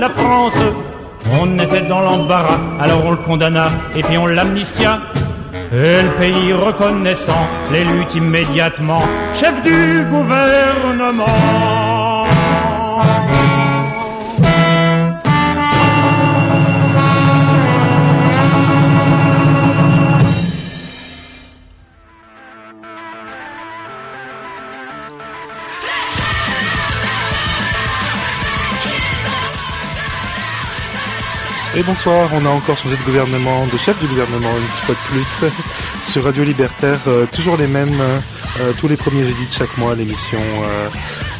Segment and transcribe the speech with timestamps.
[0.00, 0.58] la France.
[1.40, 5.00] On était dans l'embarras, alors on le condamna et puis on l'amnistia.
[5.72, 9.02] Et le pays reconnaissant l'élut immédiatement
[9.34, 11.24] chef du gouvernement.
[31.78, 35.12] Et bonsoir, on a encore changé de gouvernement, de chef du gouvernement une fois de
[35.12, 35.50] plus
[36.10, 39.94] sur Radio Libertaire, euh, toujours les mêmes, euh, tous les premiers jeudis de chaque mois,
[39.94, 40.88] l'émission euh,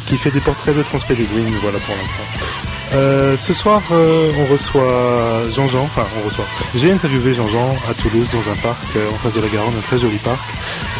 [0.05, 3.37] qui fait des portraits de transpélégrines, voilà pour l'instant.
[3.47, 6.45] ce soir, on reçoit Jean-Jean, enfin on reçoit.
[6.75, 9.97] J'ai interviewé Jean-Jean à Toulouse dans un parc en face de la Garonne, un très
[9.97, 10.47] joli parc.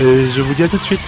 [0.01, 1.07] Et je vous dis à tout de suite.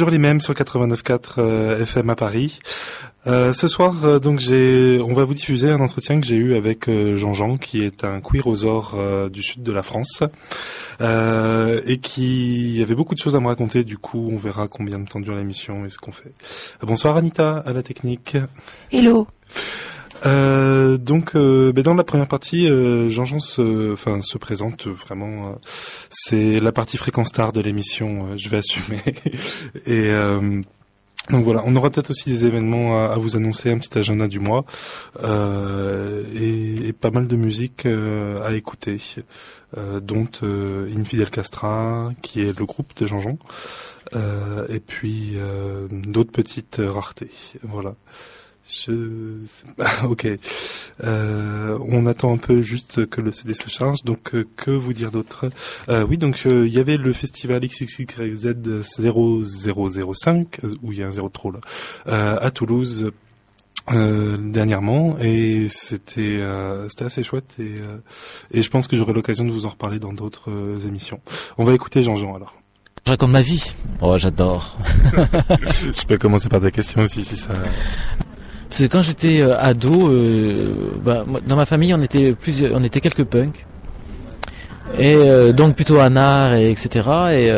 [0.00, 2.58] Toujours les mêmes sur 89.4 euh, FM à Paris.
[3.26, 6.88] Euh, ce soir, euh, donc on va vous diffuser un entretien que j'ai eu avec
[6.88, 8.96] Jean-Jean, qui est un queerosaure
[9.28, 10.22] du sud de la France,
[11.02, 13.84] et qui avait beaucoup de choses à me raconter.
[13.84, 16.32] Du coup, on verra combien de temps dure l'émission et ce qu'on fait.
[16.80, 18.38] bonsoir Anita à la technique.
[18.90, 19.26] Hello.
[20.26, 25.58] Euh, donc, euh, ben dans la première partie, euh, Jean-Jean se, enfin, se présente vraiment.
[26.10, 28.36] c'est la partie fréquence star de l'émission.
[28.36, 29.00] je vais assumer.
[29.86, 30.10] Et
[31.28, 34.40] donc voilà, on aura peut-être aussi des événements à, vous annoncer, un petit agenda du
[34.40, 34.64] mois
[35.22, 38.96] et, et, pas mal de musique à écouter,
[40.02, 43.38] dont Infidel Castra, qui est le groupe de Jean-Jean,
[44.68, 45.36] et puis
[45.90, 47.30] d'autres petites raretés.
[47.62, 47.94] Voilà.
[48.70, 49.38] Je...
[50.04, 50.28] ok.
[51.02, 54.02] Euh, on attend un peu juste que le CD se charge.
[54.04, 55.50] Donc, euh, que vous dire d'autre?
[55.88, 58.54] Euh, Oui, donc il y avait le festival XXYZ
[58.98, 61.60] 0005 où il y a un zéro trop là
[62.06, 63.10] à Toulouse.
[63.88, 66.40] dernièrement et c'était
[66.88, 67.76] c'était assez chouette et
[68.52, 70.50] et je pense que j'aurai l'occasion de vous en reparler dans d'autres
[70.86, 71.20] émissions.
[71.58, 72.54] On va écouter Jean-Jean alors.
[73.06, 73.74] Je raconte ma vie.
[74.02, 74.78] Oh, j'adore.
[75.82, 77.48] je peux commencer par ta question aussi si ça.
[78.70, 82.84] Parce que quand j'étais euh, ado, euh, bah, dans ma famille, on était plusieurs, on
[82.84, 83.66] était quelques punks.
[84.96, 87.08] Et euh, donc plutôt anards et etc.
[87.32, 87.50] Et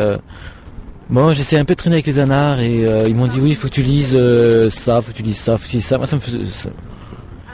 [1.09, 3.55] moi j'essayais un peu de traîner avec les anards et ils m'ont dit oui, il
[3.55, 4.17] faut que tu lises
[4.69, 5.97] ça, faut que tu lises ça, faut que tu lises ça.
[5.97, 6.21] Moi ça me.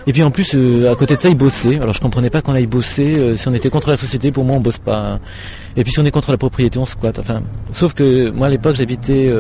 [0.08, 0.56] Et puis en plus,
[0.88, 1.80] à côté de ça, ils bossaient.
[1.82, 3.36] Alors je comprenais pas qu'on aille bosser.
[3.36, 5.20] si on était contre la société, pour moi, on bosse pas.
[5.76, 7.20] Et puis si on est contre la propriété, on squatte.
[7.20, 7.42] Enfin,
[7.74, 9.32] sauf que moi à l'époque, j'habitais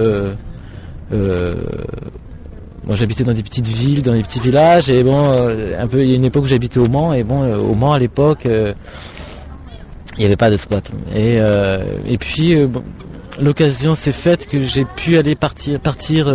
[2.86, 6.02] moi j'habitais dans des petites villes, dans des petits villages, et bon, euh, un peu,
[6.02, 8.00] il y a une époque où j'habitais au Mans, et bon, euh, au Mans à
[8.00, 8.74] l'époque, euh,
[10.18, 10.92] il n'y avait pas de squat.
[11.16, 11.38] Et,
[12.06, 12.54] et puis,
[13.40, 16.26] l'occasion s'est faite que j'ai pu aller partir, partir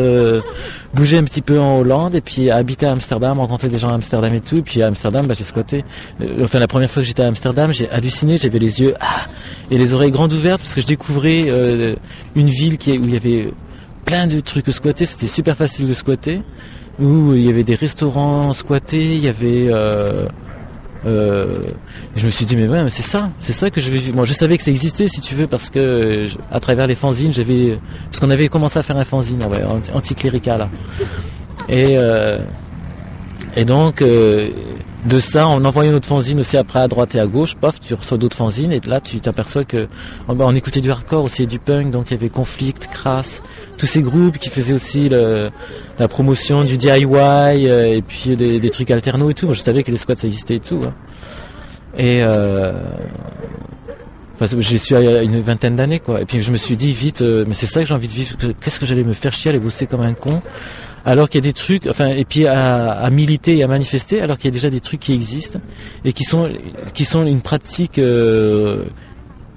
[0.94, 3.94] bouger un petit peu en Hollande, et puis habiter à Amsterdam, rencontrer des gens à
[3.94, 5.84] Amsterdam et tout, et puis à Amsterdam, bah, j'ai squatté.
[6.42, 9.26] Enfin, la première fois que j'étais à Amsterdam, j'ai halluciné, j'avais les yeux ah,
[9.70, 11.52] et les oreilles grandes ouvertes, parce que je découvrais
[12.34, 13.52] une ville qui, où il y avait
[14.04, 15.06] plein de trucs squattés.
[15.06, 16.42] C'était super facile de squatter.
[17.00, 19.66] Où il y avait des restaurants squattés, il y avait.
[19.68, 20.26] Euh,
[21.06, 21.58] euh,
[22.16, 24.12] je me suis dit mais ouais, mais c'est ça, c'est ça que je vais.
[24.12, 27.32] Moi, je savais que ça existait si tu veux parce que à travers les fanzines,
[27.32, 30.68] j'avais parce qu'on avait commencé à faire un fanzine ouais, anti- anticlérical.
[31.68, 32.38] Et euh,
[33.56, 34.48] et donc euh,
[35.04, 37.92] de ça, en envoyant notre fanzine aussi après à droite et à gauche, paf, tu
[37.94, 39.86] reçois d'autres fanzines et là tu t'aperçois que
[40.28, 42.88] oh, bah, on écoutait du hardcore aussi et du punk, donc il y avait Conflict,
[42.90, 43.42] Crass,
[43.76, 48.70] tous ces groupes qui faisaient aussi la promotion du DIY euh, et puis des, des
[48.70, 49.46] trucs alternaux et tout.
[49.46, 50.80] Moi, je savais que les squats ça existait et tout.
[50.86, 50.94] hein.
[51.98, 52.72] Et euh,
[54.40, 56.20] enfin, j'y suis à une vingtaine d'années quoi.
[56.20, 58.12] Et puis je me suis dit vite, euh, mais c'est ça que j'ai envie de
[58.12, 58.36] vivre.
[58.36, 60.40] que- Qu'est-ce que j'allais me faire chier, aller bosser comme un con
[61.04, 64.20] alors qu'il y a des trucs, enfin, et puis à, à militer et à manifester,
[64.22, 65.60] alors qu'il y a déjà des trucs qui existent
[66.04, 66.48] et qui sont
[66.94, 68.84] qui sont une pratique euh,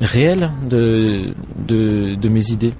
[0.02, 1.34] réelle de,
[1.68, 2.74] de de mes idées.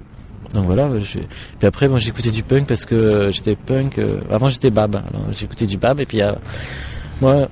[0.54, 1.18] Donc voilà, je...
[1.58, 3.98] puis après moi j'écoutais du punk parce que j'étais punk.
[3.98, 6.32] euh, Avant j'étais bab, alors j'écoutais du bab et puis euh,
[7.20, 7.48] moi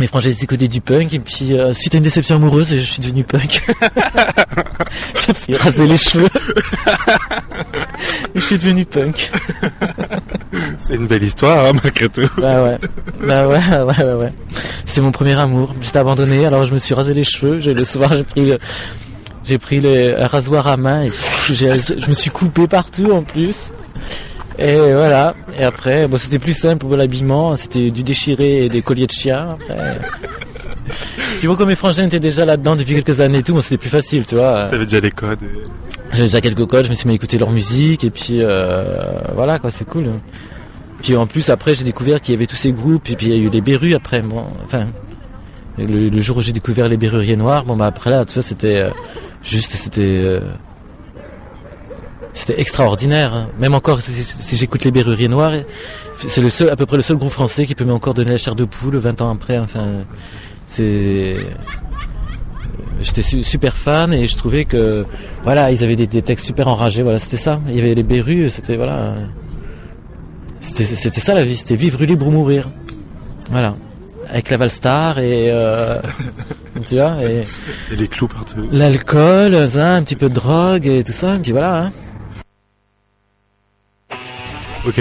[0.00, 2.78] mes frangins ils écoutaient du punk et puis euh, suite à une déception amoureuse je
[2.80, 3.62] suis devenu punk.
[5.34, 6.28] suis rasé les cheveux.
[8.34, 9.30] je suis devenu punk.
[10.86, 12.28] C'est une belle histoire, hein, malgré tout.
[12.38, 12.78] Bah ouais,
[13.26, 14.32] bah ouais, ouais, ouais, ouais.
[14.84, 15.74] C'est mon premier amour.
[15.82, 17.60] J'étais abandonné, alors je me suis rasé les cheveux.
[17.60, 18.58] J'ai le soir, j'ai pris, le-
[19.44, 23.70] j'ai pris le rasoir à main et pff, je me suis coupé partout en plus.
[24.58, 25.34] Et voilà.
[25.58, 27.56] Et après, bon, c'était plus simple pour l'habillement.
[27.56, 29.56] C'était du déchiré et des colliers de chien.
[29.60, 29.98] Après.
[31.38, 33.78] Puis bon, comme mes frangins étaient déjà là-dedans depuis quelques années et tout, bon, c'était
[33.78, 34.68] plus facile, tu vois.
[34.70, 35.42] T'avais déjà les codes.
[35.42, 35.83] et-
[36.14, 39.18] J'avais déjà quelques codes, je me suis mis à écouter leur musique et puis euh,
[39.34, 40.06] voilà quoi, c'est cool.
[41.02, 43.32] Puis en plus après j'ai découvert qu'il y avait tous ces groupes et puis il
[43.32, 44.22] y a eu les Berus après.
[44.22, 44.86] Bon, enfin
[45.76, 48.76] le, jour où j'ai découvert les Berruriers Noirs, bon bah après là tu vois c'était
[48.76, 48.90] euh,
[49.42, 50.40] juste c'était euh,
[52.32, 53.34] c'était extraordinaire.
[53.34, 53.48] hein.
[53.58, 55.52] Même encore si, si j'écoute les Berruriers Noirs,
[56.16, 58.38] c'est le seul à peu près le seul groupe français qui peut encore donner la
[58.38, 59.58] chair de poule 20 ans après.
[59.58, 60.04] Enfin
[60.68, 61.36] c'est
[63.00, 65.04] j'étais su- super fan et je trouvais que
[65.42, 68.02] voilà ils avaient des, des textes super enragés voilà c'était ça il y avait les
[68.02, 69.14] Berus c'était voilà
[70.60, 72.70] c'était c'était ça la vie c'était vivre libre ou mourir
[73.50, 73.74] voilà
[74.28, 76.00] avec la Valstar et euh,
[76.88, 77.44] tu vois et
[77.92, 78.56] Et les clous partout.
[78.72, 81.90] l'alcool un petit peu de drogue et tout ça et puis voilà hein.
[84.86, 85.00] Ok,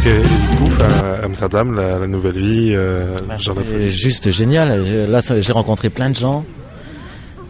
[0.00, 1.74] coup, à Amsterdam.
[1.74, 3.90] La, la nouvelle vie, euh, C'était folie.
[3.90, 4.82] juste génial.
[5.08, 6.44] Là, j'ai rencontré plein de gens.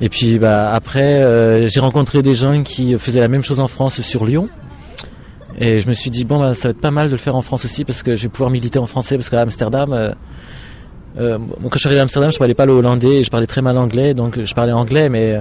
[0.00, 3.68] Et puis, bah, après, euh, j'ai rencontré des gens qui faisaient la même chose en
[3.68, 4.48] France sur Lyon.
[5.58, 7.34] Et je me suis dit, bon, bah, ça va être pas mal de le faire
[7.34, 10.10] en France aussi parce que je vais pouvoir militer en français parce qu'à Amsterdam, euh,
[11.18, 13.30] euh, bon, quand je suis arrivé à Amsterdam, je parlais pas le hollandais et je
[13.30, 14.14] parlais très mal anglais.
[14.14, 15.40] Donc, je parlais anglais, mais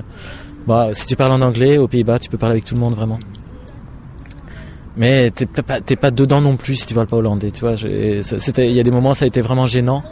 [0.65, 2.95] bah, si tu parles en anglais aux Pays-Bas, tu peux parler avec tout le monde
[2.95, 3.19] vraiment.
[4.97, 7.75] Mais t'es pas, t'es pas dedans non plus si tu parles pas hollandais, tu vois.
[7.77, 10.03] il y a des moments, ça a été vraiment gênant.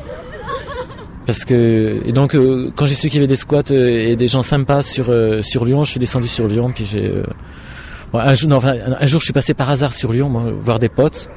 [1.26, 4.16] Parce que et donc euh, quand j'ai su qu'il y avait des squats euh, et
[4.16, 7.12] des gens sympas sur euh, sur Lyon, je suis descendu sur Lyon puis j'ai
[8.14, 10.78] bon, un jour non, enfin, un, jour je suis passé par hasard sur Lyon voir
[10.78, 11.30] des potes.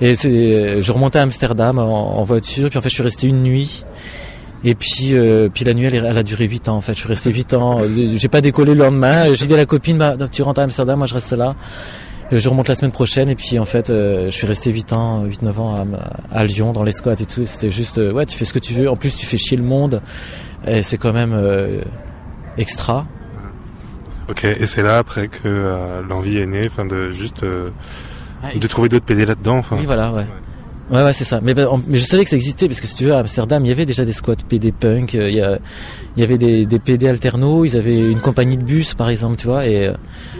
[0.00, 3.42] Et c'est je remontais à Amsterdam en, voiture puis en fait je suis resté une
[3.42, 3.84] nuit.
[4.62, 5.12] Et puis
[5.52, 6.94] puis la nuit elle, elle a duré huit ans en fait.
[6.94, 7.80] Je suis resté huit ans.
[8.14, 9.34] J'ai pas décollé le lendemain.
[9.34, 11.56] J'ai dit à la copine bah, tu rentres à Amsterdam moi je reste là
[12.38, 15.24] je remonte la semaine prochaine et puis en fait euh, je suis resté 8 ans,
[15.24, 17.44] 8-9 ans à, à Lyon dans les squats et tout.
[17.46, 18.88] C'était juste euh, ouais tu fais ce que tu veux.
[18.88, 20.00] En plus tu fais chier le monde
[20.66, 21.82] et c'est quand même euh,
[22.56, 23.06] extra.
[24.28, 27.68] Ok, et c'est là après que euh, l'envie est née, enfin de juste euh,
[28.54, 29.58] de trouver d'autres PD là-dedans.
[29.58, 30.18] Enfin, Oui voilà ouais.
[30.18, 30.26] Ouais
[30.90, 31.40] ouais c'est ça.
[31.42, 33.64] Mais, bah, mais je savais que ça existait parce que si tu veux à Amsterdam
[33.64, 35.14] il y avait déjà des squats PD punk.
[35.14, 35.28] euh,
[36.16, 37.66] Il y, avait des, des PD alternos.
[37.68, 39.92] Ils avaient une compagnie de bus par exemple tu vois et euh,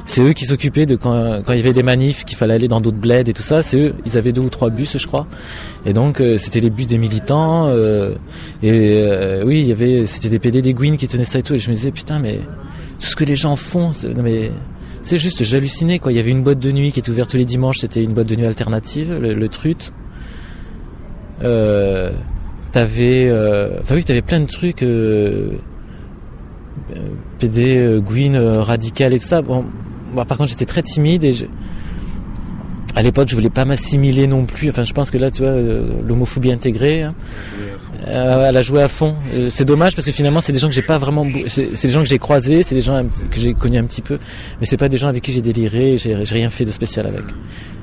[0.04, 2.80] c'est eux qui s'occupaient de quand il y avait des manifs qu'il fallait aller dans
[2.80, 3.62] d'autres bleds et tout ça.
[3.62, 3.94] C'est eux.
[4.06, 5.26] Ils avaient deux ou trois bus je crois.
[5.86, 8.14] Et donc euh, c'était les bus des militants euh,
[8.62, 11.54] et oui il y avait c'était des PD des Gwyn qui tenaient ça et tout
[11.54, 12.38] et je me disais putain mais
[12.98, 14.50] tout ce que les gens font non mais
[15.02, 17.36] c'est juste j'hallucinais quoi il y avait une boîte de nuit qui était ouverte tous
[17.38, 19.92] les dimanches c'était une boîte de nuit alternative le, le Trut
[21.42, 22.10] euh,
[22.72, 25.52] t'avais euh, oui t'avais plein de trucs euh,
[27.38, 29.42] PD Gwyn radical et tout ça.
[29.42, 29.64] Bon
[30.14, 31.34] par contre j'étais très timide et
[32.94, 34.70] à l'époque je voulais pas m'assimiler non plus.
[34.70, 35.54] Enfin je pense que là tu vois
[36.06, 37.14] l'homophobie intégrée hein,
[38.06, 39.14] euh, elle a joué à fond.
[39.50, 42.02] C'est dommage parce que finalement c'est des gens que j'ai pas vraiment c'est des gens
[42.02, 44.18] que j'ai croisés c'est des gens que j'ai connus un petit peu
[44.60, 47.24] mais c'est pas des gens avec qui j'ai déliré j'ai rien fait de spécial avec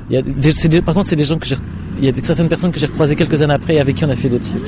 [0.10, 1.56] il y a des, des- par contre c'est des gens que j'ai
[2.00, 4.10] il y a certaines personnes que j'ai recroisées quelques années après et avec qui on
[4.10, 4.62] a fait d'autres trucs.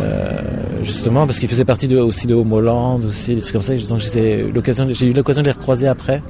[0.00, 0.40] Euh,
[0.84, 3.74] justement parce qu'ils faisaient partie de, aussi de Homeland, aussi des trucs comme ça.
[3.74, 6.22] Donc j'ai l'occasion, j'ai eu l'occasion de les recroiser après.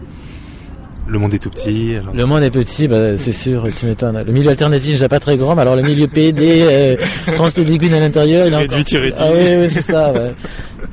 [1.06, 1.96] Le monde est tout petit.
[2.00, 2.14] Alors...
[2.14, 4.22] Le monde est petit, bah, c'est sûr, tu m'étonnes.
[4.24, 6.96] Le milieu alternatif déjà pas très grand, mais alors le milieu PD, euh,
[7.34, 8.84] transpédigrine à l'intérieur, il est encore...
[8.84, 9.18] tu réduis.
[9.20, 10.12] Ah oui, oui c'est ça.
[10.12, 10.32] Ouais.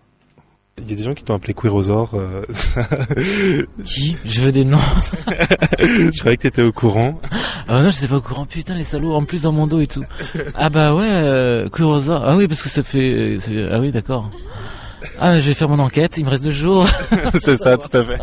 [0.79, 2.11] Il y a des gens qui t'ont appelé Queerosaur.
[2.15, 2.45] Euh...
[3.85, 4.17] qui?
[4.25, 4.77] Je veux des noms.
[5.79, 7.19] je croyais que t'étais au courant.
[7.67, 8.45] Ah non, j'étais pas au courant.
[8.45, 10.05] Putain, les salauds, en plus dans mon dos et tout.
[10.55, 12.23] Ah bah ouais, euh, Queerosaur.
[12.25, 13.39] Ah oui, parce que ça fait...
[13.73, 14.31] Ah oui, d'accord.
[15.21, 16.87] Ah, je vais faire mon enquête, il me reste deux jours.
[17.41, 18.19] c'est ça, tout à fait.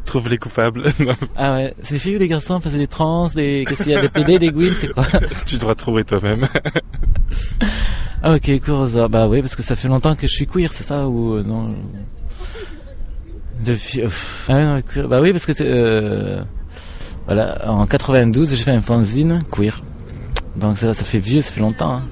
[0.04, 0.82] Trouve les coupables.
[1.36, 3.64] Ah ouais, c'est des filles ou des garçons, enfin c'est des trans, des...
[3.68, 5.04] Qu'est-ce qu'il y a Des PD, des gwyn, c'est quoi
[5.46, 6.46] Tu devras trouver toi-même.
[8.22, 9.08] Ah ok, Kurosawa.
[9.08, 11.42] Bah oui, parce que ça fait longtemps que je suis queer, c'est ça ou euh,
[11.42, 11.74] non
[13.64, 14.00] Depuis.
[14.48, 15.08] Ah, queer.
[15.08, 15.66] Bah oui, parce que c'est.
[15.66, 16.42] Euh,
[17.26, 19.82] voilà, en 92, j'ai fait un fanzine queer.
[20.56, 21.96] Donc ça, ça fait vieux, ça fait longtemps.
[21.96, 22.02] Hein.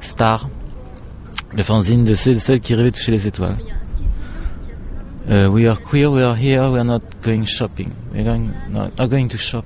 [0.00, 0.48] Star.
[1.54, 3.58] Le fanzine de ceux et celles qui rêvaient de toucher les étoiles.
[5.28, 7.90] Uh, we are queer, we are here, we are not going shopping.
[8.12, 9.64] We are going, not going to shop.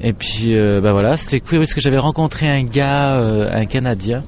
[0.00, 3.64] Et puis euh, bah voilà, c'était cool parce que j'avais rencontré un gars, euh, un
[3.64, 4.24] Canadien,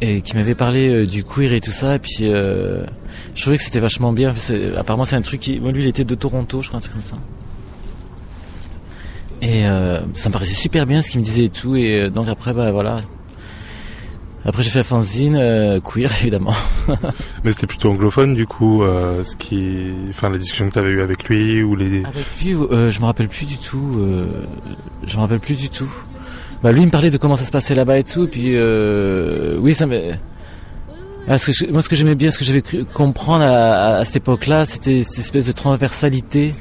[0.00, 1.96] et qui m'avait parlé euh, du queer et tout ça.
[1.96, 4.34] Et puis je trouvais que c'était vachement bien.
[4.78, 6.94] Apparemment c'est un truc qui, moi lui il était de Toronto, je crois un truc
[6.94, 7.16] comme ça.
[9.42, 9.62] Et
[10.14, 11.76] ça me paraissait super bien ce qu'il me disait et tout.
[11.76, 13.02] Et donc après bah voilà,
[14.44, 16.54] après j'ai fait fanzine euh, queer évidemment.
[17.44, 20.90] Mais c'était plutôt anglophone du coup, euh, ce qui, enfin la discussion que tu avais
[20.90, 22.02] eue avec lui ou les.
[22.04, 23.98] Avec lui, euh, je me rappelle plus du tout.
[25.04, 25.90] Je me rappelle plus du tout.
[26.62, 28.56] Bah lui il me parlait de comment ça se passait là-bas et tout, puis
[29.58, 30.12] oui ça me.
[31.28, 34.16] Ah, que moi ce que j'aimais bien, ce que j'avais cru comprendre à, à cette
[34.16, 36.54] époque-là, c'était cette espèce de transversalité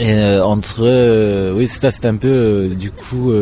[0.00, 3.32] et euh, entre euh, oui c'est ça c'était un peu euh, du coup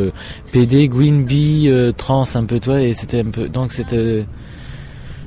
[0.51, 4.27] PD Greenbee trans un peu toi et c'était un peu donc c'était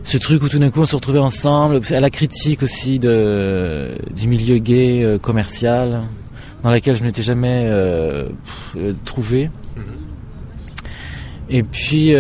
[0.04, 3.96] ce truc où tout d'un coup on se retrouvait ensemble à la critique aussi de
[4.14, 6.02] du milieu gay commercial
[6.64, 7.72] dans laquelle je n'étais jamais
[9.06, 9.50] trouvé.
[9.78, 9.82] Mm-hmm.
[11.50, 12.14] et puis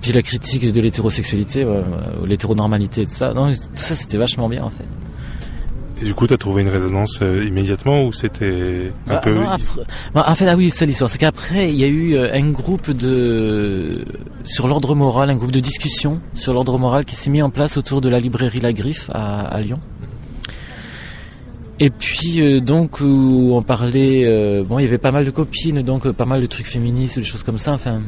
[0.00, 1.66] puis la critique de l'hétérosexualité
[2.24, 3.34] l'hétéronormalité tout ça.
[3.34, 4.86] Non, tout ça c'était vachement bien en fait
[6.02, 9.40] et du coup, tu as trouvé une résonance euh, immédiatement ou c'était un bah, peu...
[10.12, 11.08] Bah, en fait, ah oui, c'est l'histoire.
[11.08, 14.04] C'est qu'après, il y a eu euh, un groupe de
[14.44, 17.76] sur l'ordre moral, un groupe de discussion sur l'ordre moral qui s'est mis en place
[17.76, 19.78] autour de la librairie La Griffe à, à Lyon.
[21.78, 24.24] Et puis euh, donc où on parlait,
[24.64, 27.24] bon, il y avait pas mal de copines, donc pas mal de trucs féministes, des
[27.24, 27.72] choses comme ça.
[27.72, 28.02] Enfin,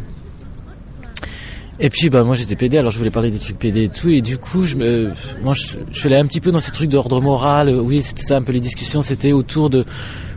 [1.80, 4.08] et puis bah moi j'étais PD, alors je voulais parler des trucs PD et tout,
[4.08, 5.12] et du coup je me,
[5.42, 7.68] moi je, je suis allé un petit peu dans ces trucs d'ordre moral.
[7.68, 9.84] Oui, c'était ça un peu les discussions, c'était autour de,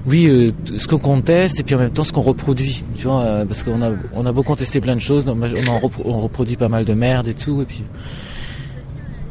[0.06, 3.22] oui, euh, ce qu'on conteste et puis en même temps ce qu'on reproduit, tu vois,
[3.22, 6.70] euh, parce qu'on a on a beau contester plein de choses, on, on reproduit pas
[6.70, 7.84] mal de merde et tout, et puis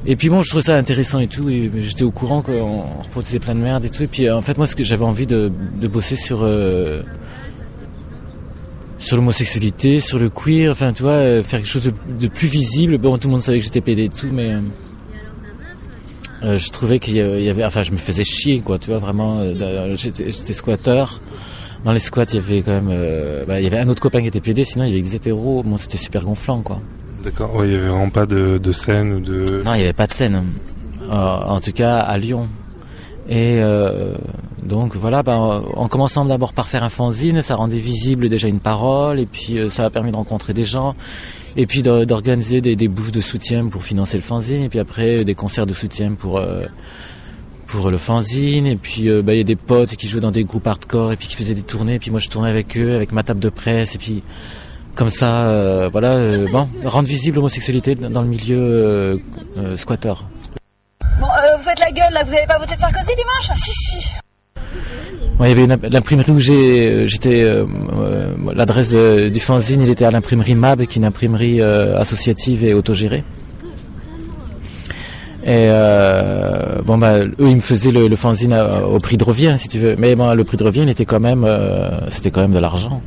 [0.09, 3.41] et puis bon, je trouvais ça intéressant et tout, et j'étais au courant qu'on reproduisait
[3.41, 5.51] plein de merde et tout, et puis en fait moi ce que j'avais envie de,
[5.81, 7.03] de bosser sur euh,
[9.07, 12.99] sur l'homosexualité, sur le queer, enfin tu vois, euh, faire quelque chose de, plus visible.
[12.99, 14.61] Bon, tout le monde savait que j'étais pédé et tout, mais euh,
[16.43, 19.43] euh, je trouvais qu'il y avait, enfin je me faisais chier quoi, tu vois, vraiment,
[19.95, 21.05] j'étais squatter.
[21.85, 24.21] Dans les squats, il y avait quand même, bah, il y avait un autre copain
[24.23, 26.81] qui était pédé, sinon il y avait des hétéros, bon c'était super gonflant quoi.
[27.23, 29.63] D'accord, ouais, il y avait vraiment pas de, de scène ou de...
[29.65, 30.43] Non, il y avait pas de scène,
[31.09, 32.49] en tout cas à Lyon.
[33.29, 33.61] Et
[34.67, 38.59] Donc voilà, ben, en commençant d'abord par faire un fanzine, ça rendait visible déjà une
[38.59, 40.97] parole, et puis euh, ça a permis de rencontrer des gens,
[41.57, 45.37] et puis d'organiser des, bouffes de soutien pour financer le fanzine, et puis après des
[45.37, 46.67] concerts de soutien pour euh,
[47.69, 50.45] pour le fanzine, et puis ben, il y a des potes qui jouaient dans des
[50.45, 52.97] groupes hardcore, et puis qui faisaient des tournées, et puis moi je tournais avec eux,
[52.97, 54.23] avec ma table de presse, et puis
[54.97, 59.21] comme ça, voilà, bon, rendre visible l'homosexualité dans le milieu
[59.77, 60.15] squatter.
[61.21, 63.59] Bon, vous faites la gueule là, vous avez pas voté de Sarkozy dimanche?
[63.63, 64.09] Si, si
[65.41, 67.67] il y avait l'imprimerie où euh, j'étais, euh,
[67.99, 72.75] euh, l'adresse du fanzine, il était à l'imprimerie MAB, qui est une imprimerie associative et
[72.75, 73.25] autogérée.
[75.49, 75.69] Et
[76.85, 79.95] bon bah eux ils me faisaient le, fanzine au prix de revient si tu veux.
[79.97, 81.47] Mais bon le prix de revient il était quand même
[82.09, 83.01] c'était quand même de l'argent.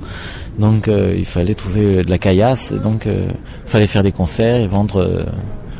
[0.58, 2.72] Donc il fallait trouver de la caillasse.
[2.72, 3.36] Donc il
[3.66, 5.26] fallait faire des concerts et vendre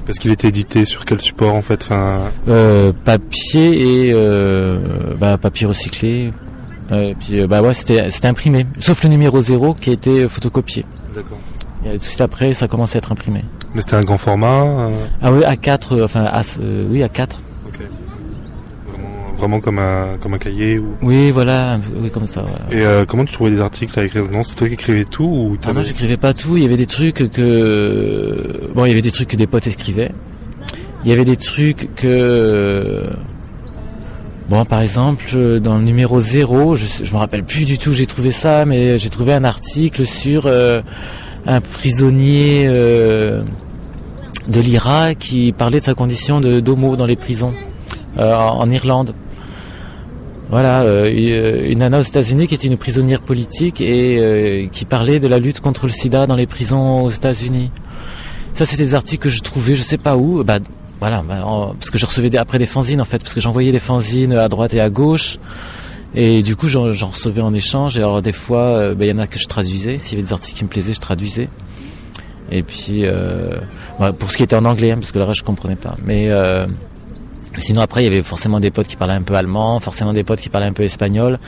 [0.10, 2.32] parce qu'il était édité sur quel support en fait enfin...
[2.48, 4.80] Euh, papier et euh,
[5.20, 6.34] bah, papier recyclé.
[6.92, 10.84] Euh, puis bah ouais, c'était c'était imprimé, sauf le numéro 0 qui a été photocopié.
[11.14, 11.38] D'accord.
[11.86, 13.46] Et tout de suite après, ça a commencé à être imprimé.
[13.76, 14.90] Mais c'était un grand format.
[15.22, 16.28] Ah oui, à 4 enfin
[16.90, 17.38] oui à 4
[19.40, 20.96] vraiment comme un comme un cahier ou...
[21.02, 22.46] Oui, voilà, oui comme ça.
[22.72, 24.30] Et euh, comment tu trouvais des articles à écrire?
[24.32, 26.58] Non, c'est toi qui écrivais tout ou ah Non, j'écrivais pas tout.
[26.58, 29.68] Il y avait des trucs que bon, il y avait des trucs que des potes
[29.68, 30.12] écrivaient.
[31.04, 33.10] Il y avait des trucs que
[34.50, 38.08] Bon, par exemple, dans le numéro 0, je, je me rappelle plus du tout, j'ai
[38.08, 40.82] trouvé ça, mais j'ai trouvé un article sur euh,
[41.46, 43.44] un prisonnier euh,
[44.48, 47.54] de l'Irak qui parlait de sa condition de d'homo dans les prisons
[48.18, 49.14] en Irlande.
[50.50, 54.84] Voilà, euh, euh, une nana aux États-Unis qui était une prisonnière politique et euh, qui
[54.86, 57.70] parlait de la lutte contre le sida dans les prisons aux États-Unis.
[58.56, 60.44] Ça, c'était des articles que je trouvais, je sais pas où.
[60.44, 60.58] Bah,
[61.00, 61.46] voilà, bah,
[61.80, 64.50] parce que je recevais après des fanzines en fait, parce que j'envoyais des fanzines à
[64.50, 65.38] droite et à gauche.
[66.16, 67.96] Et du coup, j'en recevais en échange.
[67.98, 70.00] Et alors, des fois, bah, il y en a que je traduisais.
[70.00, 71.48] S'il y avait des articles qui me plaisaient, je traduisais.
[72.52, 73.04] Et puis,
[74.00, 75.96] bah, pour ce qui était en anglais, hein, parce que le reste, je comprenais pas.
[76.04, 76.28] Mais
[77.58, 80.24] Sinon après il y avait forcément des potes qui parlaient un peu allemand, forcément des
[80.24, 81.40] potes qui parlaient un peu espagnol.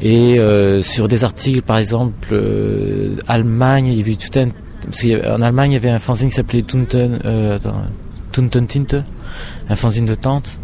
[0.00, 4.48] Et euh, sur des articles par exemple euh, Allemagne, il y avait tout un
[4.84, 7.58] parce qu'en Allemagne il y avait un fanzine qui s'appelait Tunten euh,
[8.32, 8.96] Tinte,
[9.68, 10.60] un fanzine de tante.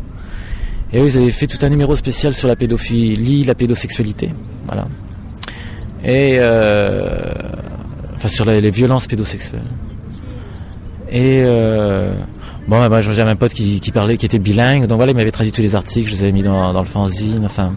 [0.92, 4.31] Et eux ils avaient fait tout un numéro spécial sur la pédophilie, la pédosexualité,
[4.66, 4.87] voilà.
[6.05, 7.33] Et euh,
[8.14, 9.61] enfin sur les, les violences pédosexuelles.
[11.11, 11.44] Et
[12.64, 15.31] euh, Bon, bah, j'avais un pote qui, parlait, qui était bilingue, donc voilà, il m'avait
[15.31, 17.74] traduit tous les articles, je les avais mis dans, le fanzine, enfin,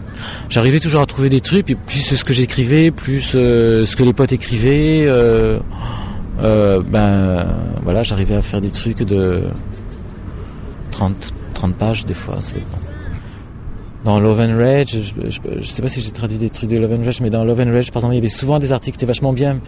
[0.48, 4.02] j'arrivais toujours à trouver des trucs, et plus ce que j'écrivais, plus euh, ce que
[4.02, 5.58] les potes écrivaient, euh,
[6.42, 7.46] euh, ben
[7.82, 9.42] voilà, j'arrivais à faire des trucs de
[10.92, 12.38] 30, 30 pages des fois.
[12.40, 12.62] C'est
[14.04, 16.78] Dans Love and Rage, je, je, je, sais pas si j'ai traduit des trucs de
[16.78, 18.72] Love and Rage, mais dans Love and Rage, par exemple, il y avait souvent des
[18.72, 19.60] articles qui étaient vachement bien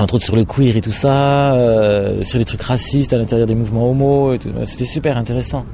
[0.00, 3.46] entre autres sur le queer et tout ça, euh, sur les trucs racistes à l'intérieur
[3.46, 4.34] des mouvements homo.
[4.64, 5.64] C'était super intéressant.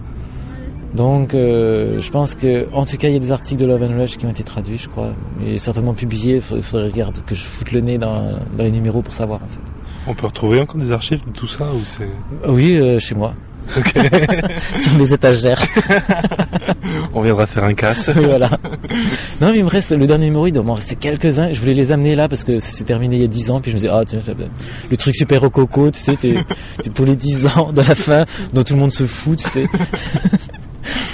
[0.94, 3.82] Donc, euh, je pense que, en tout cas, il y a des articles de Love
[3.82, 5.12] and Rage qui ont été traduits, je crois,
[5.44, 6.40] et certainement publiés.
[6.54, 9.48] Il faudrait, regarder que je foute le nez dans, dans, les numéros pour savoir, en
[9.48, 9.60] fait.
[10.06, 12.08] On peut retrouver encore des archives de tout ça ou c'est
[12.48, 13.34] Oui, euh, chez moi.
[14.80, 15.62] sur mes étagères.
[17.14, 18.10] On viendra faire un casse.
[18.10, 18.50] voilà.
[19.40, 21.52] Non, mais il me reste le dernier numéro, il doit m'en rester quelques-uns.
[21.52, 23.60] Je voulais les amener là parce que c'est terminé il y a 10 ans.
[23.60, 24.20] Puis je me disais, ah, tiens,
[24.90, 26.16] le truc super au coco, tu sais,
[26.94, 29.66] pour les 10 ans de la fin, dont tout le monde se fout, tu sais.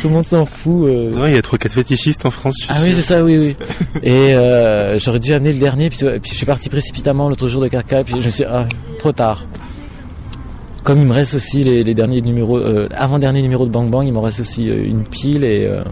[0.01, 0.89] tout le monde s'en fout.
[0.89, 1.11] Euh.
[1.11, 2.57] Non, il y a trop quatre fétichistes en France.
[2.69, 3.57] ah oui, c'est ça, oui, oui.
[4.03, 7.63] Et euh, j'aurais dû amener le dernier, puis, puis je suis parti précipitamment l'autre jour
[7.63, 8.67] de Carca, puis je me suis dit, ah,
[8.99, 9.45] trop tard.
[10.85, 14.13] Comme il me reste aussi les, derniers numéros, euh, avant-dernier numéro de Bang Bang, il
[14.13, 15.67] me reste aussi euh, une pile et.
[15.67, 15.85] Euh,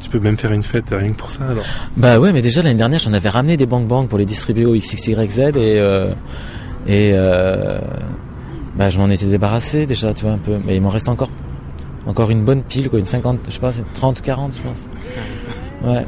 [0.00, 1.64] tu peux même faire une fête rien que pour ça alors.
[1.96, 4.64] Bah ouais, mais déjà l'année dernière j'en avais ramené des Bang Bang pour les distribuer
[4.64, 5.82] au XXYZ et
[6.86, 7.12] et
[8.76, 10.58] bah je m'en étais débarrassé déjà, tu vois un peu.
[10.64, 11.30] Mais il m'en reste encore
[12.06, 14.78] encore une bonne pile quoi, une 50, je sais pas, 30, 40 je pense.
[15.84, 16.06] Ouais.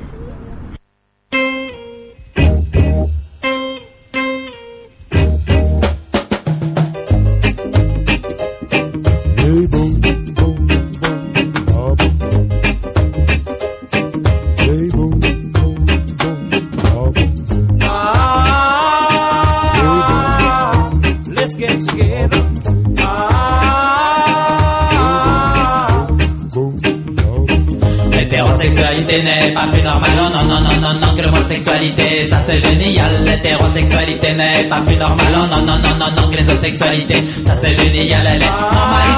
[34.86, 35.26] Plus normale.
[35.34, 38.26] Oh, non, non, non, non, non, que les autres sexualités, ça c'est génial.
[38.26, 39.17] Elle est normalisatrice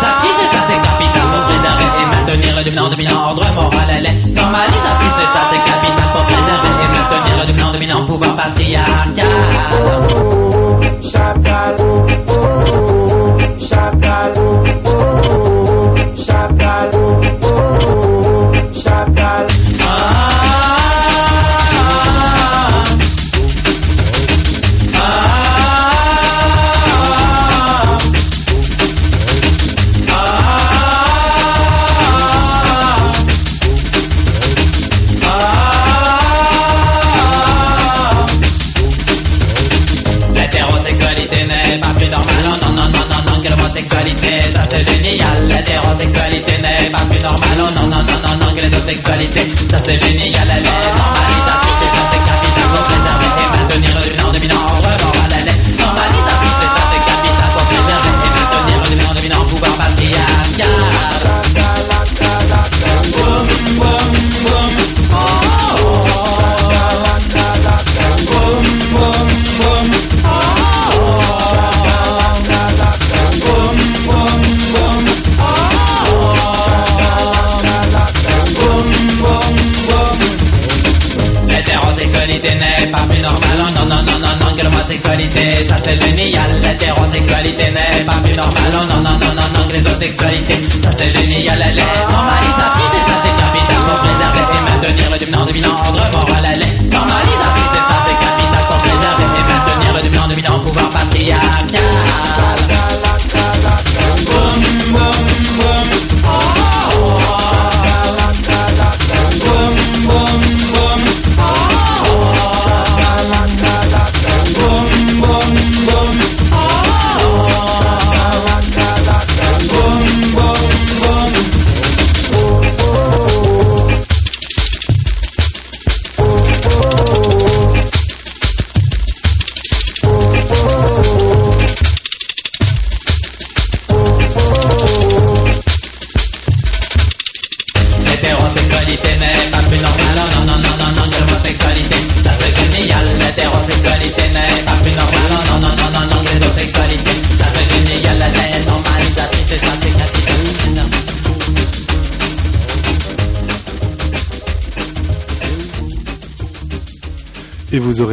[86.62, 89.86] L'hétérosexualité n'est pas plus normale, non, non, non, non, non, non, que les
[90.82, 91.58] ça c'est génial.
[91.64, 92.12] Elle est.
[92.12, 93.76] Normalisatrice et ça c'est capital.
[93.86, 96.29] Pour préserver et maintenir le dominant dominant ordre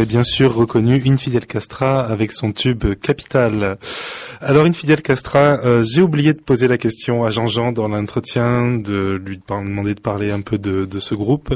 [0.06, 3.78] bien sûr reconnu Infidel Castra avec son tube Capital.
[4.42, 9.22] Alors Infidel Castra, euh, j'ai oublié de poser la question à Jean-Jean dans l'entretien, de
[9.24, 11.56] lui demander de parler un peu de, de ce groupe.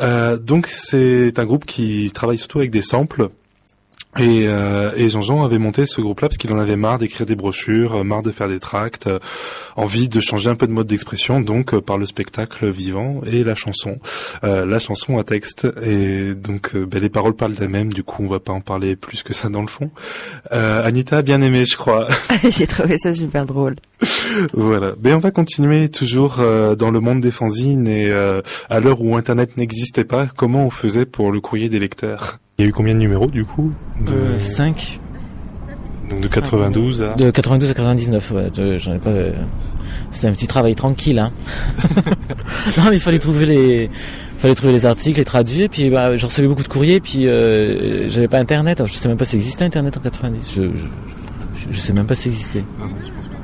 [0.00, 3.28] Euh, donc c'est un groupe qui travaille surtout avec des samples.
[4.16, 7.36] Et, euh, et Jean-Jean avait monté ce groupe-là parce qu'il en avait marre d'écrire des
[7.36, 9.18] brochures, euh, marre de faire des tracts, euh,
[9.76, 13.44] envie de changer un peu de mode d'expression, donc euh, par le spectacle vivant et
[13.44, 13.98] la chanson.
[14.44, 18.24] Euh, la chanson à texte, et donc euh, ben, les paroles parlent d'elles-mêmes, du coup
[18.24, 19.90] on va pas en parler plus que ça dans le fond.
[20.52, 22.08] Euh, Anita a bien aimé, je crois.
[22.48, 23.76] J'ai trouvé ça super drôle.
[24.54, 24.94] voilà.
[25.02, 28.40] Mais on va continuer toujours euh, dans le monde des fanzines et euh,
[28.70, 32.38] à l'heure où Internet n'existait pas, comment on faisait pour le courrier des lecteurs?
[32.60, 33.70] Il y a eu combien de numéros du coup
[34.04, 34.98] de, 5
[36.10, 37.14] Donc de 92 à...
[37.14, 38.50] De 92 à 99, ouais.
[38.50, 39.10] de- J'en ai pas.
[39.10, 39.30] euh,
[40.10, 41.30] C'était un petit travail tranquille, hein.
[42.76, 43.90] non, mais il fallait trouver les,
[44.38, 45.68] fallait trouver les articles, les traduire.
[45.70, 46.98] Puis, bah, je recevais beaucoup de courriers.
[46.98, 48.80] Puis, euh, j'avais pas Internet.
[48.80, 50.52] Alors, je sais même pas si existait Internet en 90.
[50.56, 50.68] Je, je,
[51.70, 52.64] je- sais même pas si existait.
[52.80, 53.36] Ah non, je pense pas.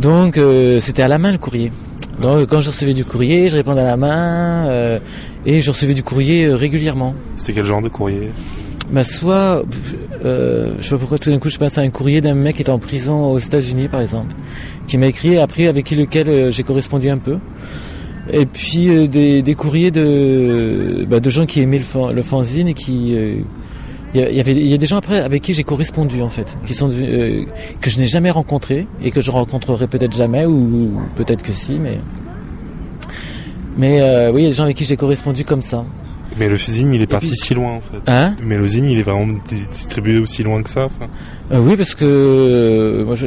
[0.00, 1.70] Donc, euh, c'était à la main le courrier.
[2.20, 4.68] Donc, quand je recevais du courrier, je répondais à la main.
[4.68, 4.98] euh,
[5.46, 7.14] et je recevais du courrier euh, régulièrement.
[7.36, 8.30] C'était quel genre de courrier?
[8.90, 9.62] Bah soit,
[10.24, 12.56] euh, je sais pas pourquoi tout d'un coup je passe à un courrier d'un mec
[12.56, 14.34] qui est en prison aux États-Unis par exemple,
[14.88, 17.38] qui m'a écrit après avec qui lequel euh, j'ai correspondu un peu.
[18.32, 22.22] Et puis euh, des, des courriers de bah, de gens qui aimaient le, fan- le
[22.22, 23.34] fanzine et qui euh,
[24.14, 26.56] il y, avait il y a des gens après avec qui j'ai correspondu en fait,
[26.66, 27.44] qui sont euh,
[27.80, 31.74] que je n'ai jamais rencontrés et que je rencontrerai peut-être jamais ou peut-être que si
[31.74, 31.98] mais
[33.76, 35.84] mais euh, oui il y a des gens avec qui j'ai correspondu comme ça.
[36.38, 37.98] Mais le zine, il est parti puis- si loin en fait.
[38.06, 38.36] Hein?
[38.42, 40.88] Mais le zine, il est vraiment distribué aussi loin que ça.
[41.50, 43.26] Euh, oui, parce que moi, je-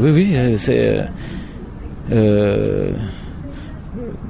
[0.00, 1.06] oui, oui, euh, c'est.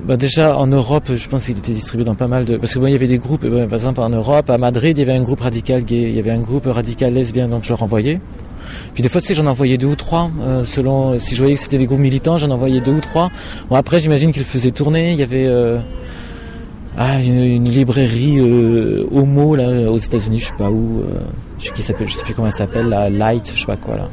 [0.07, 2.59] Bah déjà en Europe, je pense qu'il était distribué dans pas mal de.
[2.59, 3.45] Parce que bon, il y avait des groupes.
[3.45, 6.15] euh, par exemple, en Europe, à Madrid, il y avait un groupe radical gay, il
[6.15, 8.21] y avait un groupe radical lesbien, donc je leur envoyais.
[8.93, 11.55] Puis des fois, tu sais, j'en envoyais deux ou trois, euh, selon si je voyais
[11.55, 13.31] que c'était des groupes militants, j'en envoyais deux ou trois.
[13.71, 15.13] Bon, après, j'imagine qu'ils faisaient tourner.
[15.13, 15.79] Il y avait euh,
[16.97, 21.03] ah, une, librairie euh, homo là aux États-Unis, je sais pas où,
[21.59, 23.77] je sais qui s'appelle, je sais plus comment elle s'appelle, la Light, je sais pas
[23.77, 24.11] quoi là.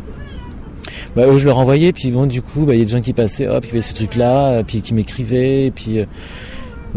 [1.15, 3.13] Bah, je leur envoyais, puis bon, du coup, bah, il y a des gens qui
[3.13, 6.05] passaient, hop, il y avait ce truc-là, euh, puis qui m'écrivaient, puis, euh,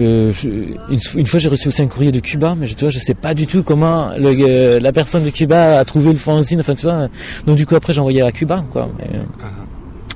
[0.01, 2.81] Euh, je- une, une fois, j'ai reçu aussi un courrier de Cuba, mais je, tu
[2.81, 6.11] vois, je sais pas du tout comment le, euh, la personne de Cuba a trouvé
[6.11, 6.59] le fanzine.
[6.59, 7.07] Enfin, tu vois.
[7.47, 8.89] Donc du coup, après, j'ai envoyé à Cuba, quoi.
[8.99, 9.23] Mais, euh,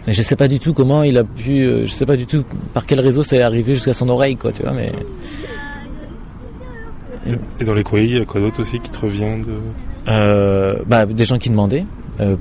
[0.04, 1.60] mais je sais pas du tout comment il a pu.
[1.64, 2.42] euh, je sais pas du tout
[2.74, 4.50] par quel réseau c'est arrivé jusqu'à son oreille, quoi.
[4.50, 4.90] Tu vois, mais.
[7.60, 10.82] Et dans les courriers, il y a quoi d'autre aussi qui te revient de...
[10.88, 11.84] Bah, des gens qui demandaient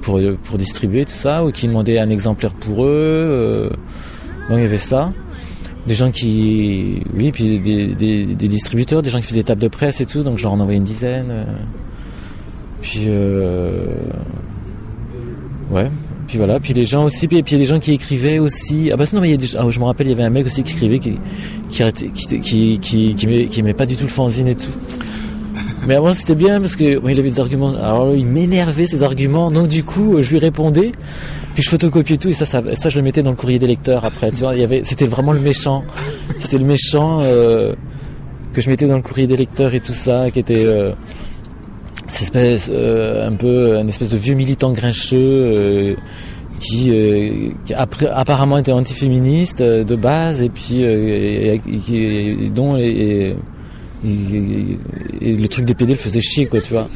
[0.02, 2.90] pour pour distribuer tout ça, ou qui demandaient un exemplaire pour eux.
[2.90, 3.70] Euh,
[4.50, 5.14] donc il y avait ça.
[5.86, 9.70] Des gens qui, oui, puis des, des, des distributeurs, des gens qui faisaient table de
[9.70, 11.28] presse et tout, donc j'en envoyé une dizaine.
[11.30, 11.46] euh.
[12.82, 13.86] Puis euh,
[15.72, 15.90] ouais,
[16.28, 18.40] puis voilà, puis les gens aussi, puis, puis il y a des gens qui écrivaient
[18.40, 18.92] aussi.
[18.92, 20.24] Ah bah non, mais il y a des, ah, je me rappelle, il y avait
[20.24, 21.18] un mec aussi qui écrivait qui
[21.70, 21.84] qui
[22.42, 24.72] qui qui, qui, aimait, qui aimait pas du tout le fanzine et tout.
[25.88, 27.74] Mais avant c'était bien parce que il avait des arguments.
[27.76, 30.92] Alors il m'énervait ces arguments, donc du coup je lui répondais,
[31.54, 34.04] puis je photocopiais tout et ça, ça, je le mettais dans le courrier des lecteurs
[34.04, 34.32] après.
[34.32, 35.86] Tu vois, il y avait, c'était vraiment le méchant,
[36.40, 37.74] c'était le méchant euh,
[38.54, 40.92] que je mettais dans le courrier des lecteurs et tout ça, qui était euh,
[42.10, 45.96] cette espèce, euh, un peu un espèce de vieux militant grincheux.
[46.60, 46.92] qui,
[47.76, 51.62] apparemment était antiféministe de base et puis et
[52.54, 52.76] dont
[54.06, 56.88] et, le truc des PD le faisait chier quoi tu vois.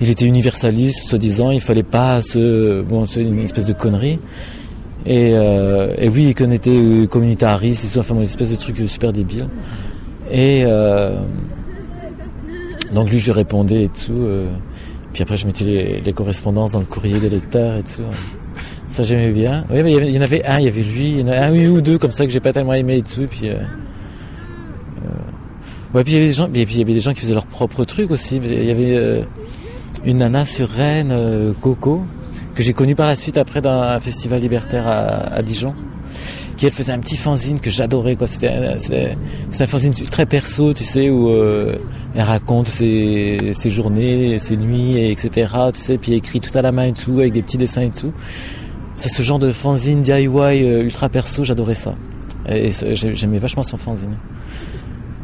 [0.00, 4.18] Il était universaliste soi-disant il fallait pas se bon c'est une espèce de connerie.
[5.06, 8.76] Et, euh, et oui qu'on était euh, communautariste et tout enfin une espèce de truc
[8.88, 9.48] super débile.
[10.30, 11.16] Et euh,
[12.92, 14.46] donc lui je lui répondais et tout euh,
[15.12, 18.02] puis après je mettais les, correspondances dans le courrier des lecteurs et tout.
[18.90, 19.64] Ça j'aimais bien.
[19.70, 21.28] Oui mais il y il en avait un il y avait lui il y en
[21.28, 23.56] a un ou deux comme ça que j'ai pas tellement aimé et tout puis euh,
[25.94, 27.34] Ouais, puis il y avait des gens, puis il y avait des gens qui faisaient
[27.34, 28.36] leur propre truc aussi.
[28.36, 29.22] Il y avait euh,
[30.04, 32.02] une nana sur Rennes, euh, Coco,
[32.54, 35.74] que j'ai connue par la suite après dans un festival libertaire à, Dijon,
[36.58, 38.26] qui elle faisait un petit fanzine que j'adorais quoi.
[38.26, 41.76] C'était un- fanzine très perso, tu sais, où euh,
[42.14, 45.52] elle raconte ses, journées, ses nuits, et etc.
[45.72, 47.82] Tu sais, puis elle écrit tout à la main et tout, avec des petits dessins
[47.82, 48.12] et tout.
[48.94, 50.26] C'est ce genre de fanzine DIY
[50.82, 51.94] ultra perso, j'adorais ça.
[52.48, 54.16] Et, et j'ai- j'aimais vachement son fanzine.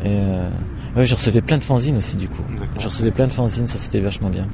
[0.04, 0.48] Et euh,
[0.96, 2.42] ouais, je recevais plein de fanzines aussi du coup.
[2.78, 4.46] Je recevais plein de fanzines, ça c'était vachement bien.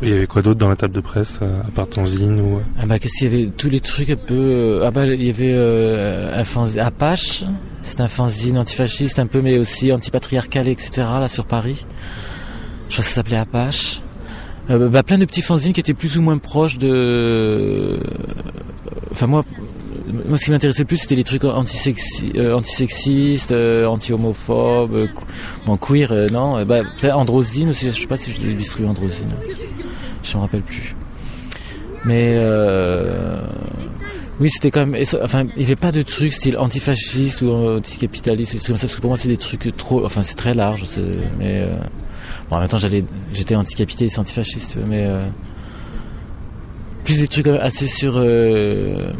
[0.00, 2.40] Il y avait quoi d'autre dans la table de presse, euh, à part ton zine
[2.40, 2.60] ou...
[2.78, 3.50] Ah bah qu'est-ce qu'il y avait?
[3.50, 7.44] Tous les trucs un peu euh, ah bah il y avait euh, un fanzine Apache,
[7.82, 11.84] c'est un fanzine antifasciste un peu mais aussi antipatriarcal etc là sur Paris.
[12.88, 14.00] Je crois que ça s'appelait Apache.
[14.70, 17.98] Euh, bah, plein de petits fanzines qui étaient plus ou moins proches de
[19.10, 19.42] enfin moi
[20.26, 25.06] moi ce qui m'intéressait plus c'était les trucs antisexi euh, antisexistes, euh, anti-homophobes, euh,
[25.64, 26.82] bon queer euh, non, euh, bah
[27.14, 29.30] Androsine aussi, je sais pas si je l'ai distribué Androsine.
[30.22, 30.94] Je me rappelle plus.
[32.04, 33.40] Mais euh,
[34.40, 35.02] oui, c'était quand même.
[35.22, 38.76] Enfin, il n'y avait pas de trucs style antifasciste ou anticapitaliste, ou des trucs comme
[38.76, 40.04] ça, parce que pour moi, c'est des trucs trop.
[40.04, 40.84] Enfin, c'est très large.
[41.38, 41.74] Mais euh,
[42.50, 45.26] bon, en même temps, j'allais, j'étais anticapitaliste, antifasciste, mais euh,
[47.04, 49.12] plus des trucs assez sur euh,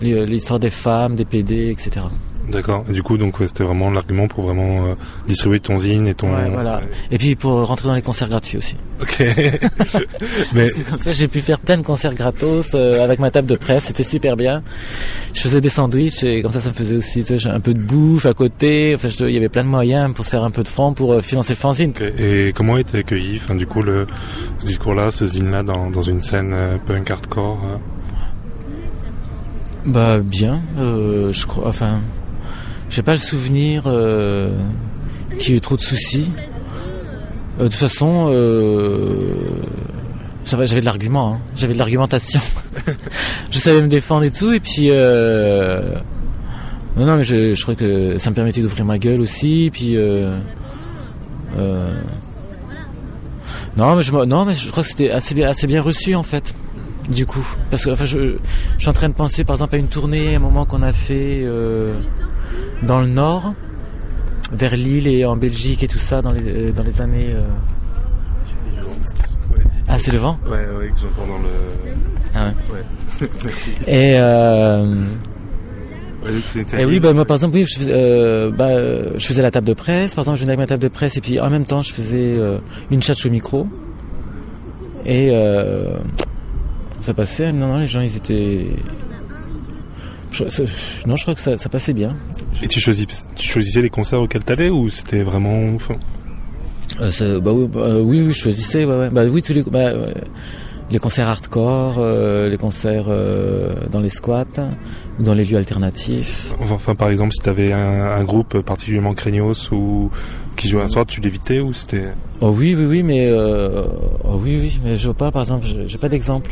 [0.00, 2.06] les- l'histoire des femmes, des PD, etc.
[2.48, 2.84] D'accord.
[2.88, 4.94] Et du coup, donc ouais, c'était vraiment l'argument pour vraiment euh,
[5.28, 6.34] distribuer ton zine et ton...
[6.34, 6.80] Ouais, voilà.
[7.10, 8.76] Et puis pour rentrer dans les concerts gratuits aussi.
[9.00, 9.18] Ok.
[10.54, 13.30] Mais Parce que comme ça, j'ai pu faire plein de concerts gratos euh, avec ma
[13.30, 13.84] table de presse.
[13.84, 14.62] C'était super bien.
[15.32, 17.74] Je faisais des sandwichs et comme ça, ça me faisait aussi tu sais, un peu
[17.74, 18.94] de bouffe à côté.
[18.94, 21.12] Enfin, il y avait plein de moyens pour se faire un peu de francs pour
[21.12, 21.92] euh, financer le fanzine.
[22.18, 24.06] et comment été accueilli, enfin, du coup, le,
[24.58, 26.54] ce discours-là, ce zine-là, dans, dans une scène
[26.86, 27.60] punk hardcore
[29.86, 31.68] Bah bien, je crois.
[31.68, 32.00] Enfin,
[32.90, 34.50] j'ai pas le souvenir euh,
[35.38, 36.32] qu'il y ait eu trop de soucis.
[37.58, 39.32] Euh, de toute façon, euh,
[40.44, 41.40] j'avais de l'argument, hein.
[41.54, 42.40] j'avais de l'argumentation.
[43.50, 44.88] je savais me défendre et tout, et puis
[46.96, 49.96] non, mais je, crois que ça me permettait d'ouvrir ma gueule aussi, puis
[53.76, 56.24] non, mais je, non, mais je crois que c'était assez bien, assez bien reçu en
[56.24, 56.54] fait
[57.08, 57.46] du coup.
[57.70, 58.18] Parce que enfin, je,
[58.76, 60.82] je suis en train de penser par exemple à une tournée, à un moment qu'on
[60.82, 61.44] a fait
[62.82, 63.54] dans le nord,
[64.52, 67.30] vers Lille et en Belgique et tout ça dans les, euh, dans les années.
[67.34, 67.42] euh,
[69.88, 70.38] Ah, c'est le vent?
[70.46, 71.48] Ouais, ouais, que j'entends dans le...
[72.34, 72.74] Ah ouais.
[73.22, 73.28] Ouais.
[73.44, 73.70] Merci.
[73.86, 74.94] Et, euh,
[76.22, 78.68] Ouais, et oui, bah, moi par exemple, oui, je faisais, euh, bah,
[79.16, 80.14] je faisais la table de presse.
[80.14, 81.94] Par exemple, je venais avec ma table de presse et puis en même temps, je
[81.94, 82.58] faisais euh,
[82.90, 83.66] une chat au micro.
[85.06, 85.30] Et
[87.00, 87.52] ça passait.
[87.52, 88.66] Non, non, les gens, ils étaient.
[90.32, 90.44] Je-
[91.06, 92.16] non, je crois que ça, ça passait bien.
[92.62, 95.74] Et tu, choisis, tu choisissais les concerts auxquels t'allais ou c'était vraiment...
[95.74, 95.96] Enfin,
[97.00, 98.84] Euh, bah, oui, bah, euh, oui, oui, je choisissais.
[98.84, 99.10] Ouais, ouais.
[99.10, 99.62] Bah oui, tous les.
[99.62, 100.14] Bah, ouais.
[100.90, 104.44] les concerts hardcore, euh, les concerts euh, dans les squats
[105.18, 106.52] ou dans les lieux alternatifs.
[106.60, 110.10] Enfin, par exemple, si tu avais un, un, groupe particulièrement craignos ou
[110.56, 112.08] qui jouait un soir, tu l'évitais ou c'était?
[112.40, 113.84] Oh oui, oui, oui, mais euh,
[114.24, 116.50] oh oui, oui, mais je vois pas, par exemple, j'ai pas d'exemple.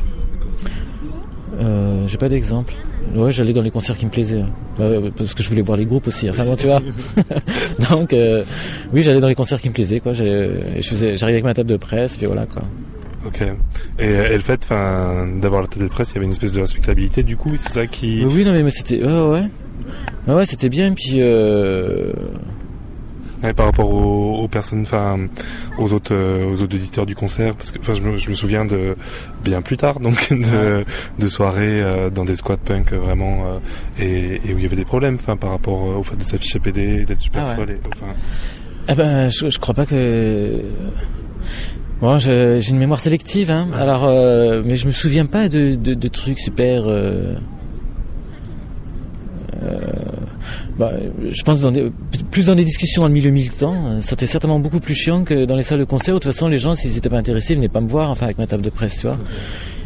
[1.61, 2.75] Euh, j'ai pas d'exemple.
[3.15, 5.11] Ouais, j'allais dans les concerts qui me plaisaient, hein.
[5.17, 6.29] parce que je voulais voir les groupes aussi.
[6.29, 6.81] Enfin bon, tu vois.
[7.91, 8.45] Donc, euh,
[8.93, 10.13] oui, j'allais dans les concerts qui me plaisaient, quoi.
[10.13, 12.63] Je faisais, j'arrivais avec ma table de presse, puis voilà, quoi.
[13.27, 13.43] Ok.
[13.99, 16.61] Et, et le fait, d'avoir la table de presse, il y avait une espèce de
[16.61, 17.23] respectabilité.
[17.23, 18.25] Du coup, c'est ça qui.
[18.25, 19.49] Oui, non, mais, mais c'était, ouais, ouais,
[20.27, 20.93] ouais, ouais c'était bien.
[20.93, 21.15] Puis.
[21.17, 22.13] Euh...
[23.43, 25.17] Ouais, par rapport aux, aux personnes, enfin,
[25.79, 28.35] aux autres, euh, aux autres auditeurs du concert, parce que, enfin, je me, je me
[28.35, 28.97] souviens de
[29.45, 30.85] bien plus tard, donc de,
[31.19, 33.59] de soirées euh, dans des squats punk vraiment, euh,
[34.03, 36.59] et, et, où il y avait des problèmes, enfin, par rapport au fait de s'afficher
[36.59, 37.57] PD, d'être super ah ouais.
[37.57, 37.79] folle.
[37.95, 38.13] Enfin...
[38.89, 40.63] Eh ben, je, je crois pas que.
[42.01, 43.69] Bon, j'ai une mémoire sélective, hein.
[43.75, 46.85] Alors, euh, mais je me souviens pas de, de, de trucs super.
[49.63, 49.81] Euh, euh,
[50.79, 50.93] bah,
[51.31, 51.91] je pense dans des,
[52.31, 55.57] plus dans des discussions dans le milieu militant, c'était certainement beaucoup plus chiant que dans
[55.57, 56.15] les salles de concert.
[56.15, 58.11] Où, de toute façon, les gens, s'ils n'étaient pas intéressés, ils venaient pas me voir,
[58.11, 59.19] enfin avec ma table de presse, tu vois.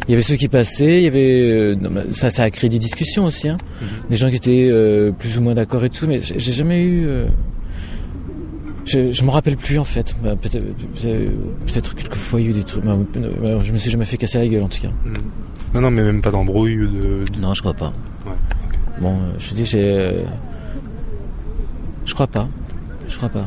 [0.07, 1.75] Il y avait ceux qui passaient, il y avait euh,
[2.11, 3.57] ça, ça a créé des discussions aussi, hein.
[3.57, 4.09] -hmm.
[4.09, 7.07] des gens qui étaient euh, plus ou moins d'accord et tout, mais j'ai jamais eu.
[7.07, 7.25] Euh,
[8.85, 10.13] je, je me rappelle plus en fait.
[10.21, 10.61] Bah, peut-être
[11.01, 12.83] peut, peut quelques fois il y a eu des trucs.
[12.83, 12.99] Bah,
[13.63, 14.89] je me suis jamais fait casser la gueule en tout cas.
[15.05, 15.13] Mm.
[15.73, 17.93] Non, non, mais même pas d'embrouille de, de, Non, je crois pas.
[18.27, 18.33] Ouais.
[19.01, 20.25] Bon, je dis j'ai.
[22.05, 22.47] Je crois pas.
[23.07, 23.45] Je crois pas.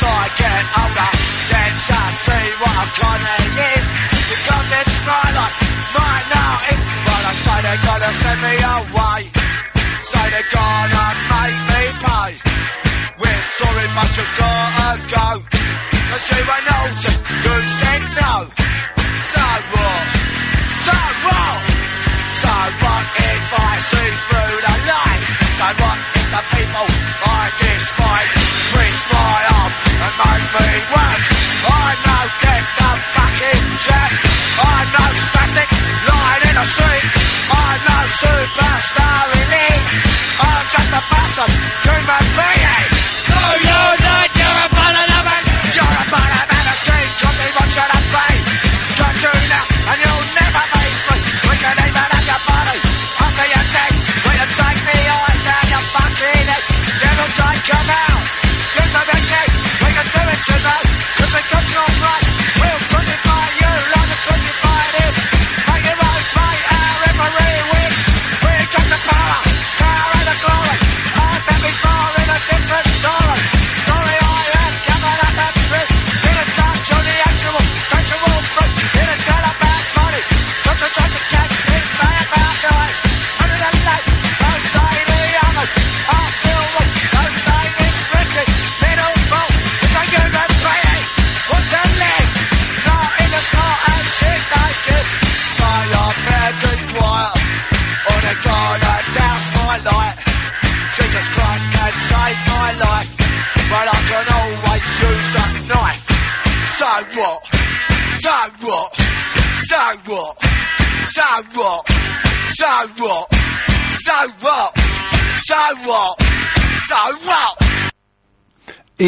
[0.00, 1.12] So I get older,
[2.24, 3.86] see what I'm.
[4.32, 5.56] Because it's my life,
[5.92, 6.80] my now is.
[7.30, 8.99] I say they're gonna send me away.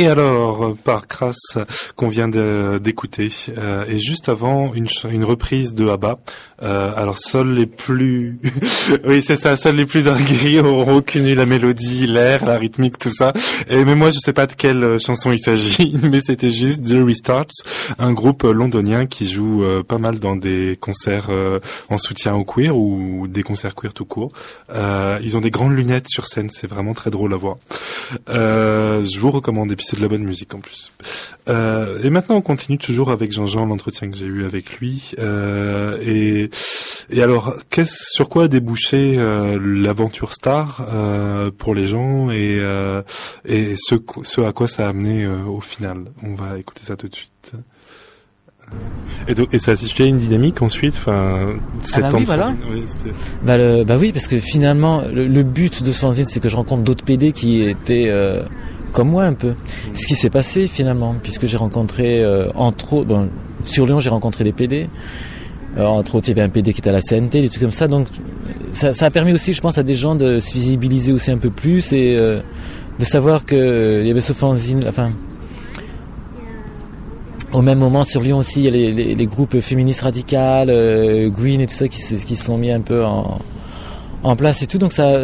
[0.03, 1.37] Et alors, par Crass,
[2.03, 6.19] qu'on vient d'écouter, euh, et juste avant, une, reprise de ABBA.
[6.61, 8.41] Euh, alors, seuls les plus...
[9.05, 13.13] oui, c'est ça, seuls les plus aguerris auront reconnu la mélodie, l'air, la rythmique, tout
[13.13, 13.33] ça.
[13.69, 16.83] Et mais moi, je sais pas de quelle euh, chanson il s'agit, mais c'était juste
[16.83, 17.53] The Restarts,
[18.01, 21.31] un groupe londonien qui joue pas mal dans des concerts
[21.89, 24.33] en soutien au queer ou des concerts queer tout court.
[24.75, 27.59] Ils ont des grandes lunettes sur scène, c'est vraiment très drôle à voir.
[28.29, 30.91] Je vous recommande, et puis c'est de la bonne musique en plus.
[31.49, 35.11] Euh, et maintenant, on continue toujours avec Jean-Jean, l'entretien que j'ai eu avec lui.
[35.19, 36.51] Euh, et,
[37.11, 42.59] et alors, qu'est-ce, sur quoi a débouché euh, l'aventure star euh, pour les gens et,
[42.61, 43.03] euh,
[43.45, 46.05] et ce, ce à quoi ça a amené euh, au final?
[46.23, 47.53] On va écouter ça tout de suite.
[49.29, 52.55] Et, donc- et ça a situé une dynamique ensuite, enfin, sept bah oui, voilà.
[52.71, 56.25] oui, c'était- Bah, le- bah oui, parce que finalement, le, le but de ce fanzine,
[56.25, 58.43] c'est que je rencontre d'autres PD qui étaient euh,
[58.93, 59.55] comme moi un peu.
[59.95, 63.29] Ce qui s'est passé finalement, puisque j'ai rencontré, euh, entre autres, bon,
[63.65, 64.89] sur Lyon, j'ai rencontré des PD.
[65.79, 67.63] Euh, entre autres, il y avait un PD qui était à la CNT, des trucs
[67.63, 67.89] comme ça.
[67.89, 68.07] Donc,
[68.73, 71.51] ça, a permis aussi, je pense, à des gens de se visibiliser aussi un peu
[71.51, 72.41] plus et euh,
[72.99, 75.13] de savoir que il y avait ce fanzine, enfin.
[77.53, 80.71] Au même moment, sur Lyon aussi, il y a les, groupes féministes radicales,
[81.31, 83.41] Green et tout ça qui se sont mis un peu en,
[84.23, 84.79] en place et tout.
[84.79, 85.19] Donc ça,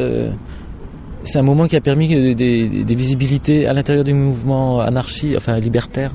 [1.28, 5.34] c'est un moment qui a permis euh, des, des visibilités à l'intérieur du mouvement anarchie,
[5.36, 6.12] enfin libertaire.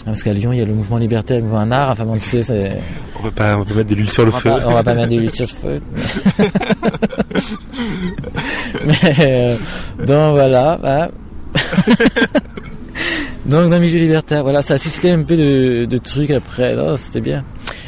[0.00, 1.90] Ah, Parce qu'à Lyon, il y a le mouvement libertaire, le mouvement anar.
[1.90, 2.76] Enfin bon, tu sais, c'est-
[3.18, 4.50] On va pas, on va mettre de l'huile sur le on feu.
[4.50, 5.82] pas, on va pas mettre de l'huile sur le feu.
[8.86, 9.56] Mais euh,
[10.06, 10.78] donc voilà.
[10.82, 11.10] bah.
[13.46, 16.74] donc dans le milieu libertaire, voilà, ça a suscité un peu de, de trucs après.
[16.74, 17.44] Non, c'était bien.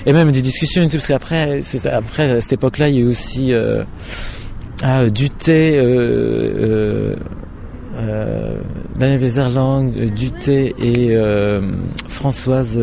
[0.07, 2.99] Et même des discussions et tout, parce qu'après, c'est après à cette époque-là, il y
[2.99, 3.83] a eu aussi euh,
[4.83, 5.11] ah, euh,
[5.49, 7.17] euh,
[7.95, 8.61] euh,
[8.99, 11.17] Daniel Weserlang, euh, Duté et
[12.09, 12.79] Françoise.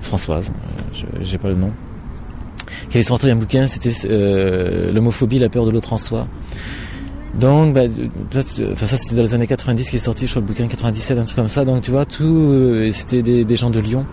[0.00, 0.52] Françoise,
[1.20, 1.72] j'ai pas le nom,
[2.90, 3.92] qui avait sorti un bouquin, c'était
[4.92, 6.26] l'homophobie, la peur de l'autre en soi.
[7.34, 7.82] Donc, bah,
[8.32, 11.18] enfin ça c'était dans les années 90 qui est sorti, je crois le bouquin 97,
[11.18, 11.64] un truc comme ça.
[11.64, 14.06] Donc tu vois, tout, c'était des, gens de Lyon.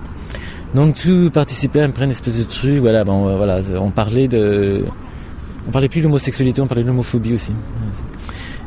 [0.75, 2.79] Donc tout participait à une espèce de truc.
[2.79, 4.83] Voilà, bon, voilà, on parlait de,
[5.67, 7.53] on parlait plus de on parlait de l'homophobie aussi.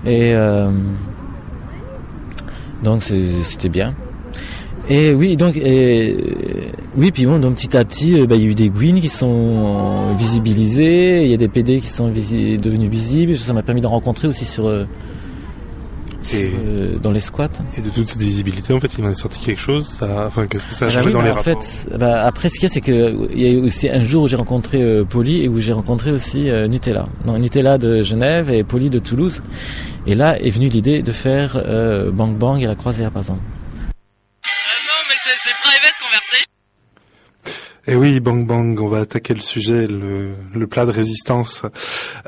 [0.04, 0.70] Et euh,
[2.82, 3.94] donc c'était bien.
[4.88, 6.16] Et oui, donc et,
[6.96, 9.00] oui, puis bon, donc petit à petit, euh, bah, il y a eu des Gwyn
[9.00, 13.36] qui sont visibilisés, il y a des PD qui sont devenus visibles.
[13.36, 14.84] Ça m'a permis d'en rencontrer aussi sur, euh,
[16.32, 17.48] Et- euh, dans les squats.
[17.76, 19.86] Et de toute cette visibilité, en fait, il en est sorti quelque chose.
[19.98, 21.96] Ça, enfin, qu'est-ce que ça a Ah bah oui, dans bah les en rapports fait,
[21.98, 24.02] bah, après, ce qu'il y a, c'est que euh, il y a eu aussi un
[24.04, 27.06] jour où j'ai rencontré euh, Polly et où j'ai rencontré aussi euh, Nutella.
[27.26, 29.42] Non, Nutella de Genève et Polly de Toulouse.
[30.06, 33.40] Et là est venue l'idée de faire euh, Bang Bang et la croisière, par exemple.
[37.88, 41.62] Et oui, bang bang, on va attaquer le sujet, le, plat de résistance.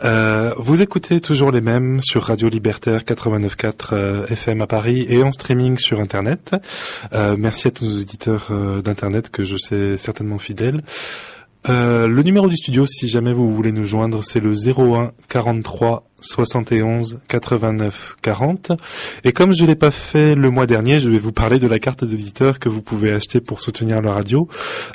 [0.05, 5.25] Euh, vous écoutez toujours les mêmes sur Radio Libertaire 89.4 euh, FM à Paris et
[5.25, 6.55] en streaming sur Internet.
[7.13, 8.53] Euh, merci à tous nos auditeurs
[8.85, 10.81] d'Internet que je sais certainement fidèles.
[11.69, 16.09] Euh, le numéro du studio, si jamais vous voulez nous joindre, c'est le 01 43
[16.21, 18.73] 71 89 40.
[19.25, 21.79] Et comme je l'ai pas fait le mois dernier, je vais vous parler de la
[21.79, 24.49] carte d'auditeur que vous pouvez acheter pour soutenir la radio.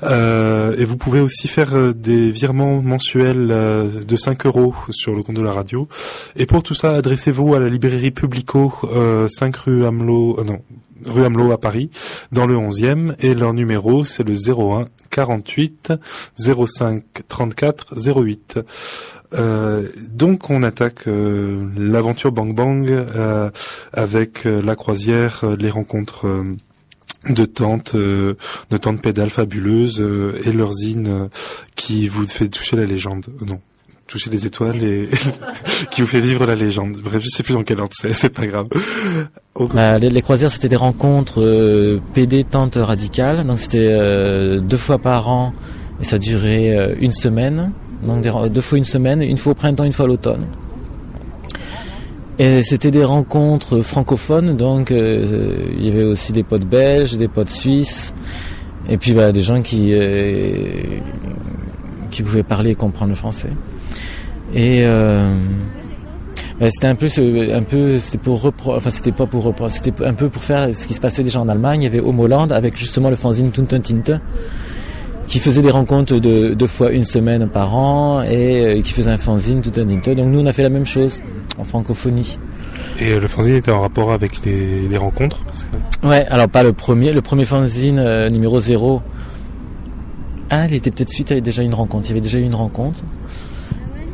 [0.04, 5.24] Euh, et vous pouvez aussi faire euh, des virements mensuels de 5 euros sur le
[5.24, 5.88] compte de la radio.
[6.36, 10.60] Et pour tout ça, adressez-vous à la librairie Publico, euh, 5 rue Hamelot, euh, non,
[11.06, 11.90] rue Hamelot à Paris,
[12.32, 15.94] dans le 11e, et leur numéro c'est le 01 48
[16.38, 18.60] 05 34 08.
[19.34, 23.50] Euh, donc on attaque euh, l'aventure Bang Bang euh,
[23.92, 26.56] avec euh, la croisière, euh, les rencontres euh,
[27.30, 28.36] de tantes, euh,
[28.70, 31.28] de tantes pédales fabuleuses euh, et leur zine euh,
[31.76, 33.26] qui vous fait toucher la légende.
[33.46, 33.60] Non,
[34.08, 35.10] toucher les étoiles et
[35.92, 36.98] qui vous fait vivre la légende.
[37.04, 38.68] Bref, je sais plus dans quel ordre c'est, c'est pas grave.
[39.56, 43.46] Oh, Bah, les, croisières, c'était des rencontres euh, PD tente radicale.
[43.46, 45.54] Donc c'était euh, deux fois par an
[46.02, 47.72] et ça durait euh, une semaine.
[48.04, 50.48] Donc des deux fois une semaine, une fois au printemps, une fois à l'automne.
[52.40, 57.52] Et c'était des rencontres francophones, donc il y avait aussi des potes belges, des potes
[57.52, 58.16] suisses,
[58.90, 59.94] et puis bah, des gens qui
[62.10, 63.52] qui pouvaient parler et comprendre le français.
[64.56, 65.34] Et euh,
[66.60, 69.72] bah, c'était un peu, ce- un peu, c'était pour reprendre, enfin c'était pas pour reprendre,
[69.72, 71.82] c'était un peu pour faire ce qui se passait déjà en Allemagne.
[71.82, 74.12] Il y avait Homo Land avec justement le fanzine Tunten Tinte
[75.26, 79.10] qui faisait des rencontres de deux fois une semaine par an et euh, qui faisait
[79.12, 80.16] un fanzine Tunten Tinte.
[80.18, 81.22] Donc nous on a fait la même chose
[81.58, 82.38] en francophonie.
[83.00, 86.08] Et euh, le fanzine était en rapport avec les, les rencontres parce que...
[86.08, 89.02] Ouais, alors pas le premier, le premier fanzine euh, numéro 0.
[90.50, 92.06] Ah, il était peut-être suite à déjà une rencontre.
[92.06, 93.00] Il y avait déjà eu une rencontre.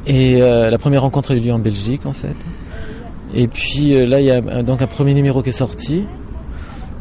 [0.09, 2.35] Et euh, la première rencontre a eu lieu en Belgique en fait.
[3.35, 6.03] Et puis euh, là, il y a euh, donc un premier numéro qui est sorti.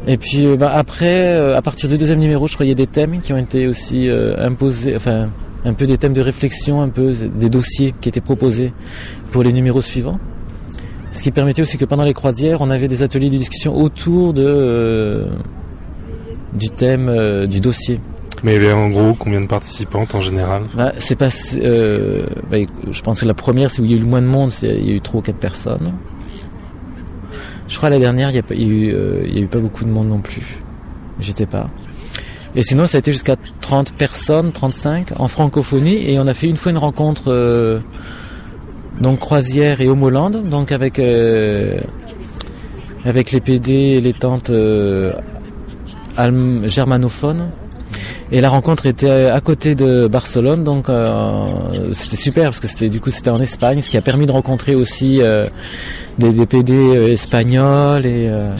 [0.07, 3.37] Et puis bah, après, à partir du deuxième numéro, je a des thèmes qui ont
[3.37, 5.29] été aussi imposés, enfin
[5.65, 8.71] un peu des thèmes de réflexion, un peu des dossiers qui étaient proposés
[9.31, 10.17] pour les numéros suivants.
[11.11, 14.33] Ce qui permettait aussi que pendant les croisières, on avait des ateliers de discussion autour
[14.33, 15.25] de
[16.53, 17.99] du thème du dossier.
[18.43, 20.63] Mais en gros combien de participantes en général?
[20.73, 22.57] Bah, c'est pas, euh, bah,
[22.89, 24.51] je pense que la première, c'est où il y a eu le moins de monde,
[24.63, 25.93] il y a eu trois ou quatre personnes.
[27.67, 30.19] Je crois la dernière, il y a, euh, a eu pas beaucoup de monde non
[30.19, 30.57] plus.
[31.19, 31.69] J'étais pas.
[32.55, 36.47] Et sinon, ça a été jusqu'à 30 personnes, 35 en francophonie, et on a fait
[36.47, 37.79] une fois une rencontre, euh,
[39.01, 40.99] donc croisière et Homoland, donc avec
[43.05, 44.13] avec les PD et les
[46.17, 47.49] alm- germanophones.
[48.31, 52.89] Et la rencontre était à côté de Barcelone, donc euh, c'était super parce que c'était
[52.89, 55.47] du coup c'était en Espagne, ce qui a permis de rencontrer aussi euh,
[56.19, 58.53] des, PD euh, espagnols et euh,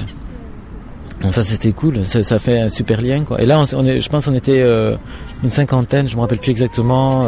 [1.22, 3.42] bon ça c'était cool, ça, fait un super lien quoi.
[3.42, 4.96] Et là on, je pense on était euh,
[5.44, 7.28] une cinquantaine, je me rappelle plus exactement.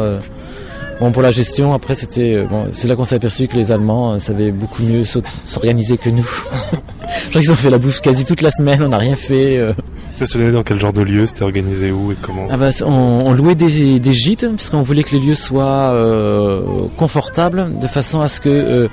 [1.02, 3.72] Bon pour la gestion après c'était euh, bon c'est là qu'on s'est aperçu que les
[3.72, 5.02] Allemands euh, savaient beaucoup mieux
[5.44, 6.22] s'organiser que nous.
[7.24, 9.58] je crois qu'ils ont fait la bouffe quasi toute la semaine, on n'a rien fait.
[9.58, 9.72] euh.
[10.14, 12.70] Ça se donnait dans quel genre de lieu C'était organisé où et comment Ah bah,
[12.82, 16.60] on, on louait des, des gîtes puisqu'on voulait que les lieux soient euh,
[16.96, 18.88] confortables de façon à ce que euh,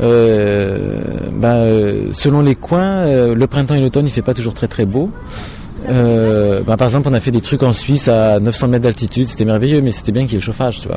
[0.00, 1.00] euh,
[1.32, 1.64] bah,
[2.12, 5.10] selon les coins, le printemps et l'automne il fait pas toujours très très beau.
[5.88, 9.28] Euh, bah, par exemple, on a fait des trucs en Suisse à 900 mètres d'altitude,
[9.28, 10.96] c'était merveilleux, mais c'était bien qu'il y ait le chauffage, tu vois.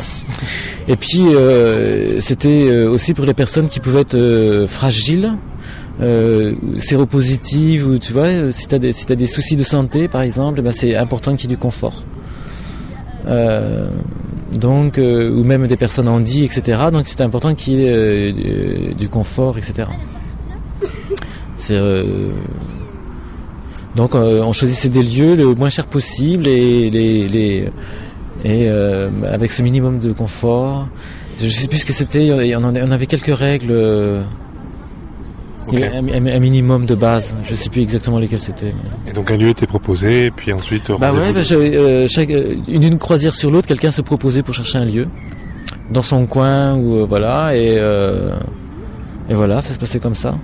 [0.87, 5.31] Et puis, euh, c'était euh, aussi pour les personnes qui pouvaient être fragiles,
[6.77, 10.21] séropositives, ou tu vois, si tu as, des- si t'as des soucis de santé, par
[10.21, 12.03] exemple, eh ben, c'est important qu'il y ait du confort.
[14.53, 16.83] Donc, ou même des personnes handies, etc.
[16.91, 19.89] Donc, c'est important qu'il y ait du, confort, etc.
[21.57, 21.77] C'est
[23.99, 27.69] donc euh, on choisissait des lieux le moins cher possible et les, les
[28.45, 30.87] et euh, avec ce minimum de confort.
[31.37, 32.31] Je sais plus ce que c'était.
[32.55, 33.73] On, avait quelques règles.
[35.73, 37.35] un, minimum de base.
[37.43, 38.71] Je sais plus exactement lesquelles c'était.
[38.77, 40.89] mais- Et donc un lieu était proposé, et puis ensuite...
[40.97, 44.77] Bah ouais, bah, euh, chaque, une, une croisière sur l'autre, quelqu'un se proposait pour chercher
[44.77, 45.07] un lieu
[45.91, 48.37] dans son coin ou euh, voilà et euh,
[49.29, 50.35] et voilà, ça se passait comme ça.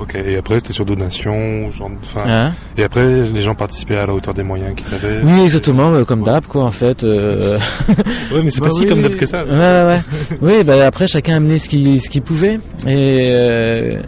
[0.00, 1.90] Ok, et après c'était sur donation, genre,
[2.26, 5.20] Hein et après les gens participaient à la hauteur des moyens qu'ils avaient.
[5.22, 7.04] oui, exactement, euh, comme d'hab, quoi, en fait.
[7.04, 7.58] euh,
[8.32, 9.44] Ouais, mais c'est Bah pas si comme d'hab que ça.
[9.44, 10.00] Ouais, ouais, ouais.
[10.42, 12.54] oui, bah après chacun amenait ce qu'il ce qu'il pouvait
[12.86, 14.00] et, euh,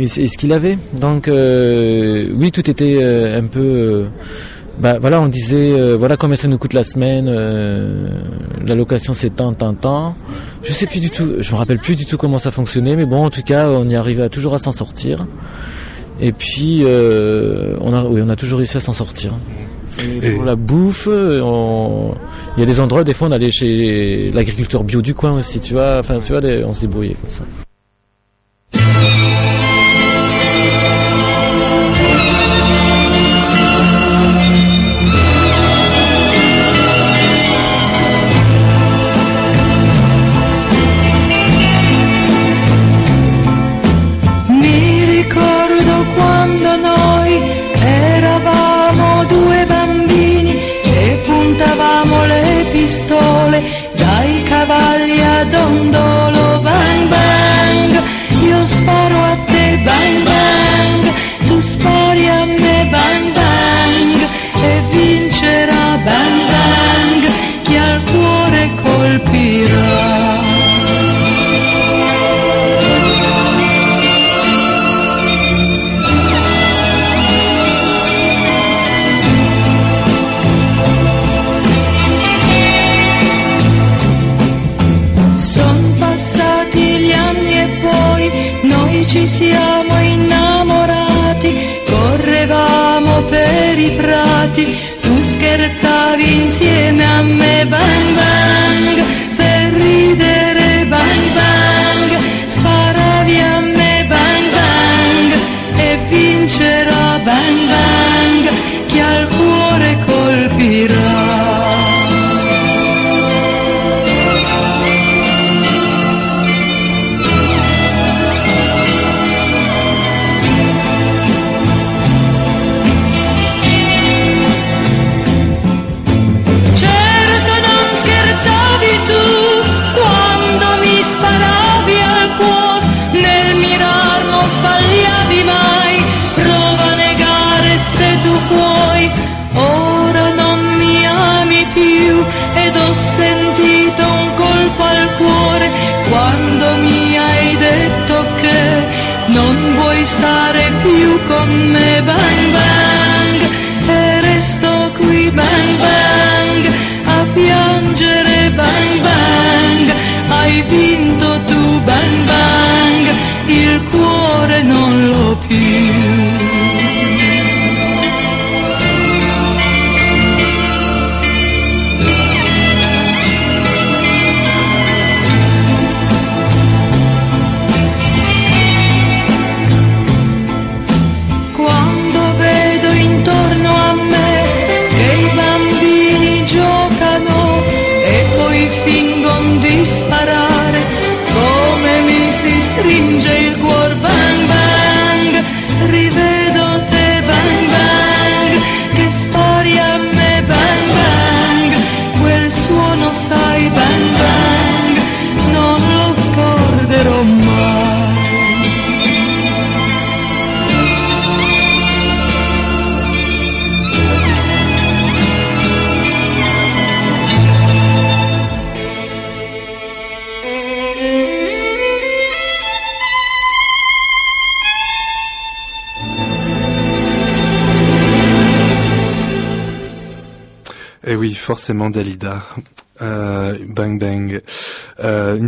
[0.00, 0.76] et ce qu'il avait.
[0.94, 4.06] Donc euh, oui, tout était euh, un peu.
[4.78, 7.26] Euh, bah voilà, on disait euh, voilà combien ça nous coûte la semaine.
[7.28, 8.08] euh,
[8.64, 10.16] la location c'est tant, tant, tant.
[10.62, 11.36] Je sais plus du tout.
[11.40, 13.88] Je me rappelle plus du tout comment ça fonctionnait, mais bon, en tout cas, on
[13.88, 15.26] y arrivait à toujours à s'en sortir.
[16.20, 19.32] Et puis euh, on a oui, on a toujours réussi à s'en sortir.
[20.22, 22.14] Et pour la bouffe, on...
[22.56, 25.58] il y a des endroits, des fois, on allait chez l'agriculteur bio du coin aussi,
[25.58, 25.98] tu vois.
[25.98, 27.42] Enfin, tu vois, on se débrouillait comme ça.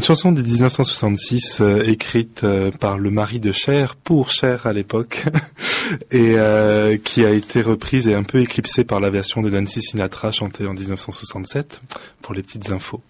[0.01, 4.72] Une chanson de 1966 euh, écrite euh, par le mari de Cher, pour Cher à
[4.72, 5.26] l'époque,
[6.11, 9.82] et euh, qui a été reprise et un peu éclipsée par la version de Nancy
[9.82, 11.82] Sinatra chantée en 1967,
[12.22, 13.03] pour les petites infos.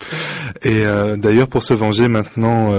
[0.64, 0.82] Et
[1.16, 2.72] d'ailleurs, pour se venger maintenant,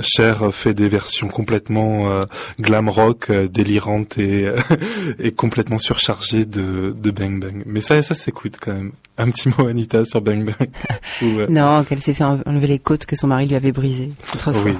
[0.00, 2.24] Cher fait des versions complètement
[2.58, 4.50] glam rock, délirantes et,
[5.20, 7.62] et complètement surchargées de, de Bang Bang.
[7.66, 8.92] Mais ça, ça s'écoute quand même.
[9.22, 10.68] Un petit mot Anita sur Bang Bang.
[11.22, 14.08] Ou, euh, Non, qu'elle s'est fait enlever les côtes que son mari lui avait brisées.
[14.34, 14.62] autrefois.
[14.64, 14.74] oui,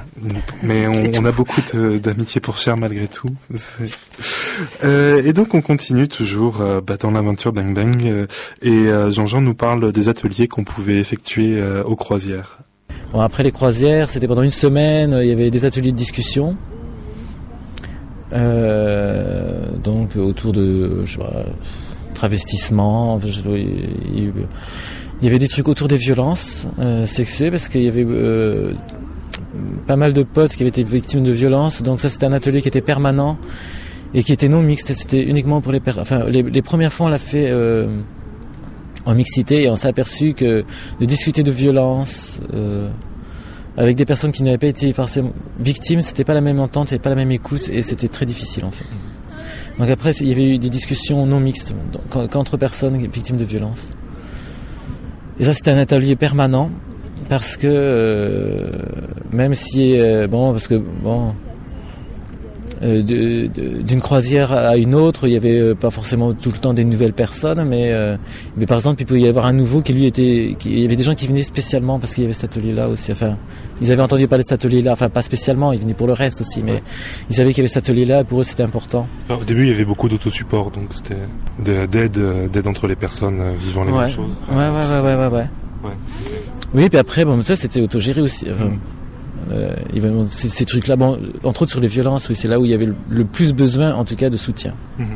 [0.63, 0.89] mais
[1.19, 1.61] on, a beaucoup
[2.03, 3.31] d'amitié pour Cher malgré tout.
[4.83, 8.27] Euh, et donc on continue toujours euh, bah, dans l'aventure Bang Bang euh,
[8.63, 12.59] et euh, Jean-Jean nous parle des ateliers qu'on pouvait effectuer euh, aux croisières.
[13.13, 16.57] Bon, après les croisières, c'était pendant une semaine, il y avait des ateliers de discussion.
[18.33, 21.45] Euh, donc autour de je sais pas,
[22.23, 23.19] travestissement.
[23.19, 24.33] il
[25.23, 28.75] y avait des trucs autour des violences euh, sexuelles parce qu'il y avait euh,
[29.89, 31.83] pas mal de potes qui avaient été victimes de violences.
[31.83, 33.37] Donc ça c'était un atelier qui était permanent
[34.15, 34.93] et qui était non mixte.
[34.95, 37.89] C'était uniquement pour les enfin les, premières fois on l'a fait euh,
[39.05, 40.65] en mixité et on s'est aperçu que
[41.01, 42.89] de discuter de violence euh,
[43.77, 44.95] avec des personnes qui n'avaient pas été
[45.59, 48.65] victimes, c'était pas la même entente, avait pas la même écoute et c'était très difficile
[48.65, 48.87] en fait.
[49.79, 51.75] Donc après il y avait eu des discussions non mixtes
[52.11, 53.89] qu'entre personnes victimes de violence.
[55.41, 56.71] Et ça c'était un atelier permanent
[57.29, 58.71] parce que euh,
[59.33, 61.35] même si euh, bon parce que bon
[62.83, 66.85] d'une croisière à une autre, il y avait euh, pas forcément tout le temps des
[66.85, 68.17] nouvelles personnes, mais euh,
[68.57, 70.85] mais par exemple il pouvait y avoir un nouveau qui lui était, qui, il y
[70.85, 73.13] avait des gens qui venaient spécialement parce qu'il y avait cet atelier-là aussi.
[73.13, 73.37] Enfin,
[73.81, 76.41] ils avaient entendu parler de cet atelier-là, enfin pas spécialement, ils venaient pour le reste
[76.41, 76.83] aussi, mais
[77.31, 79.07] ils savaient qu'il y avait cet atelier-là, et pour eux c'était important.
[79.31, 81.15] Au début, il y avait beaucoup d'autosupport, donc c'était
[81.65, 84.01] de- d'aide, euh, d'aide entre les personnes euh, vivant les ouais.
[84.01, 84.37] mêmes choses.
[84.51, 85.47] ouais, ouais, ouais, ouais, ouais, ouais.
[85.85, 85.97] Ouais.
[86.75, 88.47] Oui, puis après, bon, ça c'était autogéré aussi.
[88.53, 88.71] Enfin,
[89.53, 92.65] euh, bon, ces, ces trucs-là, bon, entre autres sur les violences, oui, c'est là où
[92.65, 94.75] il y avait le, le plus besoin, en tout cas, de soutien.
[94.99, 95.07] Mhm.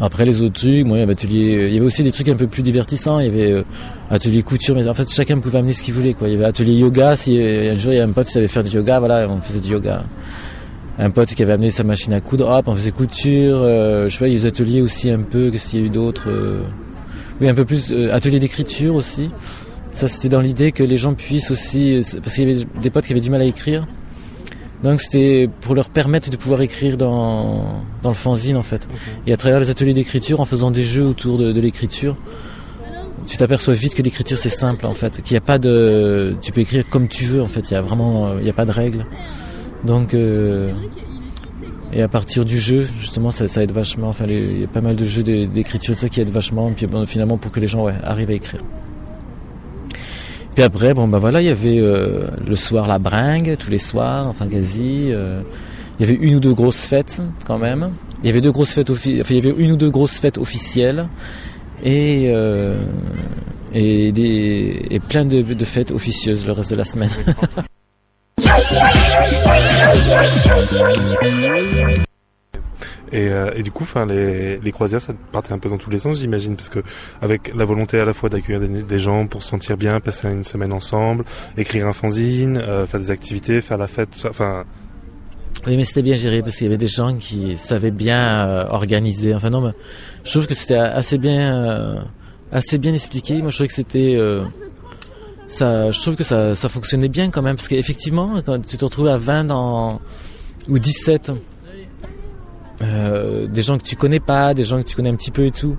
[0.00, 2.28] Après les autres trucs, moi, il y avait atelier, il y avait aussi des trucs
[2.28, 3.18] un peu plus divertissants.
[3.18, 3.62] Il y avait euh,
[4.10, 6.14] atelier couture, mais en fait, chacun pouvait amener ce qu'il voulait.
[6.14, 6.28] Quoi.
[6.28, 7.16] Il y avait atelier yoga.
[7.16, 9.26] Si euh, un jour il y a un pote qui savait faire du yoga, voilà,
[9.28, 10.04] on faisait du yoga.
[11.00, 13.56] Un pote qui avait amené sa machine à coudre, hop, on faisait couture.
[13.60, 15.50] euh, je sais pas, il y a des ateliers aussi un peu.
[15.50, 16.60] Qu'est-ce qu'il y a eu d'autres euh,
[17.40, 19.30] Oui, un peu plus euh, atelier d'écriture aussi.
[19.98, 23.04] Ça, c'était dans l'idée que les gens puissent aussi, parce qu'il y avait des potes
[23.04, 23.84] qui avaient du mal à écrire.
[24.84, 28.86] Donc c'était pour leur permettre de pouvoir écrire dans, dans le fanzine en fait.
[29.26, 32.16] Et à travers les ateliers d'écriture, en faisant des jeux autour de, de l'écriture,
[33.26, 36.52] tu t'aperçois vite que l'écriture c'est simple en fait, qu'il n'y a pas de, tu
[36.52, 37.68] peux écrire comme tu veux en fait.
[37.68, 39.04] Il y a vraiment, il n'y a pas de règles.
[39.84, 40.70] Donc euh,
[41.92, 44.10] et à partir du jeu, justement, ça, ça aide vachement.
[44.10, 46.70] Enfin, il y a pas mal de jeux d'é- d'écriture ça qui aident vachement.
[46.70, 48.62] Puis bon, finalement pour que les gens ouais, arrivent à écrire.
[50.58, 53.78] Puis après, bon bah voilà, il y avait euh, le soir la bringue tous les
[53.78, 55.10] soirs, enfin quasi.
[55.12, 55.40] euh,
[56.00, 57.92] il y avait une ou deux grosses fêtes quand même.
[58.24, 60.36] Il y avait deux grosses fêtes enfin, il y avait une ou deux grosses fêtes
[60.36, 61.06] officielles
[61.84, 62.76] et euh,
[63.72, 67.10] et des et plein de, de fêtes officieuses le reste de la semaine.
[73.12, 75.98] Et, euh, et du coup, enfin, les, croisières, ça partait un peu dans tous les
[75.98, 76.80] sens, j'imagine, parce que
[77.22, 80.44] avec la volonté à la fois d'accueillir des, gens pour se sentir bien, passer une
[80.44, 81.24] semaine ensemble,
[81.56, 84.26] écrire un fanzine, euh, faire des activités, faire la fête.
[84.28, 84.64] Enfin,
[85.66, 88.66] Oui, mais c'était bien géré parce qu'il y avait des gens qui savaient bien euh,
[88.68, 89.34] organiser.
[89.34, 89.72] Enfin non, mais
[90.24, 92.04] je trouve que c'était assez bien,
[92.52, 93.40] assez bien expliqué.
[93.40, 94.18] Moi, je trouvais que c'était,
[95.48, 98.84] ça, je trouve que ça, ça fonctionnait bien quand même parce qu'effectivement, quand tu te
[98.84, 100.00] retrouves à 20 dans,
[100.68, 101.32] ou 17,
[102.82, 105.44] euh, des gens que tu connais pas, des gens que tu connais un petit peu
[105.44, 105.76] et tout.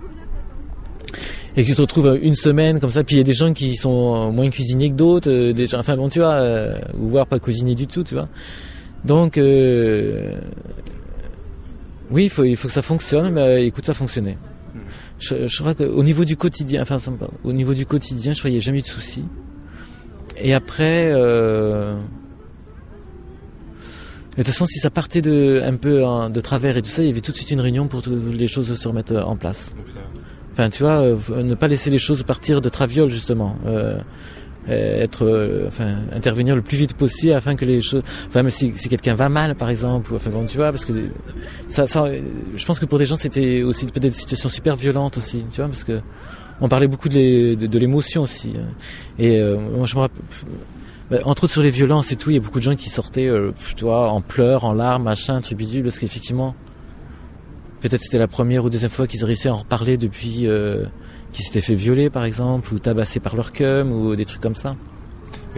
[1.57, 3.53] Et que tu te retrouves une semaine comme ça, puis il y a des gens
[3.53, 7.09] qui sont moins cuisiniers que d'autres, euh, des gens, enfin bon, tu vois, euh, ou
[7.09, 8.27] voire pas cuisiniers du tout, tu vois.
[9.03, 10.35] Donc, euh,
[12.11, 14.37] oui, il faut, il faut que ça fonctionne, mais euh, écoute, ça fonctionnait.
[15.19, 16.97] Je, je crois qu'au niveau du quotidien, enfin,
[17.43, 19.25] au niveau du quotidien, je crois qu'il n'y a jamais eu de soucis.
[20.37, 21.95] Et après, euh,
[24.39, 27.01] de toute façon, si ça partait de, un peu hein, de travers et tout ça,
[27.01, 29.21] il y avait tout de suite une réunion pour que les choses se remettent euh,
[29.23, 29.73] en place.
[30.53, 33.55] Enfin, tu vois, euh, ne pas laisser les choses partir de traviole, justement.
[33.65, 33.97] Euh,
[34.67, 38.71] être, euh, enfin, intervenir le plus vite possible afin que les choses, enfin, mais si,
[38.75, 40.93] si quelqu'un va mal, par exemple, ou, enfin, bon, tu vois, parce que
[41.67, 42.05] ça, ça,
[42.55, 45.57] je pense que pour des gens, c'était aussi peut-être des situations super violentes aussi, tu
[45.57, 46.01] vois, parce que
[46.61, 48.53] on parlait beaucoup de l'é- de, de l'émotion aussi.
[48.57, 48.61] euh.
[49.17, 50.21] Et euh, moi, je me rappelle,
[51.23, 53.27] entre autres sur les violences et tout, il y a beaucoup de gens qui sortaient,
[53.27, 53.51] euh,
[53.83, 56.55] vois, en pleurs, en larmes, machin, truc bidule, parce qu'effectivement,
[57.81, 60.85] peut-être c'était la première ou deuxième fois qu'ils réussissaient à en reparler depuis euh,
[61.31, 64.55] qu'ils s'étaient fait violer, par exemple, ou tabassés par leur cum, ou des trucs comme
[64.55, 64.75] ça.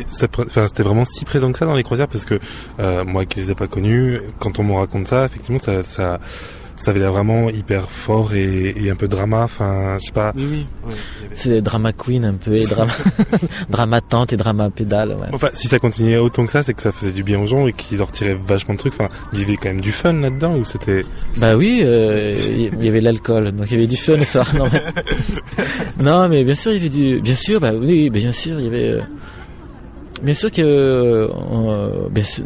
[0.07, 2.39] C'était vraiment si présent que ça dans les croisières parce que
[2.79, 6.19] euh, moi qui les ai pas connus, quand on me raconte ça, effectivement, ça,
[6.81, 9.43] ça avait l'air vraiment hyper fort et, et un peu drama.
[9.43, 10.33] Enfin, je sais pas.
[10.35, 10.65] Oui, oui.
[10.85, 12.91] Ouais, il y avait- C'est drama queen un peu, et drama,
[13.69, 15.27] drama tante et drama pédale, ouais.
[15.31, 17.67] Enfin, si ça continuait autant que ça, c'est que ça faisait du bien aux gens
[17.67, 18.93] et qu'ils en retiraient vachement de trucs.
[18.93, 21.01] Enfin, il y avait quand même du fun là-dedans ou c'était.
[21.37, 22.37] Bah oui, euh,
[22.75, 24.47] il y avait de l'alcool, donc il y avait du fun le soir.
[24.57, 24.83] Non mais,
[26.03, 28.65] non, mais bien sûr, il y avait du, bien sûr, bah oui, bien sûr, il
[28.65, 29.01] y avait, euh,
[30.21, 32.45] bien sûr que, euh, bien sûr.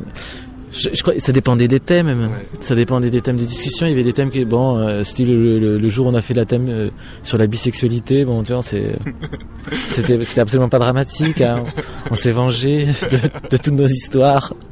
[0.77, 2.29] Je, je crois que ça dépendait des thèmes, même.
[2.59, 3.87] Ça dépendait des thèmes de discussion.
[3.87, 6.13] Il y avait des thèmes qui, bon, euh, style le, le- le jour où on
[6.15, 6.89] a fait la thème euh,
[7.23, 8.25] sur la bisexualité.
[8.25, 8.97] Bon, tu vois, c'est,
[9.89, 11.39] c'était, c'était absolument pas dramatique.
[11.41, 11.63] hein.
[12.11, 14.53] On s'est vengé de, de toutes nos histoires.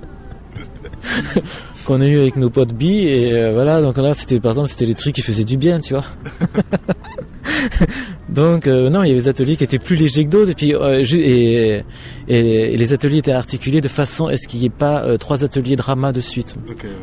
[1.86, 4.70] qu'on a eu avec nos potes bi et euh, voilà donc là c'était par exemple
[4.70, 6.06] c'était les trucs qui faisaient du bien tu vois
[8.30, 10.52] donc euh, non il y avait des ateliers qui étaient plus légers que d'autres.
[10.52, 11.84] Et puis euh, et,
[12.28, 15.18] et, et les ateliers étaient articulés de façon à ce qu'il n'y ait pas euh,
[15.18, 16.56] trois ateliers drama de suite.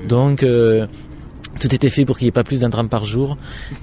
[0.09, 0.45] Donc
[1.61, 3.37] tout était fait pour qu'il n'y ait pas plus d'un drame par jour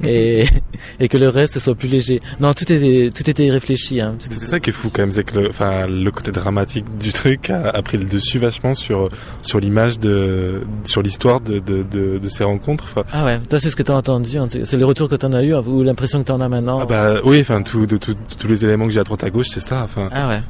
[0.04, 0.46] et,
[1.00, 2.20] et que le reste soit plus léger.
[2.40, 4.02] Non, tout était tout était réfléchi.
[4.02, 4.16] Hein.
[4.30, 7.14] C'est ça qui est fou quand même, c'est que le, enfin, le côté dramatique du
[7.14, 9.08] truc a, a pris le dessus vachement sur
[9.42, 12.86] sur l'image de sur l'histoire de, de, de, de ces rencontres.
[12.92, 14.48] Enfin, Ah ouais, toi c'est ce que t'as entendu, hein.
[14.50, 16.80] c'est le retour que t'en as eu ou l'impression que t'en as maintenant.
[16.82, 19.30] ah bah oui, enfin tout, de, tout- tous les éléments que j'ai à droite à
[19.30, 19.84] gauche, c'est ça.
[19.84, 20.42] Enfin, Ah ouais.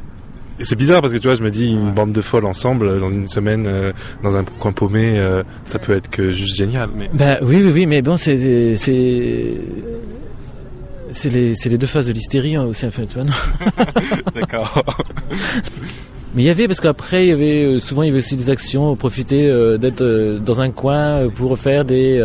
[0.59, 2.99] C'est bizarre parce que tu vois, je me dis une bande de folles ensemble euh,
[2.99, 3.91] dans une semaine euh,
[4.23, 6.89] dans un coin paumé, euh, ça peut être que juste génial.
[6.95, 9.53] Mais Bah oui, oui, oui, mais bon, c'est c'est
[11.11, 13.25] c'est les c'est les deux phases de l'hystérie hein, aussi un peu, tu vois.
[14.35, 14.83] d'accord.
[16.35, 18.49] Mais il y avait parce qu'après il y avait souvent il y avait aussi des
[18.49, 20.03] actions, profiter euh, d'être
[20.39, 22.19] dans un coin pour faire des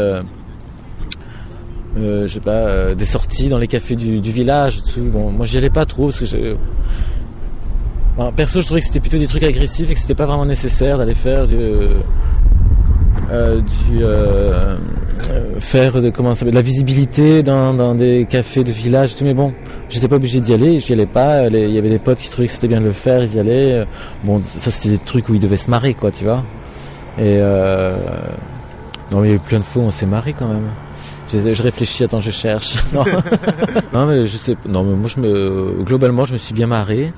[1.97, 4.83] je sais pas des sorties dans les cafés du, du village.
[4.83, 5.01] Tout.
[5.01, 6.57] Bon, moi j'y allais pas trop parce que
[8.37, 10.99] perso je trouvais que c'était plutôt des trucs agressifs et que c'était pas vraiment nécessaire
[10.99, 11.57] d'aller faire du
[13.31, 14.77] euh, du euh,
[15.31, 19.17] euh, faire de comment ça s'appelle de la visibilité dans, dans des cafés de village
[19.17, 19.25] tout.
[19.25, 19.53] Mais bon
[19.89, 21.47] j'étais pas obligé d'y aller j'y allais pas.
[21.49, 23.39] Il y avait des potes qui trouvaient que c'était bien de le faire ils y
[23.39, 23.73] allaient.
[23.73, 23.85] Euh,
[24.25, 26.45] bon ça c'était des trucs où ils devaient se marrer quoi tu vois.
[27.19, 27.97] Et euh,
[29.11, 30.69] non mais il y a eu plein de fois où on s'est marré quand même.
[31.33, 32.77] Je, je réfléchis attends je cherche.
[32.93, 33.05] Non.
[33.95, 37.13] non mais je sais non mais moi je me globalement je me suis bien marré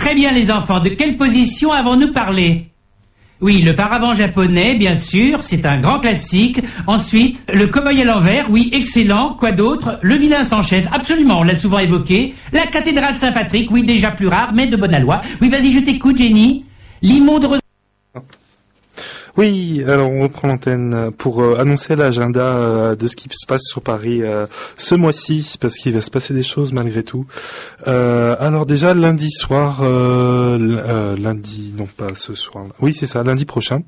[0.00, 2.68] Très bien les enfants, de quelle position avons-nous parlé?
[3.42, 6.62] Oui, le paravent japonais, bien sûr, c'est un grand classique.
[6.86, 9.34] Ensuite, le cow-boy à l'envers, oui, excellent.
[9.38, 9.98] Quoi d'autre?
[10.00, 12.34] Le vilain sans chaise, absolument, on l'a souvent évoqué.
[12.50, 15.20] La cathédrale Saint-Patrick, oui, déjà plus rare, mais de bonne aloi.
[15.42, 16.64] Oui, vas-y, je t'écoute, Jenny.
[17.02, 17.59] L'immonde...
[19.36, 23.62] Oui, alors on reprend l'antenne pour euh, annoncer l'agenda euh, de ce qui se passe
[23.62, 27.26] sur Paris euh, ce mois-ci, parce qu'il va se passer des choses malgré tout.
[27.86, 33.82] Alors déjà lundi soir, lundi, non pas ce soir, oui c'est ça, lundi prochain,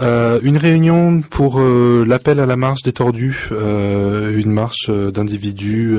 [0.00, 5.98] une réunion pour l'appel à la marche des tordus, une marche d'individus.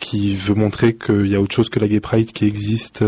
[0.00, 3.04] qui veut montrer qu'il y a autre chose que la Gay Pride qui existe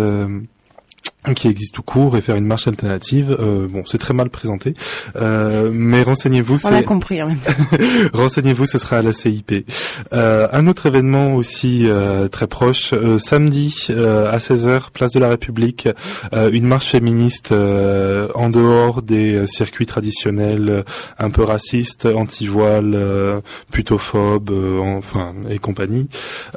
[1.35, 3.37] qui existe tout court et faire une marche alternative.
[3.39, 4.74] Euh, bon, c'est très mal présenté,
[5.16, 6.59] euh, mais renseignez-vous.
[6.64, 7.53] On a c'est- compris en même temps.
[8.12, 9.66] Renseignez-vous, ce sera à la CIP.
[10.12, 15.20] Euh, un autre événement aussi euh, très proche, euh, samedi euh, à 16h, place de
[15.20, 15.89] la République,
[16.33, 20.83] euh, une marche féministe euh, en dehors des circuits traditionnels, euh,
[21.18, 23.41] un peu racistes, anti-voile, euh,
[23.72, 26.09] putophobes, euh, enfin et compagnie.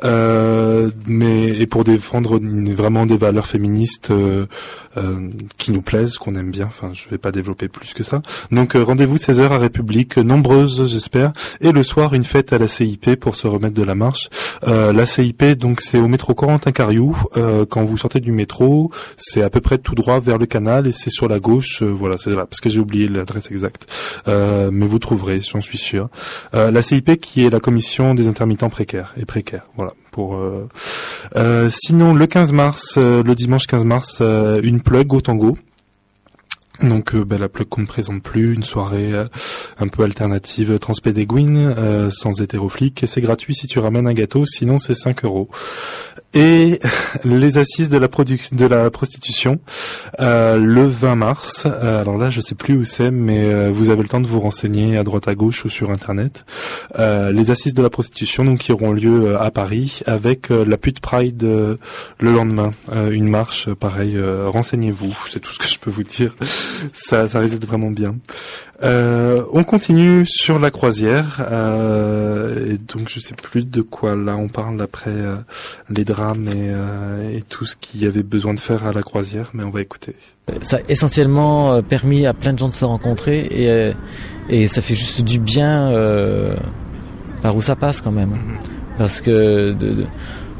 [0.03, 4.11] Euh, mais et pour défendre une- vraiment des valeurs féministes
[5.57, 6.65] qui nous plaisent, qu'on aime bien.
[6.65, 8.21] Enfin, je vais pas développer plus que ça.
[8.51, 11.31] Donc euh, rendez-vous 16h à République, nombreuses j'espère,
[11.61, 14.29] et le soir une fête à la CIP pour se remettre de la marche.
[14.67, 17.17] Euh, la CIP donc c'est au métro Corentin Cariou.
[17.37, 20.87] Euh, quand vous sortez du métro, c'est à peu près tout droit vers le canal
[20.87, 21.81] et c'est sur la gauche.
[21.81, 23.87] euh, voilà, c'est là parce que j'ai oublié l'adresse exacte,
[24.27, 26.09] Euh, mais vous trouverez, j'en suis sûr.
[26.53, 29.65] Euh, la CIP qui est la commission des intermittents précaires et précaires.
[29.75, 29.93] Voilà.
[30.17, 30.65] Euh,
[31.35, 35.57] euh, sinon le 15 mars, euh, le dimanche 15 mars, une plug au tango.
[36.81, 39.11] Donc ben, la plug qu'on ne présente plus, une soirée
[39.77, 44.79] un peu alternative transpédéguine, sans hétéroflic, et c'est gratuit si tu ramènes un gâteau, sinon
[44.79, 45.49] c'est 5 euros.
[46.35, 46.79] Et
[47.25, 49.59] les assises de la, de la prostitution,
[50.19, 53.89] euh, le 20 mars, euh, alors là je sais plus où c'est, mais euh, vous
[53.89, 56.45] avez le temps de vous renseigner à droite à gauche ou sur internet.
[56.99, 60.63] Euh, les assises de la prostitution donc qui auront lieu euh, à Paris avec euh,
[60.65, 61.79] la pute Pride le
[62.19, 64.17] lendemain, une marche pareil.
[64.19, 66.35] Renseignez-vous, c'est tout ce que je peux vous dire.
[66.93, 68.15] ça, ça risque vraiment bien.
[68.81, 74.37] Euh, on continue sur la croisière euh, et donc je sais plus de quoi là
[74.37, 75.35] on parle après euh,
[75.89, 79.01] les drames et, euh, et tout ce qu'il y avait besoin de faire à la
[79.03, 80.15] croisière, mais on va écouter.
[80.61, 83.93] ça a essentiellement euh, permis à plein de gens de se rencontrer et,
[84.49, 85.91] et ça fait juste du bien
[87.41, 88.37] par où ça passe quand même.
[88.97, 90.05] Parce que, de, de-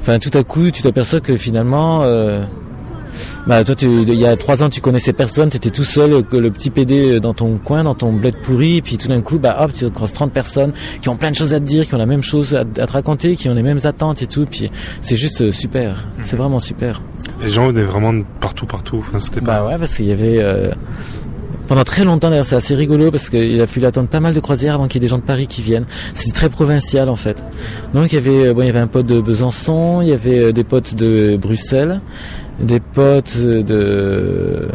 [0.02, 2.44] enfin, tout à coup, tu t'aperçois que finalement, euh,
[3.48, 6.24] bah, toi, tu, il y a trois ans, tu connaissais personne, tu étais tout seul,
[6.24, 9.22] que le petit PD dans ton coin, dans ton bled pourri, et puis tout d'un
[9.22, 11.86] coup, bah, hop, tu croises 30 personnes qui ont plein de choses à te dire,
[11.88, 14.28] qui ont la même chose à, à te raconter, qui ont les mêmes attentes et
[14.28, 14.70] tout, puis
[15.02, 16.08] c'est juste euh, super.
[16.22, 17.02] C'est vraiment super.
[17.42, 19.04] Les gens venaient vraiment de partout, partout.
[19.08, 19.68] Enfin, c'était Bah pas.
[19.68, 20.72] ouais, parce qu'il y avait, euh,
[21.68, 24.40] pendant très longtemps d'ailleurs c'est assez rigolo parce qu'il a fallu attendre pas mal de
[24.40, 25.86] croisières avant qu'il y ait des gens de Paris qui viennent.
[26.16, 27.44] C'était très provincial en fait.
[27.94, 30.14] Donc il y avait euh, bon il y avait un pote de Besançon, il y
[30.14, 32.02] avait euh, des potes de Bruxelles,
[32.62, 34.70] des potes de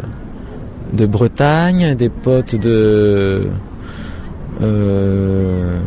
[0.93, 3.47] Bretagne, des potes de
[4.61, 5.79] euh,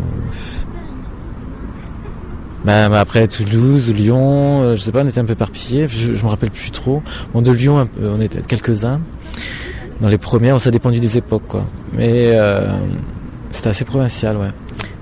[2.64, 6.10] bah, bah, après Toulouse, Lyon, euh, je sais pas, on était un peu éparpillés, je,
[6.10, 7.02] me rappelle plus trop.
[7.34, 9.00] De Lyon on était quelques-uns.
[10.00, 11.64] Dans les premières, ça dépendu des époques quoi.
[11.94, 12.76] Mais euh,
[13.50, 14.48] c'était assez provincial ouais.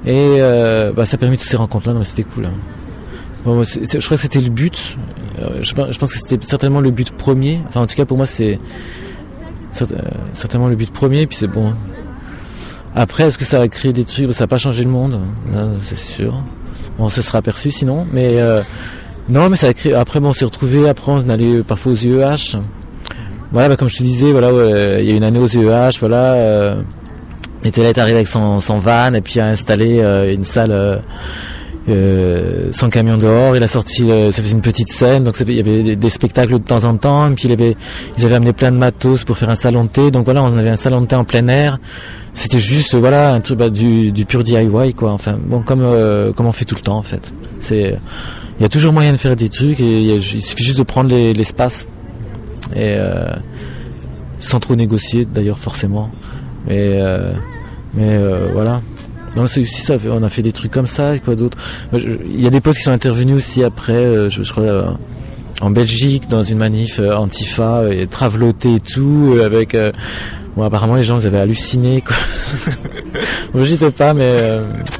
[0.06, 2.46] Et euh, bah, ça a permis toutes ces rencontres là, non mais c'était cool.
[2.46, 2.52] hein.
[3.46, 4.96] Je crois que c'était le but.
[5.38, 7.60] Euh, je, pense- que c'était certainement le but premier.
[7.68, 8.58] Enfin en tout cas pour moi c'est
[9.80, 9.84] euh,
[10.32, 11.26] certainement le but premier.
[11.26, 11.72] Puis c'est bon.
[12.94, 14.32] Après est-ce que ça va créer des trucs?
[14.32, 15.20] Ça va pas changer le monde,
[15.80, 16.42] c'est sûr.
[16.98, 18.62] Bon, ça sera aperçu sinon, mais euh,
[19.28, 19.92] non, mais ça a créé.
[19.94, 20.88] Après, bon, on s'est retrouvé.
[20.88, 22.56] Après, on allait parfois aux IEH.
[23.52, 26.32] Voilà, bah, comme je te disais, voilà, il y a une année aux IEH, voilà.
[26.32, 26.82] Euh,
[27.64, 30.00] Etela est arrivé avec son, van et puis a installé
[30.32, 31.02] une salle.
[31.88, 35.54] Euh, son camion dehors, il a sorti, euh, ça faisait une petite scène, donc il
[35.54, 37.76] y avait des, spectacles de temps en temps, et puis il avait,
[38.18, 40.56] ils avaient amené plein de matos pour faire un salon de thé, donc voilà, on
[40.56, 41.78] avait un salon de thé en plein air,
[42.34, 46.32] c'était juste, voilà, un truc, bah, du, du pur DIY, quoi, enfin, bon, comme, euh,
[46.36, 47.32] on fait tout le temps, en fait.
[47.60, 47.96] C'est,
[48.58, 51.10] il y a toujours moyen de faire des trucs, et il, suffit juste de prendre
[51.10, 51.86] les- l'espace,
[52.74, 53.28] et, euh,
[54.40, 56.10] sans trop négocier, d'ailleurs, forcément,
[56.66, 57.00] mais,
[57.94, 58.80] voilà.
[59.36, 59.44] Non.
[60.10, 61.14] On a fait des trucs comme ça.
[61.14, 61.58] et Quoi d'autre
[61.92, 63.92] Il y a des potes qui sont intervenus aussi après.
[63.92, 64.86] euh, je, crois euh,
[65.60, 69.76] en Belgique dans une manif euh, Antifa et traveloté et tout avec.
[70.56, 72.00] bon, apparemment les gens ils avaient halluciné.
[72.00, 72.16] Quoi.
[73.54, 74.34] Moi j'étais pas, mais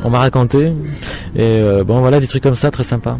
[0.04, 0.72] on m'a raconté.
[1.34, 3.18] Et bon voilà des trucs comme ça très sympas.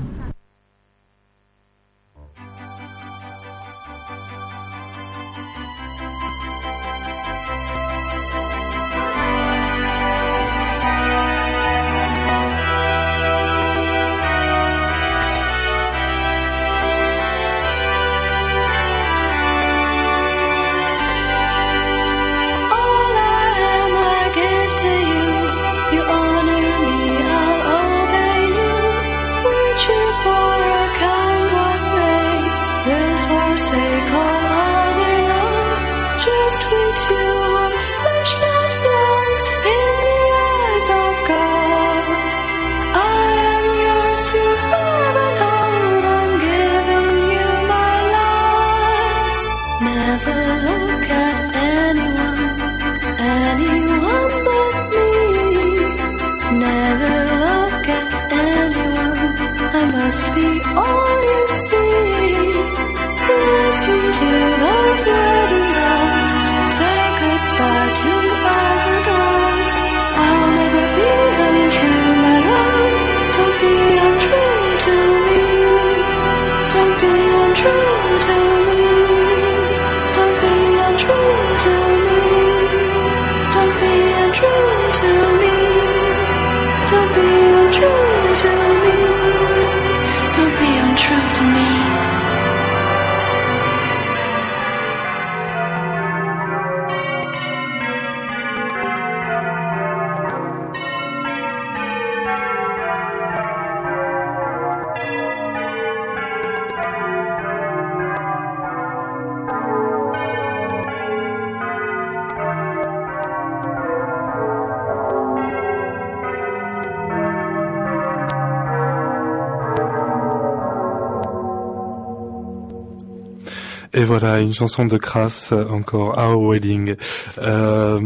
[124.07, 126.97] Voilà, une chanson de Crass, euh, encore, Our Wedding.
[127.39, 128.01] Euh,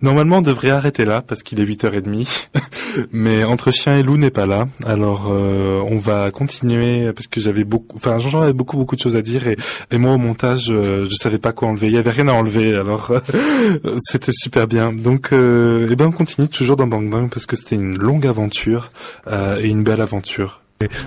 [0.00, 2.48] normalement, on devrait arrêter là, parce qu'il est 8h30.
[3.12, 4.68] Mais Entre Chien et Loup n'est pas là.
[4.86, 7.96] Alors, euh, on va continuer, parce que j'avais beaucoup...
[7.96, 9.48] Enfin, Jean-Jean avait beaucoup, beaucoup de choses à dire.
[9.48, 9.56] Et,
[9.90, 11.88] et moi, au montage, euh, je savais pas quoi enlever.
[11.88, 13.12] Il y avait rien à enlever, alors
[13.98, 14.92] c'était super bien.
[14.92, 18.26] Donc, euh, eh ben, on continue toujours dans Bang Bang, parce que c'était une longue
[18.26, 18.92] aventure
[19.26, 20.63] euh, et une belle aventure.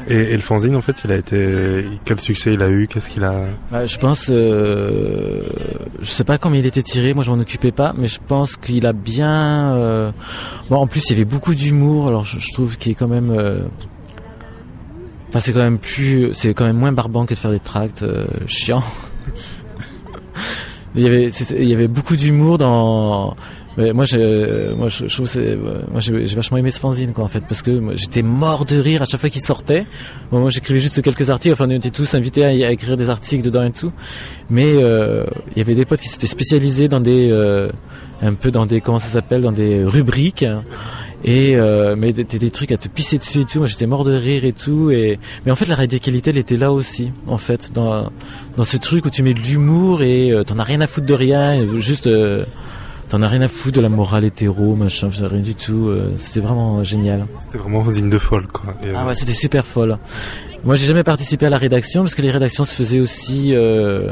[0.07, 1.05] Et, le fanzine, en fait.
[2.05, 3.45] Quel succès il a eu Qu'est-ce qu'il a...
[3.71, 5.43] Bah, je pense, euh,
[5.99, 8.55] je sais pas comment il était tiré, moi je m'en occupais pas, mais je pense
[8.57, 9.75] qu'il a bien.
[9.75, 10.11] euh,
[10.69, 13.31] Bon, en plus il y avait beaucoup d'humour, alors je, trouve qu'il est quand même.
[13.31, 13.61] euh,
[15.29, 18.03] Enfin, c'est quand même plus, c'est quand même moins barbant que de faire des tracts
[18.03, 18.83] euh, chiants.
[20.95, 23.35] il y avait, il y avait beaucoup d'humour dans.
[23.77, 27.27] Mais moi, je, moi, je, trouve c'est, moi, j'ai vachement aimé ce fanzine, quoi, en
[27.27, 29.85] fait, parce que moi, j'étais mort de rire à chaque fois qu'il sortait.
[30.31, 31.53] Bon, moi, j'écrivais juste quelques articles.
[31.53, 33.91] Enfin, on était tous invités à, écrire des articles dedans et tout.
[34.49, 37.69] Mais euh, il y avait des potes qui s'étaient spécialisés dans des, euh,
[38.21, 40.45] un peu dans des, comment ça s'appelle, dans des rubriques.
[41.23, 43.59] Et euh, mais des, des trucs à te pisser dessus et tout.
[43.59, 44.91] Moi, j'étais mort de rire et tout.
[44.91, 48.11] Et mais en fait, la radicalité, elle était là aussi, en fait, dans
[48.55, 51.07] dans ce truc où tu mets de l'humour et euh, t'en as rien à foutre
[51.07, 52.07] de rien, juste.
[53.07, 55.87] Euh, T'en as rien à foutre de la morale hétéro, machin, rien du tout.
[55.87, 57.25] euh, C'était vraiment génial.
[57.39, 58.73] C'était vraiment digne de folle, quoi.
[58.83, 59.97] Et, Ah euh, ouais, c'était super folle.
[60.63, 64.11] Moi, j'ai jamais participé à la rédaction parce que les rédactions se faisaient aussi euh,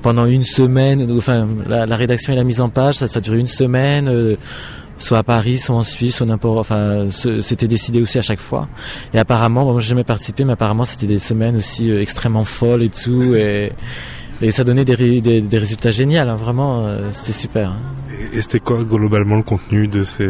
[0.00, 1.10] pendant une semaine.
[1.16, 4.36] Enfin, la, la rédaction et la mise en page, ça, ça durait une semaine, euh,
[4.96, 6.58] soit à Paris, soit en Suisse, soit n'importe.
[6.58, 7.08] Enfin,
[7.42, 8.68] c'était décidé aussi à chaque fois.
[9.12, 12.44] Et apparemment, bon, moi, j'ai jamais participé, mais apparemment, c'était des semaines aussi euh, extrêmement
[12.44, 13.72] folles et tout, et,
[14.42, 16.20] et ça donnait des, ré- des, des résultats géniaux.
[16.20, 17.70] hein, vraiment, euh, c'était super.
[17.70, 17.76] hein.
[18.32, 20.24] et, et c'était quoi globalement le contenu de ces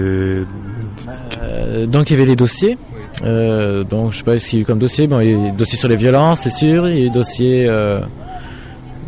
[1.42, 2.76] Euh, donc il y avait les dossiers.
[3.24, 5.06] Euh, donc je sais pas ce qu'il y a eu comme dossier.
[5.06, 6.88] Bon, il y a eu des dossiers sur les violences, c'est sûr.
[6.88, 8.00] Il y a eu des dossiers euh,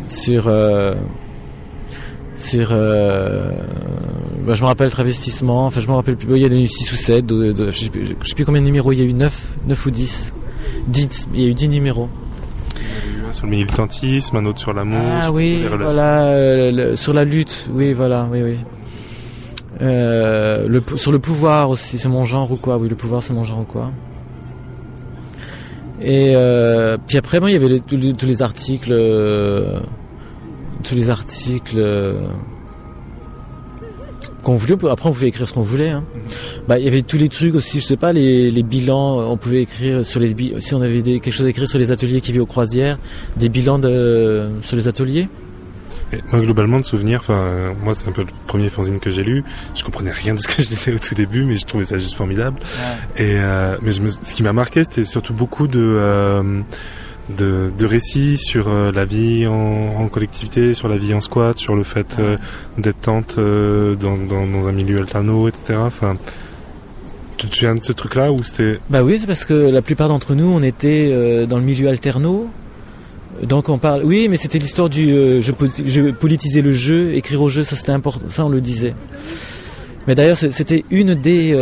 [0.07, 0.51] sur
[2.37, 2.69] sur.
[2.69, 5.65] Bah, je me rappelle travestissement.
[5.65, 6.27] Enfin, je me rappelle plus.
[6.37, 7.25] Il y en a eu 6 ou 7.
[7.25, 8.91] De, de- je, sais plus, je sais plus combien de numéros.
[8.91, 10.33] Il y a eu 9, 9 ou 10.
[10.87, 11.27] 10.
[11.33, 12.09] Il y a eu 10 numéros.
[13.35, 17.25] Sur le militantisme, un autre sur l'amour, Ah sur oui, voilà, euh, le- sur la
[17.25, 18.57] lutte, oui, voilà, oui, oui.
[19.81, 23.33] Euh, le, sur le pouvoir aussi, c'est mon genre ou quoi Oui, le pouvoir, c'est
[23.33, 23.91] mon genre ou quoi
[26.01, 29.81] Et euh, puis après, bon, il y avait les- tous, les, tous les articles, euh,
[30.83, 31.77] tous les articles
[34.45, 34.75] qu'on voulait.
[34.89, 35.89] Après, on pouvait écrire ce qu'on voulait.
[35.89, 36.03] Hein.
[36.67, 39.29] Bah, il y avait tous les trucs aussi, je sais pas, les, les bilans.
[39.29, 41.91] On pouvait écrire sur les si on avait des, quelque chose à écrire sur les
[41.91, 42.97] ateliers qui vivaient aux croisières,
[43.35, 45.27] des bilans de sur les ateliers.
[46.13, 49.09] Et moi, globalement, de souvenirs, enfin, euh, moi, c'est un peu le premier fanzine que
[49.09, 49.43] j'ai lu.
[49.73, 51.97] Je comprenais rien de ce que je lisais au tout début, mais je trouvais ça
[51.97, 52.59] juste formidable.
[53.17, 56.61] Et euh, mais je me- ce qui m'a marqué, c'était surtout beaucoup de euh,
[57.29, 61.83] de, récits sur euh, la vie en, collectivité, sur la vie en squat, sur le
[61.83, 62.37] fait euh,
[62.77, 65.79] d'être tante euh, dans, un milieu alterno, etc.
[65.79, 66.17] Enfin,
[67.37, 70.07] tu te souviens de ce truc-là où c'était Bah oui, c'est parce que la plupart
[70.07, 72.47] d'entre nous, on était dans le milieu alterno.
[73.43, 74.03] Donc on parle.
[74.05, 75.09] Oui, mais c'était l'histoire du
[75.41, 75.51] je,
[75.85, 78.25] je politiser le jeu, écrire au jeu, ça c'était important.
[78.29, 78.93] Ça on le disait.
[80.07, 81.53] Mais d'ailleurs, c'était une des.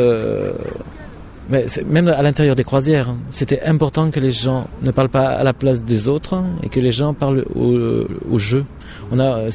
[1.50, 5.44] Même à l'intérieur des croisières, hein, c'était important que les gens ne parlent pas à
[5.44, 8.66] la place des autres et que les gens parlent au, jeu.
[9.12, 9.50] On a.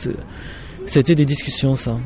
[0.84, 1.96] C'était des discussions, ça.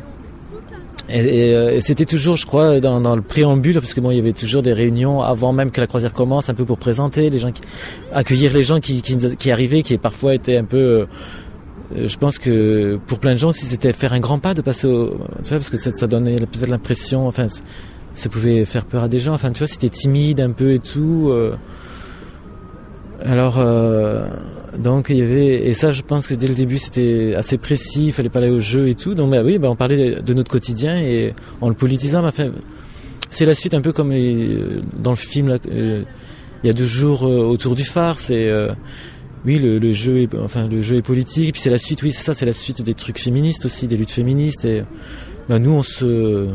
[1.09, 4.33] Et, euh, c'était toujours, je crois, dans, le préambule, parce que bon, il y avait
[4.33, 7.51] toujours des réunions avant même que la croisière commence, un peu pour présenter les gens,
[8.12, 10.78] accueillir les gens qui, qui, arrivaient, qui parfois étaient un peu.
[10.78, 14.62] euh, je pense que pour plein de gens, si c'était faire un grand pas de
[14.62, 15.18] passer au,
[15.49, 17.47] parce que ça, ça donnait peut-être l'impression, enfin,
[18.15, 19.35] ça pouvait faire peur à des gens.
[19.35, 21.29] Enfin, tu vois, c'était timide un peu et tout.
[21.31, 21.55] euh.
[23.25, 24.27] alors, euh,
[24.79, 28.07] donc il y avait et ça, je pense que dès le début, c'était assez précis.
[28.09, 29.15] Il fallait pas aller au jeu et tout.
[29.15, 32.23] Donc, bah oui, bah, on parlait de notre quotidien et en le politisant.
[32.23, 32.33] bah,
[33.31, 35.59] c'est la suite un peu comme euh, dans le film.
[35.67, 36.05] Il
[36.67, 38.19] y a deux jours autour du phare.
[38.19, 38.49] C'est
[39.45, 41.49] oui, le, le jeu est, enfin, le jeu est politique.
[41.49, 42.03] Et puis c'est la suite.
[42.03, 42.35] Oui, c'est ça.
[42.35, 44.65] C'est la suite des trucs féministes aussi, des luttes féministes.
[44.65, 44.85] Et
[45.49, 46.49] bah, nous, on se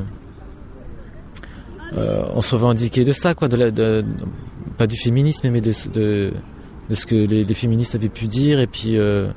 [1.95, 7.53] euh, on se revendiquait de ça, quoi, pas du féminisme, mais de, ce que les,
[7.53, 8.59] féministes avaient pu dire.
[8.59, 9.27] Et puis, euh,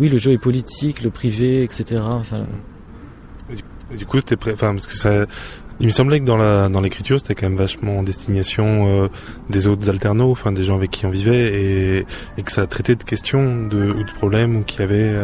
[0.00, 2.02] oui, le jeu est politique, le privé, etc.
[3.96, 5.26] Du coup, c'était enfin, parce que ça,
[5.80, 9.08] il me semblait que dans l'écriture, c'était quand même vachement en destination euh,
[9.50, 12.04] des autres alternos, enfin, des gens avec qui on vivait,
[12.36, 15.14] et, que ça traitait de questions ou de problèmes, ou qu'il y avait,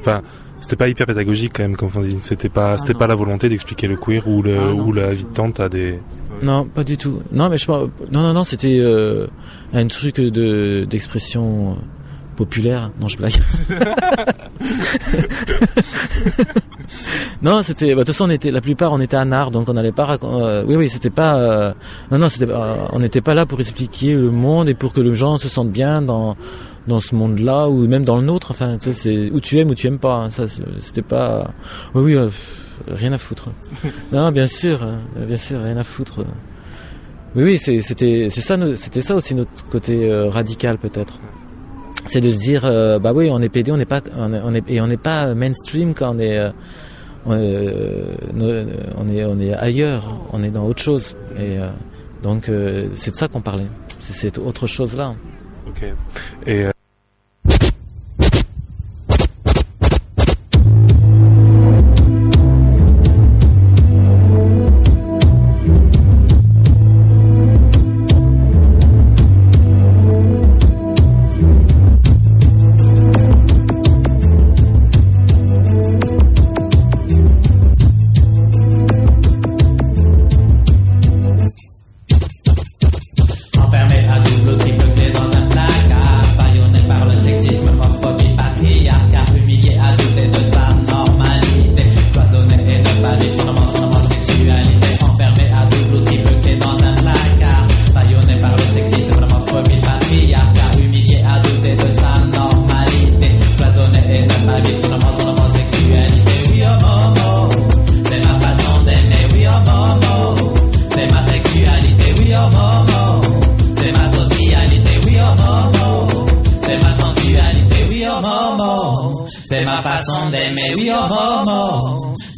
[0.00, 0.22] enfin,
[0.66, 2.18] c'était pas hyper pédagogique quand même comme fanzine.
[2.22, 2.98] C'était pas, c'était non.
[2.98, 4.80] pas la volonté d'expliquer le queer ou le, Ah, non.
[4.86, 6.00] ou la vie de tante à des.
[6.42, 7.22] Non, pas du tout.
[7.30, 7.88] Non, mais je pense.
[8.10, 9.26] Non, non, non, c'était euh,
[9.72, 11.74] un truc de d'expression euh,
[12.36, 12.90] populaire.
[13.00, 13.34] Non, je blague.
[17.42, 17.94] non, c'était.
[17.94, 18.50] bah, De toute façon, on était.
[18.50, 20.04] La plupart, on était à Nard, donc on n'allait pas.
[20.04, 21.36] racon- euh, oui, oui, c'était pas.
[21.36, 21.72] euh,
[22.10, 22.46] non, non, c'était.
[22.46, 25.48] pas- on n'était pas là pour expliquer le monde et pour que les gens se
[25.48, 26.36] sentent bien dans
[26.86, 28.50] dans ce monde-là ou même dans le nôtre.
[28.52, 30.14] Enfin, tu sais, c'est où tu aimes ou tu aimes pas.
[30.16, 30.30] hein.
[30.30, 30.44] Ça,
[30.78, 31.50] c'était pas.
[31.94, 32.14] Oui, oui.
[32.14, 32.28] euh,
[32.88, 33.48] rien à foutre.
[34.12, 34.96] Non, bien sûr, euh,
[35.26, 36.20] bien sûr, rien à foutre.
[37.34, 41.18] Oui, oui, c'était, c'est ça, c'était ça aussi notre côté euh, radical peut-être.
[42.06, 44.40] C'est de se dire, euh, bah oui, on est PD, on n'est pas, on est,
[44.42, 46.40] on est- et on n'est pas mainstream quand on est,
[47.26, 51.16] on, on est, on est ailleurs, on est dans autre chose.
[51.38, 51.56] Et
[52.22, 52.44] donc,
[52.94, 53.66] c'est de ça qu'on parlait.
[54.00, 55.14] C'est cette autre chose-là.
[55.66, 55.84] Ok.
[56.46, 56.66] Et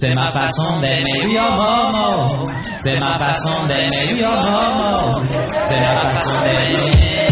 [0.00, 2.46] C'est ma façon d'aimer le homo.
[2.84, 5.26] C'est ma façon d'aimer le homo.
[5.68, 7.27] C'est ma façon d'aimer.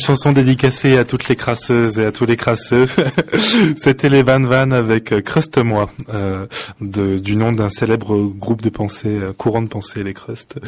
[0.00, 2.86] une chanson dédicacée à toutes les crasseuses et à tous les crasseux.
[3.76, 6.46] C'était les Van Van avec euh, Crust moi, euh,
[6.80, 10.58] du nom d'un célèbre groupe de pensée, euh, courant de pensée, les Crust.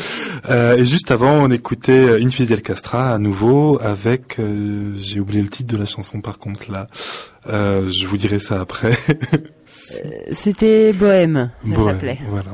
[0.51, 4.39] Et juste avant, on écoutait Infidel Castra à nouveau avec,
[4.99, 6.87] j'ai oublié le titre de la chanson par contre là.
[7.47, 8.99] je vous dirai ça après.
[10.33, 12.19] C'était Bohème, ça s'appelait.
[12.29, 12.51] Voilà.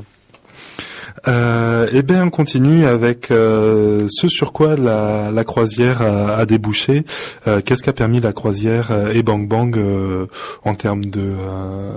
[1.26, 6.46] Euh, eh bien, on continue avec euh, ce sur quoi la, la croisière a, a
[6.46, 7.04] débouché.
[7.46, 10.26] Euh, Qu'est-ce qu'a permis la croisière euh, et Bang Bang euh,
[10.64, 11.90] en termes de, euh,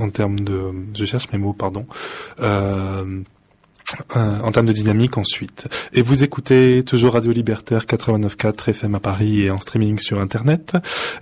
[0.00, 0.60] en termes de,
[0.94, 1.86] je cherche mes mots, pardon
[4.16, 5.66] euh, en termes de dynamique ensuite.
[5.92, 10.76] Et vous écoutez toujours Radio Libertaire 89.4 FM à Paris et en streaming sur Internet.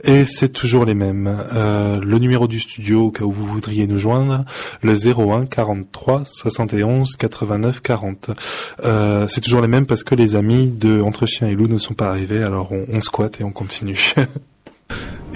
[0.05, 1.27] Et c'est toujours les mêmes.
[1.55, 4.45] Euh, le numéro du studio au cas où vous voudriez nous joindre,
[4.83, 8.31] le 01 43 71 89 40.
[8.85, 11.79] Euh, c'est toujours les mêmes parce que les amis de Entre Chiens et Loup ne
[11.79, 14.15] sont pas arrivés, alors on squatte et on continue.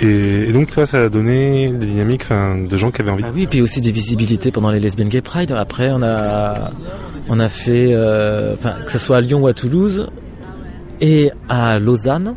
[0.00, 3.24] Et, et donc ça, ça a donné des dynamiques de gens qui avaient envie.
[3.26, 5.52] Ah oui, puis aussi des visibilités pendant les Lesbian Gay Pride.
[5.52, 6.70] Après, on a
[7.28, 10.08] on a fait, euh, que ce soit à Lyon ou à Toulouse
[11.00, 12.34] et à Lausanne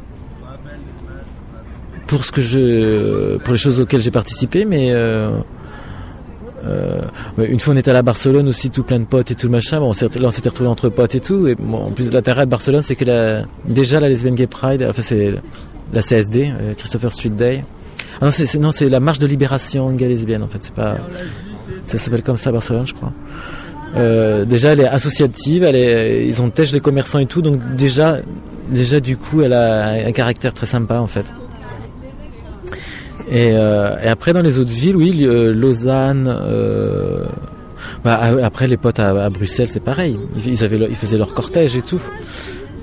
[2.08, 5.30] pour ce que je, pour les choses auxquelles j'ai participé, mais euh,
[6.66, 7.02] euh,
[7.38, 9.52] une fois on était à la Barcelone aussi, tout plein de potes et tout le
[9.52, 9.80] machin.
[9.80, 11.48] Bon, on là on s'était retrouvés entre potes et tout.
[11.48, 14.86] Et bon, en plus, l'intérêt de Barcelone, c'est que la, déjà la Lesbian Gay Pride,
[14.90, 15.36] enfin c'est
[15.94, 17.64] la CSD, euh, Christopher Street Day.
[18.22, 20.60] Ah non, c'est non, c'est la marche de libération gay lesbienne en fait.
[20.62, 20.98] C'est pas,
[21.86, 23.14] ça s'appelle comme ça à Barcelone, je crois.
[23.96, 25.64] Euh, déjà, elle est associative.
[25.64, 28.18] Elle est, ils ont têche les commerçants et tout, donc déjà,
[28.70, 31.34] déjà du coup, elle a un, caractère très sympa en fait.
[33.32, 36.36] Et, euh, après dans les autres villes, oui, Lausanne.
[38.04, 40.20] bah, après les potes à, Bruxelles, c'est pareil.
[40.46, 42.02] Ils, avaient, ils faisaient leur cortège et tout.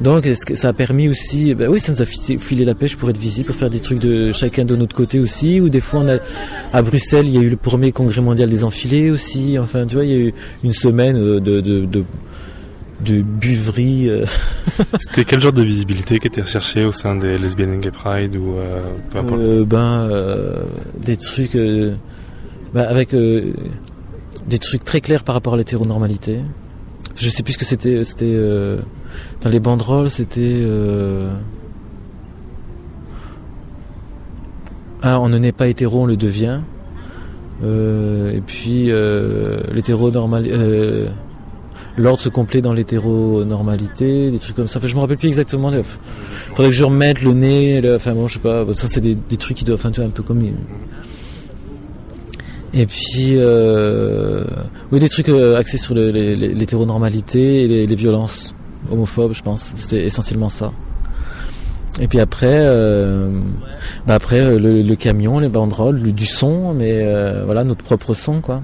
[0.00, 3.18] Donc ça a permis aussi, bah oui, ça nous a filé, la pêche pour être
[3.18, 5.60] visible, pour faire des trucs de chacun de notre côté aussi.
[5.60, 6.18] Ou des fois, on a,
[6.72, 9.58] à Bruxelles, il y a eu le premier congrès mondial des enfilés aussi.
[9.58, 12.04] Enfin, tu vois, il y a eu une semaine euh, de de, de,
[13.04, 14.08] de buverie.
[14.10, 14.26] euh.
[15.00, 18.36] C'était quel genre de visibilité qui était recherché au sein des Lesbian and Gay Pride
[18.36, 19.40] ou euh, peu importe?
[19.40, 20.56] Euh, ben euh,
[21.02, 26.40] des trucs ben, avec des trucs très clairs par rapport à l'hétéronormalité.
[27.16, 28.04] Je sais plus ce que c'était.
[28.04, 28.80] C'était euh,
[29.42, 30.40] dans les banderoles, c'était.
[30.42, 31.30] euh,
[35.02, 36.60] Ah, on ne naît pas hétéro, on le devient.
[37.64, 40.46] Euh, et puis euh, l'hétéronormal.
[40.48, 41.08] Euh,
[41.98, 44.78] L'ordre se complète dans l'hétéronormalité, des trucs comme ça.
[44.78, 45.72] Enfin, je me rappelle plus exactement.
[46.54, 47.80] Faudrait que je remette le nez.
[47.80, 48.66] le- Enfin bon, je sais pas.
[48.74, 49.80] Ça, c'est des, trucs qui doivent.
[49.82, 50.42] Enfin, un peu comme.
[52.76, 54.44] Et puis, euh,
[54.92, 58.54] oui, des trucs euh, axés sur l'hétéronormalité et les, les violences
[58.90, 59.72] homophobes, je pense.
[59.76, 60.72] C'était essentiellement ça.
[61.98, 63.30] Et puis après, euh,
[64.06, 67.82] bah après euh, le, le camion, les banderoles, le- du son, mais euh, voilà notre
[67.82, 68.60] propre son, quoi.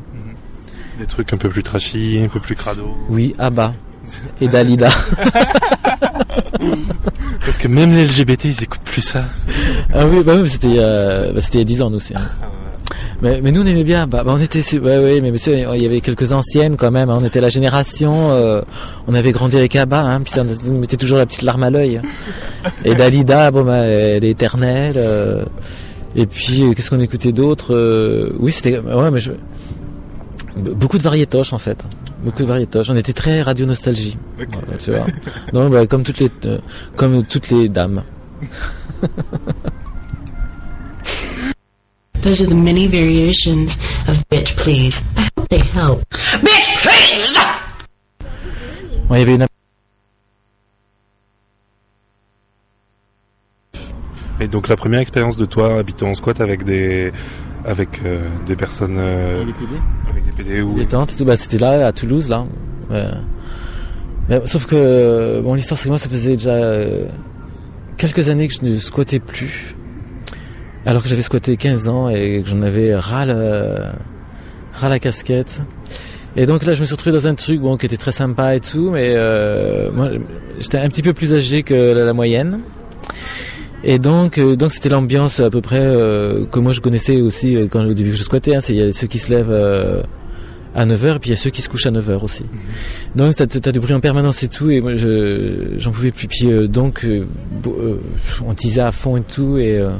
[0.98, 2.94] Des trucs un peu plus trashy, un peu plus crado.
[3.08, 3.72] Oui, Abba
[4.42, 4.90] et Dalida.
[7.44, 9.24] Parce que même les LGBT, ils écoutent plus ça.
[9.94, 12.14] Ah oui, bah oui, c'était a- bah, c'était il y a 10 ans nous aussi.
[12.14, 12.20] hein.
[13.22, 14.06] Mais, mais nous on aimait bien.
[14.08, 17.08] Bah, bah, on était, ouais, ouais, mais, sais, il y avait quelques anciennes quand même.
[17.08, 17.18] hein.
[17.20, 18.32] On était la génération.
[18.32, 18.62] euh,
[19.06, 21.70] on avait grandi avec Abba, hein, puis ça nous mettait toujours la petite larme à
[21.70, 22.00] l'œil.
[22.84, 24.94] Et Dalida, bon bah, elle est éternelle.
[24.96, 25.44] euh,
[26.16, 29.32] et puis euh, qu'est-ce qu'on écoutait d'autre Euh, Oui, c'était ouais, mais je...
[30.56, 31.78] beaucoup de variétoches en fait.
[32.24, 32.90] Beaucoup de variétoches.
[32.90, 34.16] On était très radio nostalgie.
[34.38, 34.46] Ouais,
[34.84, 35.06] tu vois.
[35.52, 36.58] Donc bah, comme toutes les euh,
[36.96, 38.02] comme toutes les dames.
[42.22, 43.76] Those are the many variations
[44.06, 44.96] of bitch please.
[45.16, 46.04] I hope they help.
[46.40, 47.36] Bitch please!
[49.10, 49.46] Ouais, il y avait une
[54.40, 57.12] Et donc la première expérience de toi habitant en squat avec des
[57.64, 59.42] avec euh, des personnes euh,
[60.08, 62.46] avec des PD ou Les tentes et tout, bah, c'était là, à Toulouse, là.
[62.90, 63.04] Ouais.
[64.28, 67.06] Mais, sauf que, bon, l'histoire, c'est que moi, ça faisait déjà euh,
[67.96, 69.74] quelques années que je ne squattais plus.
[70.84, 73.76] Alors que j'avais squatté 15 ans et que j'en avais ras, le,
[74.74, 75.62] ras la casquette.
[76.34, 78.56] Et donc là, je me suis retrouvé dans un truc, bon, qui était très sympa
[78.56, 80.08] et tout, mais euh, moi,
[80.58, 82.60] j'étais un petit peu plus âgé que la, la moyenne.
[83.84, 87.56] Et donc, euh, donc c'était l'ambiance à peu près euh, que moi je connaissais aussi
[87.70, 88.54] quand au début que je squattais.
[88.54, 90.04] Hein, c'est il y a ceux qui se lèvent
[90.74, 92.44] à 9h et puis il y a ceux qui se couchent à 9h aussi.
[93.14, 96.28] Donc t'as, t'as du bruit en permanence et tout et moi je j'en pouvais plus.
[96.28, 97.26] Puis euh, donc euh,
[97.66, 98.00] euh,
[98.46, 99.90] on tisait à fond et tout et euh,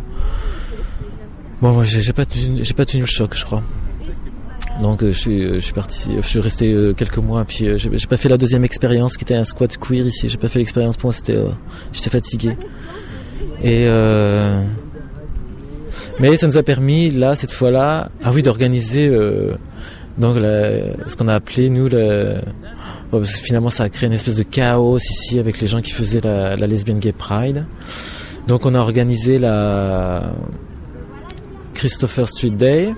[1.62, 3.62] bon j'ai, pas j'ai pas tenu le choc je crois.
[4.80, 7.68] Donc euh, je suis euh, je suis parti, je suis resté euh, quelques mois puis
[7.68, 10.28] euh, j'ai, pas fait la deuxième expérience qui était un squat queer ici.
[10.28, 11.51] J'ai pas fait l'expérience pour moi c'était euh,
[11.93, 12.56] j'étais fatigué.
[13.62, 14.60] Et euh,
[16.18, 19.55] mais ça nous a permis là cette fois-là, ah oui, d'organiser euh,
[20.18, 22.40] donc ce qu'on a appelé nous le
[23.12, 25.80] bon, parce que finalement ça a créé une espèce de chaos ici avec les gens
[25.80, 27.66] qui faisaient la, la lesbian gay pride.
[28.48, 30.32] Donc on a organisé la
[31.74, 32.94] Christopher Street Day.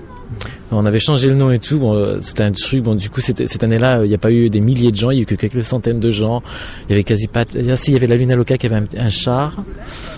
[0.71, 1.77] On avait changé le nom et tout.
[1.79, 2.83] Bon, c'était un truc.
[2.83, 5.11] Bon, du coup, cette année-là, il n'y a pas eu des milliers de gens.
[5.11, 6.41] Il y a eu que quelques centaines de gens.
[6.87, 7.41] Il y avait quasi pas.
[7.41, 9.55] Ah, si, il y avait la Luna Loca qui avait un, char.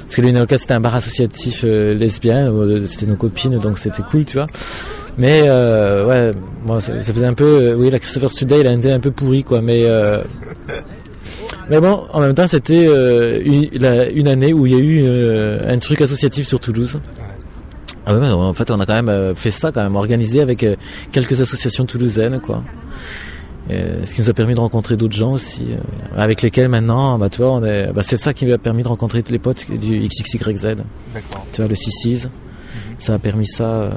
[0.03, 2.51] Parce que la Luna Loca, c'était un bar associatif euh, lesbien.
[2.51, 4.47] euh, C'était nos copines, donc c'était cool, tu vois.
[5.17, 6.31] Mais euh, ouais,
[6.65, 9.09] moi ça, faisait un peu, euh, oui, la Christopher Today, elle a été un peu
[9.09, 10.21] pourrie quoi, mais euh,
[11.69, 16.01] mais bon, en même temps, c'était une, année où il y a eu un truc
[16.01, 16.99] associatif sur Toulouse.
[18.09, 20.63] Ah ouais, en fait, on a quand même euh, fait ça, quand même organisé avec
[20.63, 20.77] euh,
[21.11, 22.63] quelques associations toulousaines, quoi.
[23.69, 25.67] Euh, ce qui nous a permis de rencontrer d'autres gens aussi,
[26.15, 28.87] avec lesquels maintenant, bah tu vois, on est, bah, c'est ça qui m'a permis de
[28.87, 30.77] rencontrer les potes du XXYZ.
[31.13, 31.45] D'accord.
[31.51, 32.29] Tu vois, le 6
[32.97, 33.89] ça a permis ça.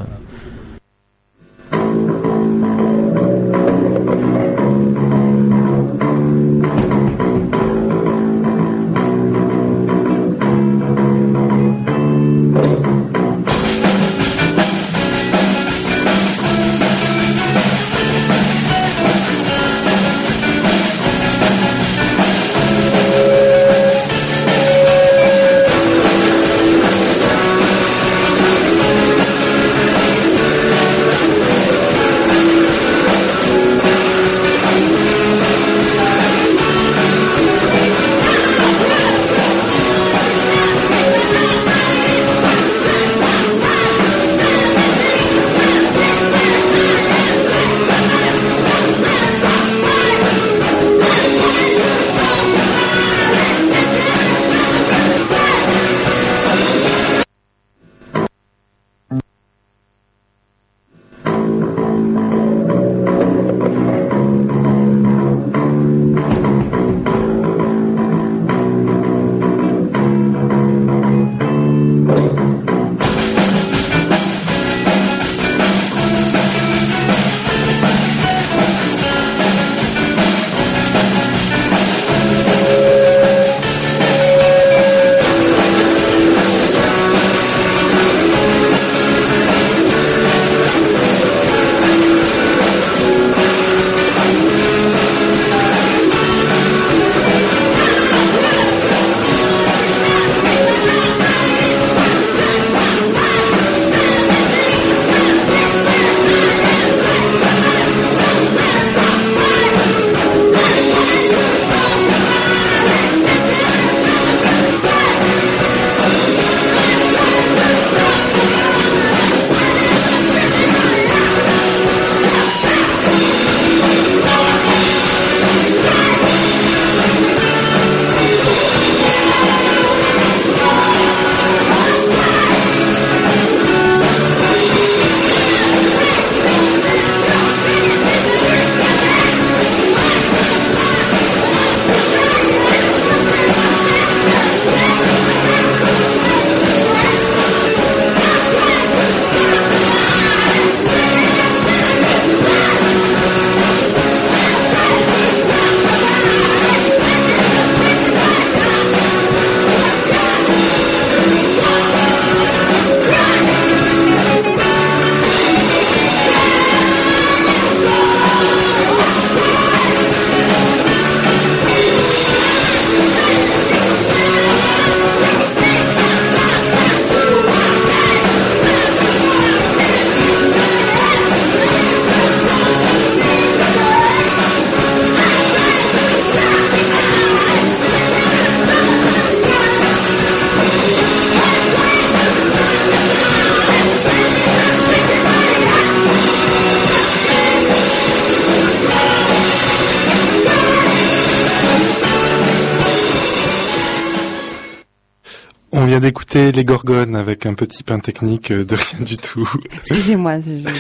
[206.01, 209.49] Vient d'écouter les Gorgones avec un petit pain technique de rien du tout.
[209.73, 210.39] Excusez-moi,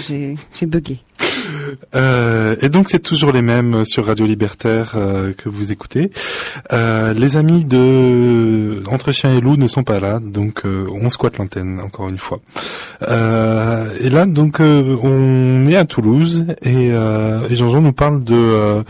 [0.08, 0.98] j'ai bugué.
[1.94, 6.10] Euh, et donc c'est toujours les mêmes sur Radio Libertaire euh, que vous écoutez.
[6.72, 8.39] Euh, les amis de
[8.86, 12.18] Entre Chien et Loup ne sont pas là, donc euh, on squatte l'antenne encore une
[12.18, 12.40] fois.
[13.02, 18.22] Euh, et là donc euh, on est à Toulouse et, euh, et Jean-Jean nous parle
[18.24, 18.82] de euh,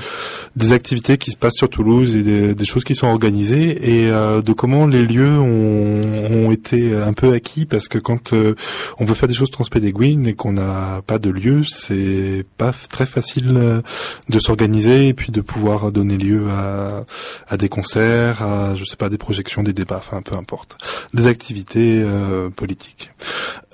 [0.57, 4.11] des activités qui se passent sur Toulouse et des, des choses qui sont organisées et
[4.11, 6.01] euh, de comment les lieux ont,
[6.33, 8.55] ont été un peu acquis parce que quand euh,
[8.99, 13.07] on veut faire des choses transpédéguines et qu'on n'a pas de lieu, c'est pas très
[13.07, 13.81] facile euh,
[14.29, 17.05] de s'organiser et puis de pouvoir donner lieu à,
[17.49, 20.79] à des concerts, à je sais pas des projections, des débats, enfin peu importe,
[21.15, 23.11] des activités euh, politiques.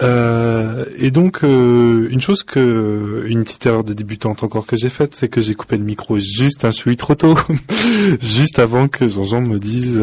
[0.02, 4.90] Euh, et donc euh, une chose que une petite erreur de débutante encore que j'ai
[4.90, 7.38] faite, c'est que j'ai coupé le micro juste un chouï trop tôt,
[8.20, 10.00] juste avant que Jean-Jean me dise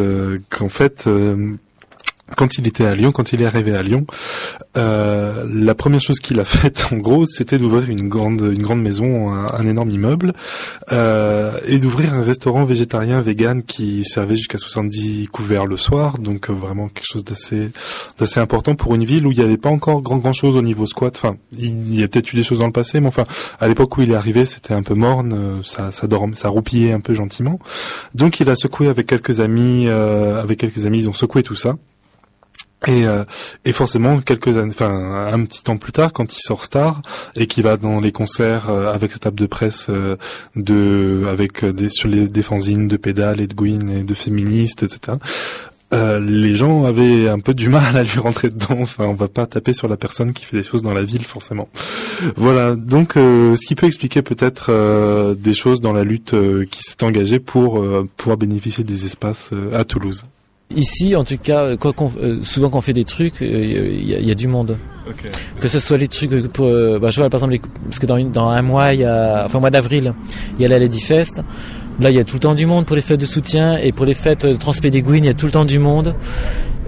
[0.50, 1.08] qu'en fait
[2.36, 4.06] quand il était à Lyon, quand il est arrivé à Lyon,
[4.78, 8.82] euh, la première chose qu'il a faite, en gros, c'était d'ouvrir une grande, une grande
[8.82, 10.34] maison, un, énorme immeuble,
[10.92, 16.50] euh, et d'ouvrir un restaurant végétarien vegan qui servait jusqu'à 70 couverts le soir, donc
[16.50, 17.70] euh, vraiment quelque chose d'assez,
[18.18, 20.62] d'assez important pour une ville où il n'y avait pas encore grand grand chose au
[20.62, 21.16] niveau squat.
[21.16, 23.26] Enfin, il y a peut-être eu des choses dans le passé, mais enfin,
[23.60, 26.50] à l'époque où il est arrivé, c'était un peu morne, euh, ça, ça dormait, ça
[26.50, 27.60] roupillait un peu gentiment.
[28.16, 31.56] Donc, il a secoué avec quelques amis, euh, avec quelques amis, ils ont secoué tout
[31.56, 31.76] ça.
[32.88, 33.24] Et, euh,
[33.66, 37.02] et forcément, quelques années, enfin un petit temps plus tard, quand il sort Star
[37.36, 40.18] et qu'il va dans les concerts euh, avec sa table de presse euh,
[40.56, 44.84] de, avec des sur les des fanzines de pédales et de Gwyn et de féministes,
[44.84, 45.18] etc.
[45.94, 48.80] euh, les gens avaient un peu du mal à lui rentrer dedans.
[48.82, 51.26] Enfin, on va pas taper sur la personne qui fait des choses dans la ville,
[51.26, 51.70] forcément.
[52.36, 52.76] Voilà.
[52.76, 56.82] Donc, euh, ce qui peut expliquer peut-être euh, des choses dans la lutte euh, qui
[56.84, 60.26] s'est engagée pour euh, pouvoir bénéficier des espaces euh, à Toulouse.
[60.76, 64.16] Ici, en tout cas, quoi euh, souvent quand on fait des trucs, euh, il y,
[64.16, 64.78] a- il y a du monde.
[65.60, 68.00] Que ce soit les trucs euh, pour, euh, bah, je vois par exemple, les- parce
[68.00, 70.14] que dans, une- dans un mois, il y a, enfin au mois d'avril,
[70.58, 71.42] il y a la Lady Fest.
[72.00, 73.92] Là, il y a tout le temps du monde pour les fêtes de soutien et
[73.92, 76.16] pour les fêtes euh, Transpédéguine, il y a tout le temps du monde.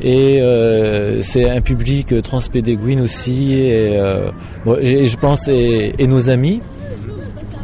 [0.02, 3.54] Et euh, c'est un public euh, Transpédéguine aussi.
[3.54, 4.32] Et, euh,
[4.66, 6.62] bon, et, et je pense et, et nos amis.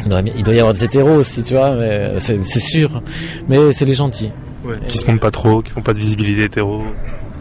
[0.04, 1.76] Il doit, il doit y avoir des hétéros aussi, tu vois,
[2.20, 3.02] c'est sûr.
[3.50, 4.32] Mais c'est les gentils.
[4.88, 6.84] Qui se montrent pas trop, qui font pas de visibilité hétéro.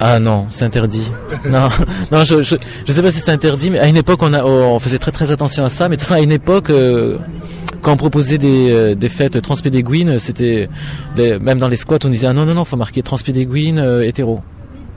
[0.01, 1.13] Ah non, c'est interdit.
[1.45, 1.69] non,
[2.11, 2.57] non, je, je,
[2.87, 5.11] je sais pas si c'est interdit, mais à une époque on a, on faisait très
[5.13, 5.89] très attention à ça.
[5.89, 7.19] Mais de toute façon, à une époque, euh,
[7.83, 10.69] quand on proposait des, euh, des fêtes transpédéguines, c'était
[11.17, 14.41] même dans les squats, on disait ah non non non, faut marquer transpédéguine euh, hétéro.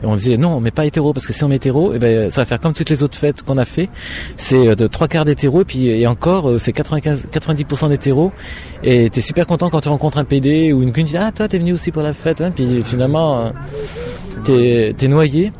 [0.04, 2.30] On disait non, on met pas hétéro parce que si on met hétéro, eh ben
[2.30, 3.90] ça va faire comme toutes les autres fêtes qu'on a fait.
[4.36, 8.32] C'est euh, de trois quarts d'hétéro et puis et encore euh, c'est 95 90% d'hétéro.
[8.84, 11.32] Et t'es super content quand tu rencontres un PD ou une queen, tu dis ah
[11.32, 12.52] toi t'es venu aussi pour la fête, hein.
[12.52, 13.50] puis finalement euh,
[14.44, 15.52] t'es t'es noyé.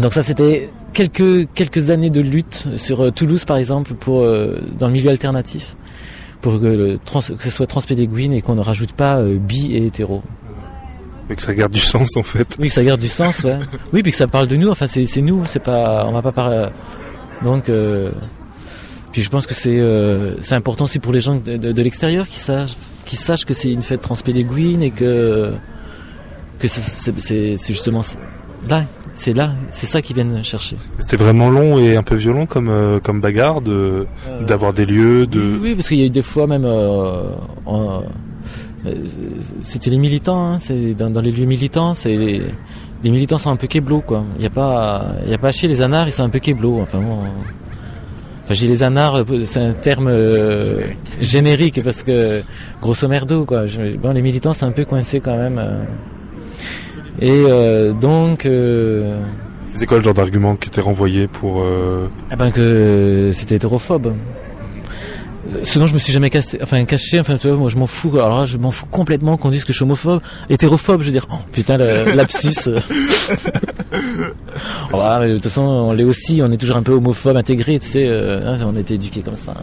[0.00, 4.92] Donc ça c'était quelques quelques années de lutte sur Toulouse par exemple pour dans le
[4.92, 5.76] milieu alternatif
[6.40, 6.98] pour que,
[7.38, 10.22] ce soit transpédéguine et qu'on ne rajoute pas bi et hétéro.
[11.30, 12.56] Et que ça garde du sens en fait.
[12.58, 13.58] Oui, que ça garde du sens, ouais.
[13.92, 14.68] Oui, puis que ça parle de nous.
[14.70, 15.42] Enfin, c'est nous.
[15.46, 16.66] C'est pas, on va pas parler.
[17.42, 18.10] Donc, euh,
[19.12, 21.82] puis je pense que c'est euh, c'est important aussi pour les gens de, de, de
[21.82, 25.52] l'extérieur qui sachent qui sachent que c'est une fête transpédéguine et que
[26.58, 28.02] que c'est- justement
[28.68, 28.84] là,
[29.14, 30.76] c'est là, c'est ça qu'ils viennent chercher.
[30.98, 34.84] C'était vraiment long et un peu violent comme euh, comme bagarre de Euh, d'avoir des
[34.86, 35.40] lieux de.
[35.40, 36.64] Oui, oui, parce qu'il y a eu des fois même.
[36.64, 37.22] euh,
[37.66, 38.00] en- euh,
[39.62, 42.42] c'était les militants, hein, c'est dans, dans les lieux militants, c'est les,
[43.04, 44.24] les militants sont un peu keblos quoi.
[44.38, 45.68] Il y a pas, il y a pas à chier.
[45.68, 46.80] Les anards, ils sont un peu keblos.
[46.80, 47.12] Enfin bon.
[47.24, 47.28] euh,
[48.44, 50.80] Enfin, j'ai les anards, euh, c'est un terme euh,
[51.20, 52.40] générique parce que
[52.80, 53.66] grosso merdo quoi.
[53.66, 55.58] Je- bon, les militants sont un peu coincés quand même.
[55.58, 55.82] euh.
[57.20, 58.46] Et euh, donc.
[58.46, 59.20] euh,
[59.74, 64.14] C'est quoi le genre d'argument qui était renvoyé pour euh, eh ben que c'était hétérophobe.
[65.64, 67.86] Ce dont je me suis jamais cassé, enfin caché, enfin tu vois, moi je m'en
[67.86, 68.10] fous.
[68.18, 70.20] Alors là, je m'en fous complètement qu'on dise que je suis homophobe,
[70.50, 71.00] hétérophobe.
[71.00, 72.68] Je veux dire, oh putain, le lapsus.
[74.92, 76.40] oh, de toute façon, on l'est aussi.
[76.42, 78.06] On est toujours un peu homophobe intégré, tu sais.
[78.06, 79.54] euh, hein, on a été éduqués comme ça.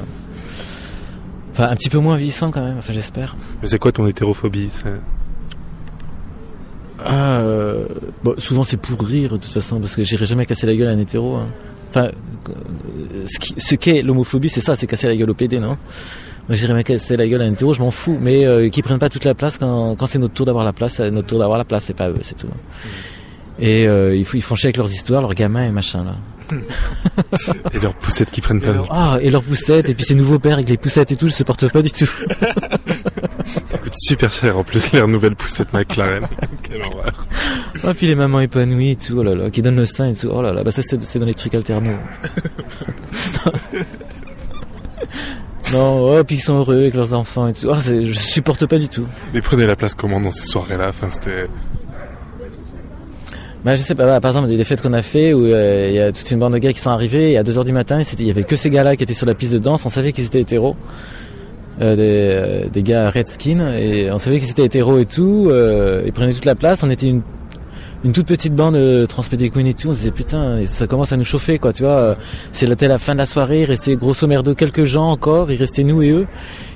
[1.51, 2.77] Enfin, un petit peu moins vieillissant quand même.
[2.79, 3.35] Enfin, j'espère.
[3.61, 4.69] Mais c'est quoi ton hétérophobie
[7.03, 7.85] Ah, euh,
[8.23, 10.87] bon, souvent c'est pour rire de toute façon parce que j'irai jamais casser la gueule
[10.87, 11.35] à un hétéro.
[11.35, 11.47] hein.
[11.95, 12.09] Enfin,
[12.49, 15.77] euh, ce qui- qu'est l'homophobie, c'est ça, c'est casser la gueule au PD, non?
[16.47, 18.83] Moi, j'irai jamais casser la gueule à un hétéro, je m'en fous, mais euh, qu'ils
[18.83, 21.27] prennent pas toute la place quand, quand c'est notre tour d'avoir la place, c'est notre
[21.27, 22.47] tour d'avoir la place, c'est pas eux, c'est tout.
[23.59, 26.15] Et euh, ils, font- ils font chier avec leurs histoires, leurs gamins et machin là.
[27.73, 28.73] et leurs poussettes qui prennent pas.
[28.91, 31.33] Ah, et leurs poussettes, et puis ces nouveaux pères avec les poussettes et tout, je
[31.33, 32.07] supporte pas du tout.
[33.67, 36.27] Ça coûte super cher en plus les nouvelles poussettes McLaren.
[36.63, 37.25] Quelle horreur.
[37.83, 40.15] Ah, puis les mamans épanouies et tout, oh là là, qui donnent le sein et
[40.15, 41.97] tout, oh là là, bah ça c'est dans les trucs alternaux.
[45.73, 48.79] non, oh, puis ils sont heureux avec leurs enfants et tout, oh, je supporte pas
[48.79, 49.05] du tout.
[49.33, 51.47] Mais prenez la place comment dans ces soirées-là Enfin, c'était.
[53.63, 55.95] Bah je sais pas, bah, par exemple, des fêtes qu'on a fait où euh, il
[55.95, 57.99] y a toute une bande de gars qui sont arrivés et à 2h du matin,
[58.19, 60.11] il y avait que ces gars-là qui étaient sur la piste de danse, on savait
[60.11, 60.75] qu'ils étaient hétéros.
[61.81, 66.03] Euh, des, euh, des gars Redskin et on savait qu'ils étaient hétéros et tout, euh,
[66.05, 67.21] ils prenaient toute la place, on était une
[68.05, 71.17] une toute petite bande de Transpédéqueen et tout, on se disait putain, ça commence à
[71.17, 72.15] nous chauffer quoi, tu vois, euh,
[72.51, 75.83] c'est la, fin de la soirée, il restait grosso merdo quelques gens encore, il restait
[75.83, 76.27] nous et eux,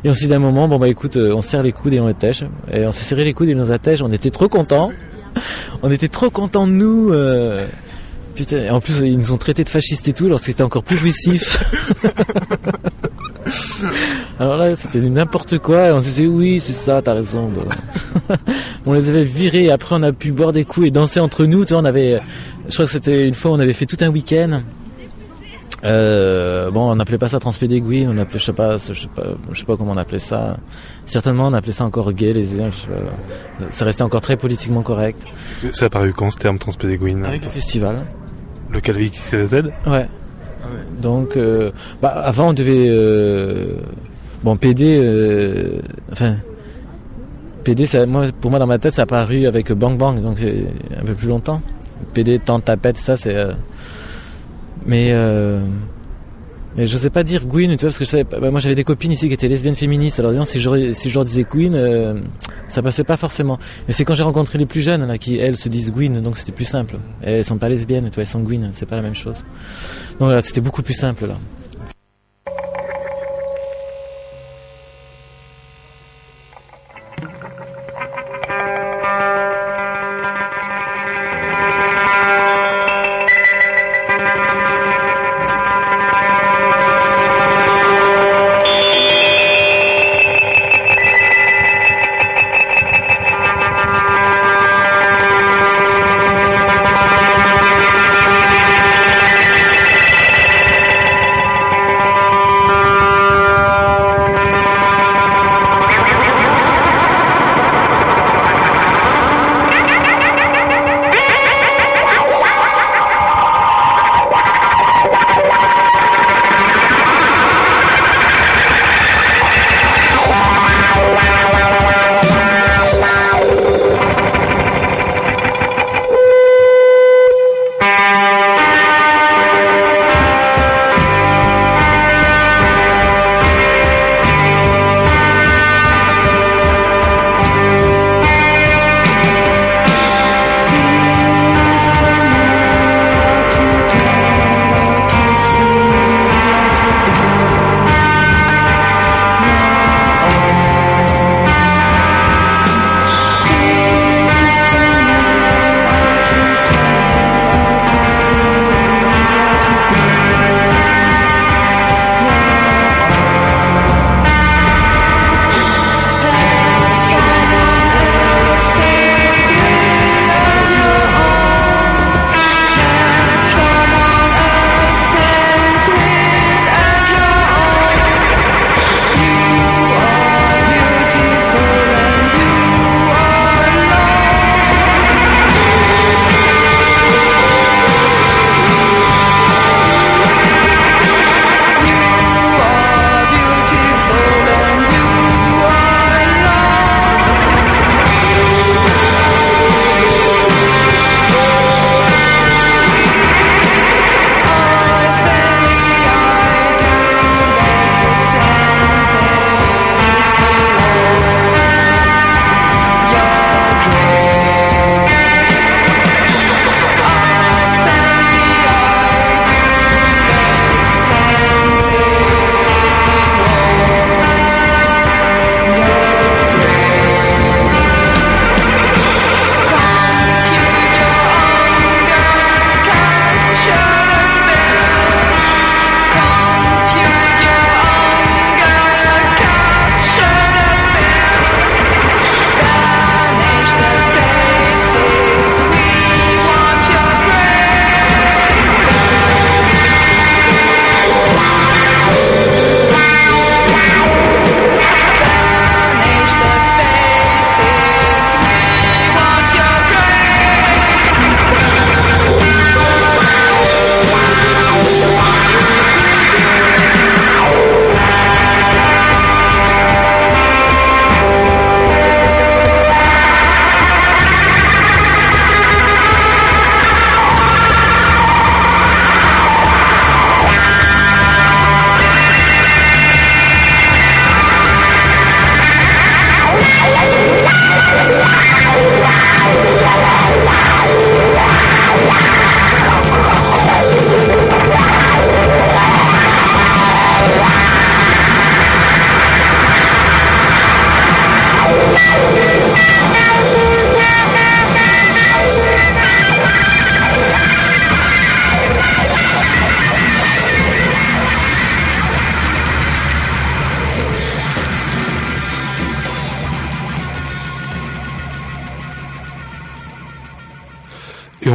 [0.03, 1.93] et on s'est dit à un moment, bon bah écoute, euh, on serre les coudes
[1.93, 4.49] et on attèche, et on s'est serré les coudes et on attèche, on était trop
[4.49, 4.89] contents,
[5.83, 7.67] on était trop contents de nous, euh,
[8.33, 10.83] putain, et en plus ils nous ont traités de fascistes et tout, alors c'était encore
[10.83, 11.63] plus jouissif.
[14.39, 15.87] Alors là, c'était n'importe quoi.
[15.87, 17.49] Et on se disait, oui, c'est ça, t'as raison.
[17.49, 18.35] Bah.
[18.85, 19.65] on les avait virés.
[19.65, 21.65] Et après, on a pu boire des coups et danser entre nous.
[21.65, 22.19] Tu vois, on avait,
[22.67, 24.61] je crois que c'était une fois, on avait fait tout un week-end.
[25.83, 29.23] Euh, bon, on n'appelait pas ça transpédéguine, on appelait, je sais pas, je sais pas,
[29.51, 30.57] je sais pas comment on appelait ça.
[31.05, 32.47] Certainement, on appelait ça encore gay, les.
[33.71, 35.23] Ça restait encore très politiquement correct.
[35.71, 38.05] Ça a apparu quand ce terme transpédéguine Avec le festival.
[38.71, 39.11] Le Calvi
[41.01, 41.71] Donc, euh,
[42.01, 43.73] bah, avant, on devait, euh,
[44.43, 45.79] bon, PD, euh,
[46.11, 46.37] enfin,
[47.63, 50.39] PD, ça, moi, pour moi, dans ma tête, ça a apparu avec Bang Bang, donc
[50.39, 50.65] c'est
[50.99, 51.61] un peu plus longtemps.
[52.13, 53.53] PD, tant tapette, ça, c'est, euh,
[54.85, 55.61] mais euh,
[56.79, 59.11] mais je sais pas dire Gwyn, tu parce que je bah, moi j'avais des copines
[59.11, 60.17] ici qui étaient lesbiennes féministes.
[60.21, 62.21] Alors disons, si je si je leur disais Gwyn, euh,
[62.69, 63.59] ça passait pas forcément.
[63.85, 66.37] Mais c'est quand j'ai rencontré les plus jeunes là qui elles se disent Gwyn, donc
[66.37, 66.95] c'était plus simple.
[67.21, 69.43] Et elles sont pas lesbiennes, tu elles sont Gwyn, c'est pas la même chose.
[70.11, 71.35] Donc voilà, c'était beaucoup plus simple là.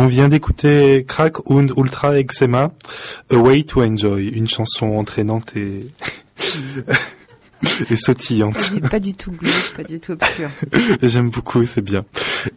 [0.05, 2.73] On vient d'écouter Crack und Ultra Eczema,
[3.31, 5.87] A Way to Enjoy, une chanson entraînante et
[7.91, 8.73] et sautillante.
[8.91, 10.49] Pas du tout glauque, pas du tout obscur.
[11.03, 12.05] J'aime beaucoup, c'est bien.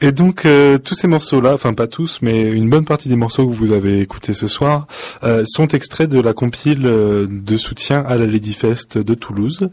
[0.01, 3.47] Et donc euh, tous ces morceaux-là, enfin pas tous, mais une bonne partie des morceaux
[3.47, 4.87] que vous avez écoutés ce soir
[5.23, 9.69] euh, sont extraits de la compile euh, de soutien à la Ladyfest de Toulouse.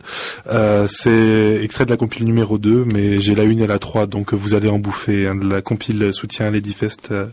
[0.46, 4.06] Euh, c'est extrait de la compile numéro 2, mais j'ai la une et la 3,
[4.06, 7.26] donc vous allez en bouffer hein, de la compile soutien à Ladyfest euh,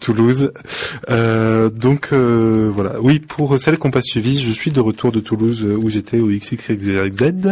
[0.00, 0.52] Toulouse.
[1.10, 5.12] Euh, donc euh, voilà, oui, pour celles qui n'ont pas suivi, je suis de retour
[5.12, 7.45] de Toulouse où j'étais au XXXZ.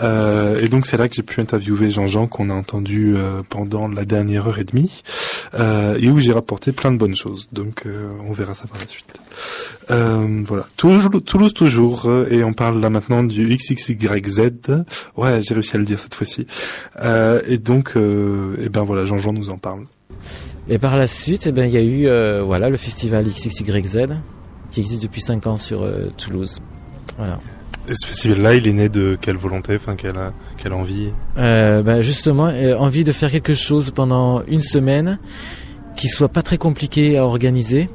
[0.00, 3.88] Euh, et donc c'est là que j'ai pu interviewer Jean-Jean qu'on a entendu euh, pendant
[3.88, 5.02] la dernière heure et demie
[5.54, 7.48] euh, et où j'ai rapporté plein de bonnes choses.
[7.52, 7.86] Donc
[8.26, 9.06] on verra ça par la suite.
[9.88, 14.40] Voilà, Toulouse, Toulouse toujours et on parle là maintenant du XXYZ.
[15.16, 16.46] Ouais, j'ai réussi à le dire cette fois-ci.
[17.46, 19.84] Et donc, et ben voilà, Jean-Jean nous en parle.
[20.68, 24.08] Et par la suite, eh ben, il y a eu voilà, le festival XXYZ
[24.70, 25.86] qui existe depuis 5 ans sur
[26.16, 26.60] Toulouse.
[27.16, 27.38] Voilà.
[27.88, 30.18] Et ce festival-là, il est né de quelle volonté, enfin quelle,
[30.56, 35.18] quelle envie Euh, bah, justement, euh, envie de faire quelque chose pendant une semaine
[35.96, 37.88] qui soit pas très compliqué à organiser,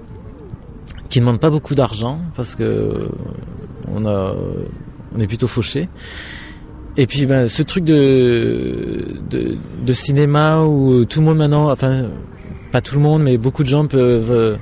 [1.09, 3.09] qui ne demande pas beaucoup d'argent parce que
[3.91, 4.35] on a,
[5.15, 5.89] on est plutôt fauché.
[6.97, 12.05] Et puis ben, ce truc de, de de cinéma où tout le monde maintenant, enfin
[12.71, 14.55] pas tout le monde, mais beaucoup de gens peuvent euh,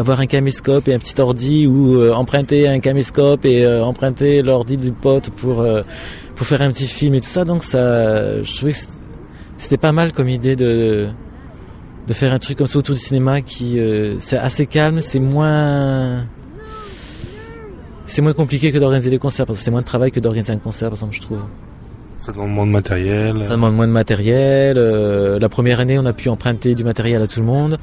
[0.00, 4.42] avoir un caméscope et un petit ordi ou euh, emprunter un caméscope et euh, emprunter
[4.42, 5.82] l'ordi du pote pour euh,
[6.34, 7.44] pour faire un petit film et tout ça.
[7.44, 8.78] Donc ça, je trouvais que
[9.58, 11.08] c'était pas mal comme idée de
[12.06, 13.78] de faire un truc comme ça autour du cinéma qui
[14.20, 16.26] c'est assez calme, c'est moins
[18.06, 20.52] c'est moins compliqué que d'organiser des concerts parce que c'est moins de travail que d'organiser
[20.52, 21.40] un concert par exemple je trouve.
[22.20, 23.42] Ça demande moins de matériel.
[23.44, 24.76] Ça demande moins de matériel.
[24.76, 27.78] euh, la première année, on a pu emprunter du matériel à tout le monde.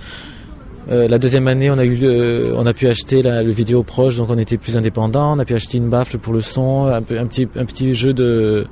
[0.89, 3.83] Euh, la deuxième année, on a eu, le- on a pu acheter la- le vidéo
[3.83, 5.35] proche, donc on était plus indépendant.
[5.35, 8.65] On a pu acheter une baffle pour le son, un, petit, jeu de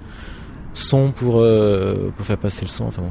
[0.74, 2.86] son pour euh, pour faire passer le son.
[2.86, 3.10] Enfin bon,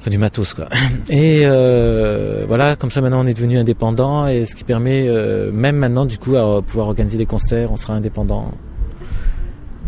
[0.00, 0.68] enfin du matos quoi.
[1.08, 5.50] Et euh, voilà, comme ça maintenant, on est devenu indépendant et ce qui permet, euh,
[5.50, 8.50] même maintenant, du coup, à pouvoir organiser des concerts, on sera indépendant.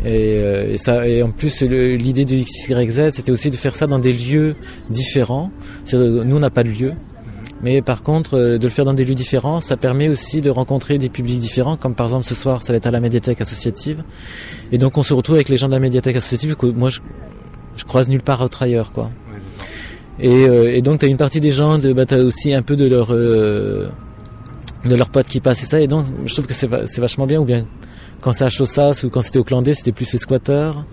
[0.05, 4.55] Et, euh, en plus, l'idée de XYZ, c'était aussi de faire ça dans des lieux
[4.89, 5.51] différents.
[5.93, 6.93] Nous, on n'a pas de lieu.
[7.63, 10.51] Mais par contre, euh, de le faire dans des lieux différents, ça permet aussi de
[10.51, 13.41] rencontrer des publics différents, comme par exemple ce soir, ça va être à la médiathèque
[13.41, 14.03] associative.
[14.73, 17.01] Et donc on se retrouve avec les gens de la médiathèque associative que moi je,
[17.77, 19.11] je croise nulle part autre ailleurs, quoi.
[20.19, 22.55] Et, euh, et donc tu as une partie des gens, de, bah, tu as aussi
[22.55, 23.89] un peu de leur euh,
[24.85, 25.81] de leurs potes qui passent et ça.
[25.81, 27.41] Et donc je trouve que c'est c'est vachement bien.
[27.41, 27.67] Ou bien
[28.21, 30.85] quand c'est à Chaussas ou quand c'était au Clandé, c'était plus les squatteurs.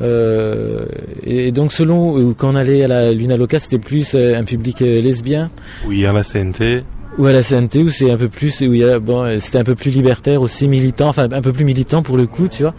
[0.00, 0.86] Euh,
[1.22, 4.44] et donc selon ou quand on allait à la Luna Loca, c'était plus euh, un
[4.44, 5.50] public euh, lesbien?
[5.86, 6.82] Oui, à la CNT.
[7.18, 9.36] Ou à la CNT où c'est un peu plus où il y a bon euh,
[9.38, 12.48] c'était un peu plus libertaire aussi militant enfin un peu plus militant pour le coup
[12.48, 12.72] tu vois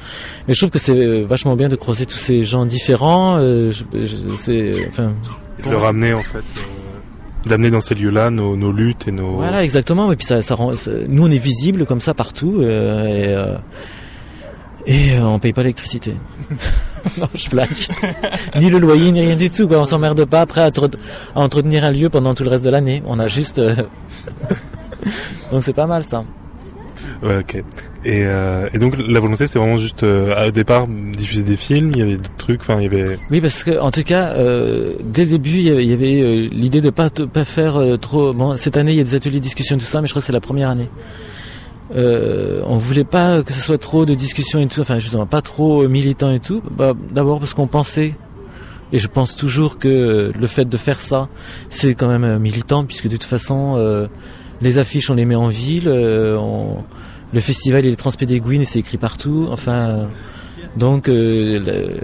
[0.47, 3.71] mais je trouve que c'est euh, vachement bien de croiser tous ces gens différents euh,
[3.71, 5.11] je- je- c'est enfin
[5.59, 9.11] Et de le ramener en fait, euh, d'amener dans ces lieux-là nos, nos luttes et
[9.11, 9.35] nos.
[9.35, 10.11] Voilà, exactement.
[10.11, 13.27] Et puis ça, ça rend, ça- nous on est visible comme ça partout euh, et,
[13.35, 13.55] euh,
[14.87, 16.13] et euh, on paye pas l'électricité.
[17.19, 17.69] non, je blague.
[18.57, 19.67] ni le loyer, ni rien du tout.
[19.67, 19.79] Quoi.
[19.79, 20.89] On s'emmerde pas après à, entre-
[21.35, 23.03] à entretenir un lieu pendant tout le reste de l'année.
[23.05, 23.59] On a juste.
[23.59, 23.75] euh,
[25.51, 26.23] Donc c'est pas mal ça.
[27.21, 27.55] Ouais, ok.
[28.05, 31.91] Et, euh, et donc la volonté c'était vraiment juste euh, au départ diffuser des films,
[31.93, 33.17] il y avait d'autres trucs, enfin il y avait.
[33.31, 37.09] Oui, parce que en tout cas, dès le début, il y avait, l'idée de pas
[37.09, 38.33] pas faire trop.
[38.33, 40.21] Bon, cette année, il y a des ateliers de discussion tout ça, mais je crois
[40.21, 40.89] que c'est la première année.
[41.95, 45.41] Euh, on voulait pas que ce soit trop de discussion et tout, enfin justement pas
[45.41, 46.61] trop militant et tout.
[46.71, 48.15] Bah, d'abord parce qu'on pensait,
[48.91, 51.27] et je pense toujours que le fait de faire ça,
[51.69, 54.07] c'est quand même militant, puisque de toute façon, euh,
[54.61, 56.37] les affiches on les met en ville, euh,
[57.33, 59.47] le festival il est transpédéguine et c'est écrit partout.
[59.51, 60.07] Enfin,
[60.77, 61.97] donc euh,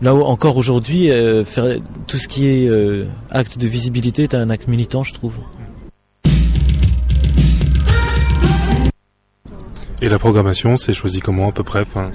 [0.00, 1.10] Là encore aujourd'hui,
[1.44, 2.70] faire tout ce qui est
[3.32, 5.34] acte de visibilité est un acte militant, je trouve.
[10.00, 12.12] Et la programmation, c'est choisi comment à peu près, enfin.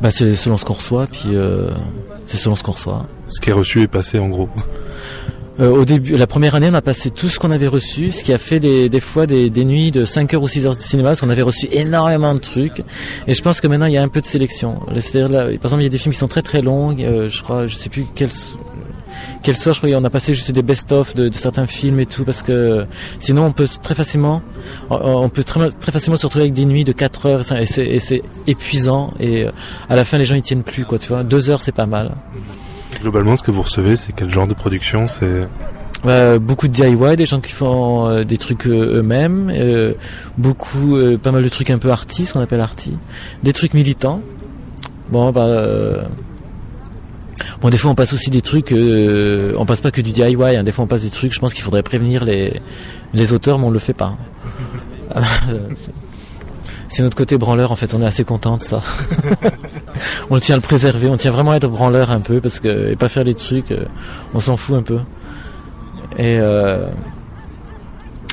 [0.00, 1.70] Bah, c'est selon ce qu'on reçoit, puis euh,
[2.26, 3.06] c'est selon ce qu'on reçoit.
[3.28, 4.48] Ce qui est reçu est passé en gros.
[5.58, 8.22] Euh, au début, la première année, on a passé tout ce qu'on avait reçu, ce
[8.22, 10.76] qui a fait des, des fois des, des nuits de 5 heures ou 6 heures
[10.76, 12.82] de cinéma, parce qu'on avait reçu énormément de trucs.
[13.26, 14.80] Et je pense que maintenant, il y a un peu de sélection.
[14.94, 16.94] C'est-à-dire, là, par exemple, il y a des films qui sont très très longs.
[16.98, 18.28] euh, je crois, je sais plus quel
[19.42, 22.06] quel soir, je crois, on a passé juste des best-of de, de certains films et
[22.06, 22.86] tout, parce que
[23.18, 24.42] sinon, on peut très facilement,
[24.90, 28.22] on, peut très, très facilement se retrouver avec des nuits de 4 heures, et c'est
[28.46, 29.10] épuisant.
[29.20, 29.52] Et euh,
[29.88, 30.98] à la fin, les gens ils tiennent plus, quoi.
[30.98, 32.12] Tu vois, deux heures, c'est pas mal.
[33.00, 35.48] Globalement, ce que vous recevez, c'est quel genre de production C'est.
[36.04, 39.52] Bah, beaucoup de DIY, des gens qui font euh, des trucs euh, eux-mêmes,
[40.38, 42.96] beaucoup, pas mal de trucs un peu arty, ce qu'on appelle arty,
[43.42, 44.20] des trucs militants.
[45.10, 46.06] Bon, bah,
[47.60, 50.36] bon, des fois on passe aussi des trucs, euh, on passe pas que du DIY,
[50.56, 51.32] hein, des fois on passe des trucs.
[51.32, 52.60] Je pense qu'il faudrait prévenir les
[53.14, 54.16] les auteurs, mais on le fait pas.
[56.88, 58.80] C'est notre côté branleur en fait, on est assez content de ça.
[60.30, 62.90] on tient à le préserver, on tient vraiment à être branleur un peu parce que
[62.90, 63.84] et pas faire les trucs, euh,
[64.34, 65.00] on s'en fout un peu.
[66.16, 66.86] Et euh,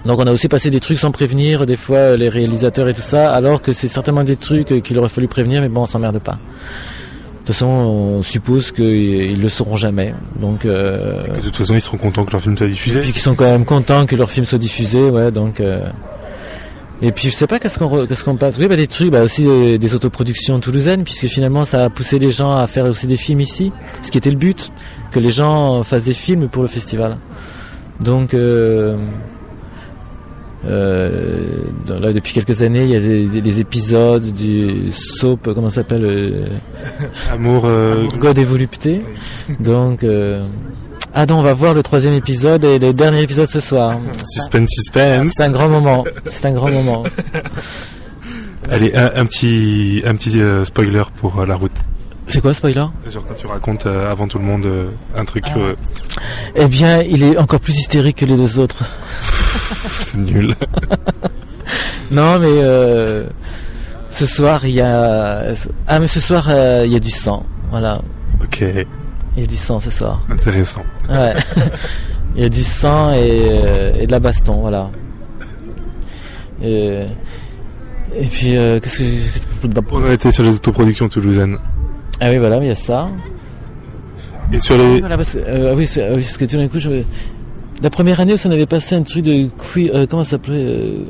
[0.05, 2.93] donc on a aussi passé des trucs sans prévenir, des fois euh, les réalisateurs et
[2.93, 5.81] tout ça, alors que c'est certainement des trucs euh, qu'il aurait fallu prévenir, mais bon,
[5.84, 6.38] on s'emmerde pas.
[7.44, 10.14] De toute façon, on suppose qu'ils le sauront jamais.
[10.40, 12.99] Donc, euh, De toute façon, ils seront contents que leur film soit diffusé.
[12.99, 15.30] et puis qu'ils sont quand même contents que leur film soit diffusé, ouais.
[15.30, 15.82] Donc, euh,
[17.02, 18.56] et puis je sais pas qu'est-ce qu'on qu'est-ce qu'on passe?
[18.57, 22.18] Oui, bah des trucs, bah aussi des, des autoproductions toulousaines, puisque finalement ça a poussé
[22.18, 24.72] les gens à faire aussi des films ici, ce qui était le but,
[25.11, 27.18] que les gens fassent des films pour le festival.
[27.99, 28.95] Donc euh,
[30.65, 31.45] euh,
[31.85, 35.69] dans- là depuis quelques années, il y a des, des- des épisodes du soap, comment
[35.69, 36.45] ça s'appelle euh,
[37.31, 39.02] Amour, euh, God et volupté.
[39.60, 40.41] Donc euh,
[41.14, 43.98] ah non, on va voir le troisième épisode et le dernier épisode ce soir.
[44.26, 45.31] Suspense, suspense.
[45.35, 46.03] C'est un grand moment.
[46.27, 47.03] C'est un grand moment.
[48.69, 51.76] Allez, un, un petit, un petit euh, spoiler pour euh, la route.
[52.26, 52.85] C'est quoi spoiler?
[53.10, 54.85] Genre quand tu racontes euh, avant tout le monde euh,
[55.15, 55.76] un truc, euh,
[56.56, 58.84] Eh bien, il est encore plus hystérique que les deux autres.
[60.09, 60.55] c'est nul.
[62.11, 63.23] Non, mais euh,
[64.09, 65.53] ce soir, il y a...
[65.87, 67.43] Ah, mais ce soir, euh, il y a du sang.
[67.71, 68.01] Voilà.
[68.43, 70.21] Ok, Il y a du sang ce soir.
[70.29, 70.83] intéressant.
[71.09, 71.33] Ouais.
[72.35, 74.89] Il y a du sang et, euh, et de la baston, voilà.
[76.63, 77.05] Et,
[78.15, 79.03] et puis, euh, qu'est-ce que...
[79.91, 81.57] On a été sur les autoproductions toulousaines.
[82.19, 83.07] Ah oui, voilà, il y a ça.
[84.51, 84.99] Et sur les...
[84.99, 87.03] Voilà, parce, euh, ah oui, ah oui, parce que tout d'un coup, je...
[87.84, 90.57] la première année aussi, on avait passé un truc de queer, euh, comment ça s'appelait
[90.65, 91.03] euh,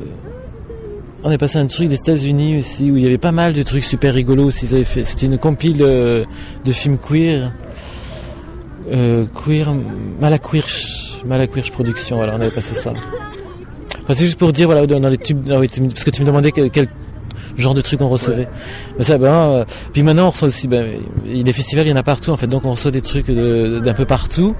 [1.22, 3.62] On avait passé un truc des États-Unis aussi, où il y avait pas mal de
[3.62, 4.66] trucs super rigolos aussi.
[4.66, 6.24] Ils avaient fait, c'était une compile euh,
[6.64, 7.52] de films queer,
[8.90, 9.72] euh, queer,
[10.20, 12.16] Malaquirch, Malaquirch Production.
[12.16, 12.92] Voilà, on avait passé ça.
[14.02, 16.04] Enfin, c'est juste pour dire, voilà, dans dans les tubes, ah oui, tu me- parce
[16.04, 16.88] que tu me demandais quel, quel
[17.56, 18.48] genre de truc on recevait.
[18.98, 21.86] Ben ça, ben, euh, puis maintenant on reçoit aussi, ben, il y a des festivals,
[21.86, 24.04] il y en a partout en fait, donc on reçoit des trucs de- d'un peu
[24.04, 24.54] partout,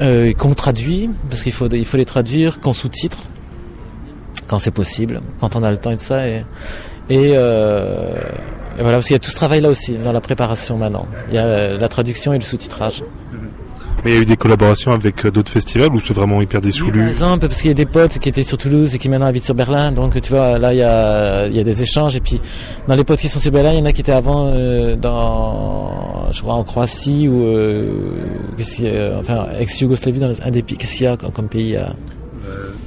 [0.00, 3.18] euh, qu'on traduit, parce qu'il faut, il faut les traduire, qu'on sous-titre,
[4.46, 6.44] quand c'est possible, quand on a le temps et tout ça, et,
[7.08, 8.20] et, euh,
[8.78, 11.06] et voilà, parce qu'il y a tout ce travail là aussi, dans la préparation maintenant.
[11.28, 13.02] Il y a la traduction et le sous-titrage.
[14.06, 16.60] Mais il y a eu des collaborations avec euh, d'autres festivals ou c'est vraiment hyper
[16.60, 19.08] Par dissoulu exemple, parce qu'il y a des potes qui étaient sur Toulouse et qui
[19.08, 21.82] maintenant habitent sur Berlin, donc tu vois, là il y a, il y a des
[21.82, 22.14] échanges.
[22.14, 22.40] Et puis
[22.86, 24.94] dans les potes qui sont sur Berlin, il y en a qui étaient avant euh,
[24.94, 28.14] dans, je crois, en Croatie ou euh,
[29.18, 30.76] enfin ex-Yougoslavie, dans un des pays.
[30.76, 31.76] Qu'est-ce qu'il y a comme, pays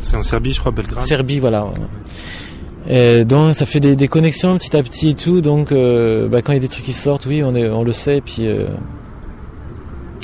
[0.01, 1.05] C'est en Serbie, je crois, Belgrade.
[1.05, 1.65] Serbie, voilà.
[1.65, 1.71] ouais.
[2.87, 5.41] Et donc ça fait des, des connexions petit à petit et tout.
[5.41, 7.83] Donc euh, bah, quand il y a des trucs qui sortent, oui, on, est, on
[7.83, 8.17] le sait.
[8.17, 8.65] Et puis euh,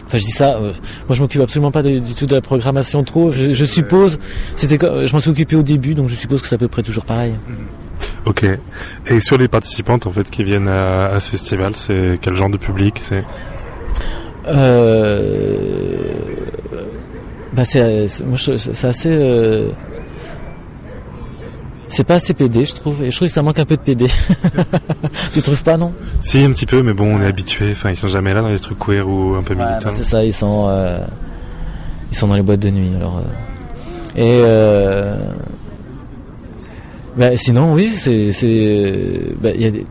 [0.07, 0.55] Enfin, je dis ça.
[0.57, 0.71] euh,
[1.07, 3.31] moi, je m'occupe absolument pas de- du tout de la programmation trop.
[3.31, 4.19] Je, je suppose,
[4.55, 6.67] c'était, co- je m'en suis occupé au début, donc je suppose que c'est à peu
[6.67, 7.33] près toujours pareil.
[8.25, 8.45] Ok.
[9.07, 12.49] Et sur les participantes en fait qui viennent à, à ce festival, c'est quel genre
[12.49, 13.23] de public C'est?
[14.47, 15.97] Euh,
[17.53, 19.09] bah, c'est, c'est- moi, je- c'est assez.
[19.11, 19.69] euh,
[21.87, 23.03] c'est pas assez PD, je trouve.
[23.03, 24.07] Et je trouve que ça manque un peu de PD.
[25.33, 25.93] tu trouves pas, non?
[26.21, 27.71] Si un petit peu, mais bon, on est habitué.
[27.71, 29.89] Enfin, ils sont jamais là dans les trucs queer ou un peu Ouais, militants.
[29.89, 31.05] bah, c'est ça, ils sont, euh,
[32.11, 32.95] ils sont dans les boîtes de nuit.
[32.95, 33.21] Alors, euh,
[34.17, 35.15] et euh,
[37.17, 39.85] bah, sinon, oui, c'est, c'est, bah, il y a des,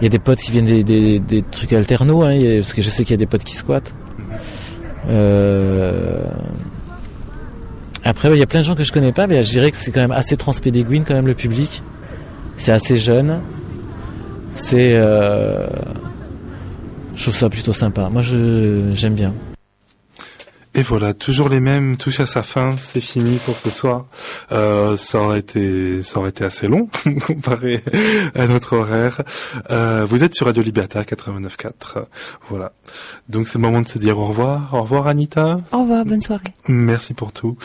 [0.00, 2.72] il y a des potes qui viennent des, des, des trucs alternaux, hein, a- parce
[2.72, 3.94] que je sais qu'il y a des potes qui squattent.
[5.08, 6.24] Euh,
[8.04, 9.76] après, il y a plein de gens que je connais pas, mais je dirais que
[9.76, 11.82] c'est quand même assez transpédéguine quand même le public.
[12.56, 13.40] C'est assez jeune.
[14.54, 15.68] C'est, euh,
[17.14, 18.08] je trouve ça plutôt sympa.
[18.10, 19.32] Moi, j'aime bien.
[20.74, 24.06] Et voilà, toujours les mêmes touche à sa fin, c'est fini pour ce soir.
[24.52, 26.88] Euh, ça aurait été, ça aurait été assez long
[27.26, 27.84] comparé
[28.34, 29.20] à notre horaire.
[29.70, 32.04] Euh, vous êtes sur Radio Libertaire 89.4,
[32.48, 32.72] voilà.
[33.28, 34.72] Donc c'est le moment de se dire au revoir.
[34.72, 35.60] Au revoir Anita.
[35.72, 36.54] Au revoir, bonne soirée.
[36.68, 37.56] Merci pour tout.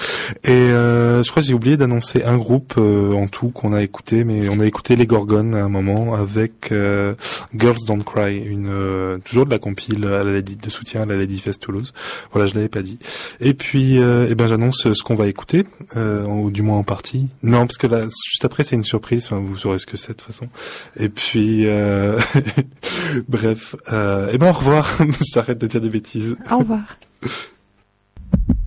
[0.43, 3.81] Et euh, je crois que j'ai oublié d'annoncer un groupe euh, en tout qu'on a
[3.81, 7.15] écouté, mais on a écouté les Gorgones à un moment avec euh,
[7.55, 11.05] Girls Don't Cry, une euh, toujours de la compile à la Lady de soutien à
[11.05, 11.93] la Lady Fest Toulouse.
[12.31, 12.96] Voilà, je l'avais pas dit.
[13.39, 15.65] Et puis, euh, eh ben j'annonce ce qu'on va écouter,
[15.95, 17.27] euh, ou du moins en partie.
[17.43, 19.25] Non, parce que là, juste après, c'est une surprise.
[19.25, 20.47] Enfin, vous saurez ce que c'est de toute façon.
[20.97, 22.19] Et puis, euh,
[23.27, 23.75] bref.
[23.91, 24.97] Euh, eh ben au revoir.
[25.33, 26.35] J'arrête de dire des bêtises.
[26.51, 26.97] Au revoir.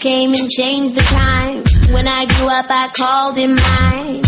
[0.00, 1.64] Came and changed the time.
[1.92, 4.22] When I grew up, I called him mine.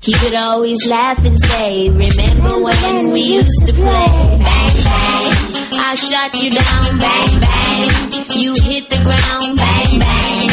[0.00, 4.06] He would always laugh and say, Remember when we used to play?
[4.38, 5.34] Bang, bang.
[5.82, 6.98] I shot you down.
[7.02, 7.90] Bang, bang.
[8.38, 9.58] You hit the ground.
[9.58, 10.46] Bang, bang.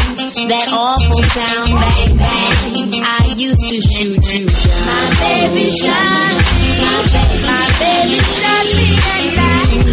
[0.49, 1.69] That awful sound.
[1.69, 3.03] Bang, bang.
[3.05, 4.73] I used to shoot you down.
[4.89, 6.81] My baby shot me.
[6.81, 8.97] My baby, my baby shot me.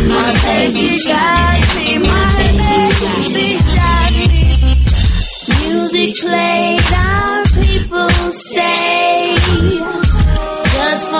[0.08, 1.98] My baby shot me.
[2.00, 3.69] My baby shot me.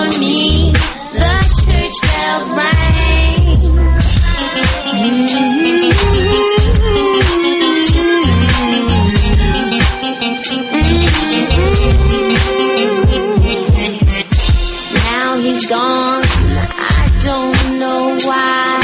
[0.00, 0.72] For me,
[1.12, 3.44] the church bell rang.
[14.94, 18.80] Now he's gone, I don't know why.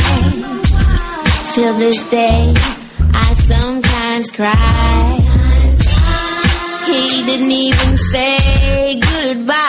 [1.55, 2.55] Till this day,
[3.14, 5.18] I sometimes cry.
[6.86, 9.65] He didn't even say goodbye.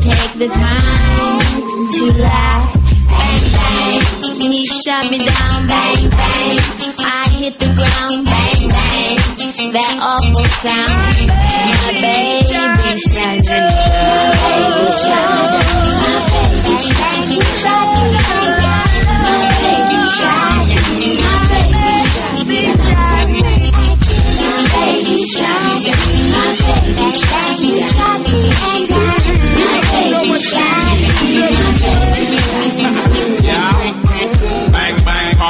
[0.00, 1.40] Take the time
[1.94, 2.64] to lie.
[3.10, 4.02] Bang, bang.
[4.52, 5.66] He shot me down.
[5.68, 6.58] Bang, bang.
[6.98, 8.24] I hit the ground.
[8.24, 9.16] Bang, bang.
[9.72, 11.28] That awful sound.
[11.28, 13.50] My baby shot me down.
[14.70, 15.06] Baby.
[19.00, 21.28] My baby shot me down.
[21.28, 21.60] My baby shot
[22.40, 22.80] me down.
[23.00, 23.64] My baby shot me down.
[24.40, 26.08] My baby shot me down.
[27.80, 28.79] My baby me down.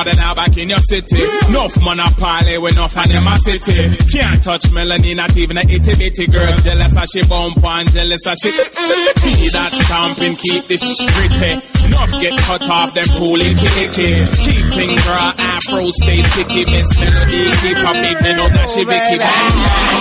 [0.01, 1.23] harder now back in your city.
[1.49, 3.97] Enough monopoly with enough and them a city.
[4.13, 6.53] Can't touch Melanie, not even a itty bitty girl.
[6.63, 8.51] Jealous as she bump on, jealous as she.
[8.53, 11.61] See that stomping, keep this gritty.
[11.87, 14.25] Enough get cut off, them cool and kicky.
[14.41, 16.65] Keeping her afro stay sticky.
[16.65, 19.19] Miss Melody keep up big, they know that she oh, Vicky.
[19.21, 20.01] Bang, bang.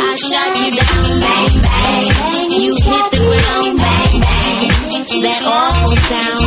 [0.00, 2.04] I shot you down, bang, bang.
[2.60, 4.70] You hit the ground, bang, bang.
[5.22, 6.39] That awful sound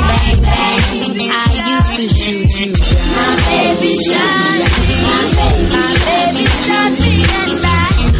[1.95, 2.71] the juju.
[3.15, 4.65] My baby shine,
[5.03, 7.63] my baby shine, my baby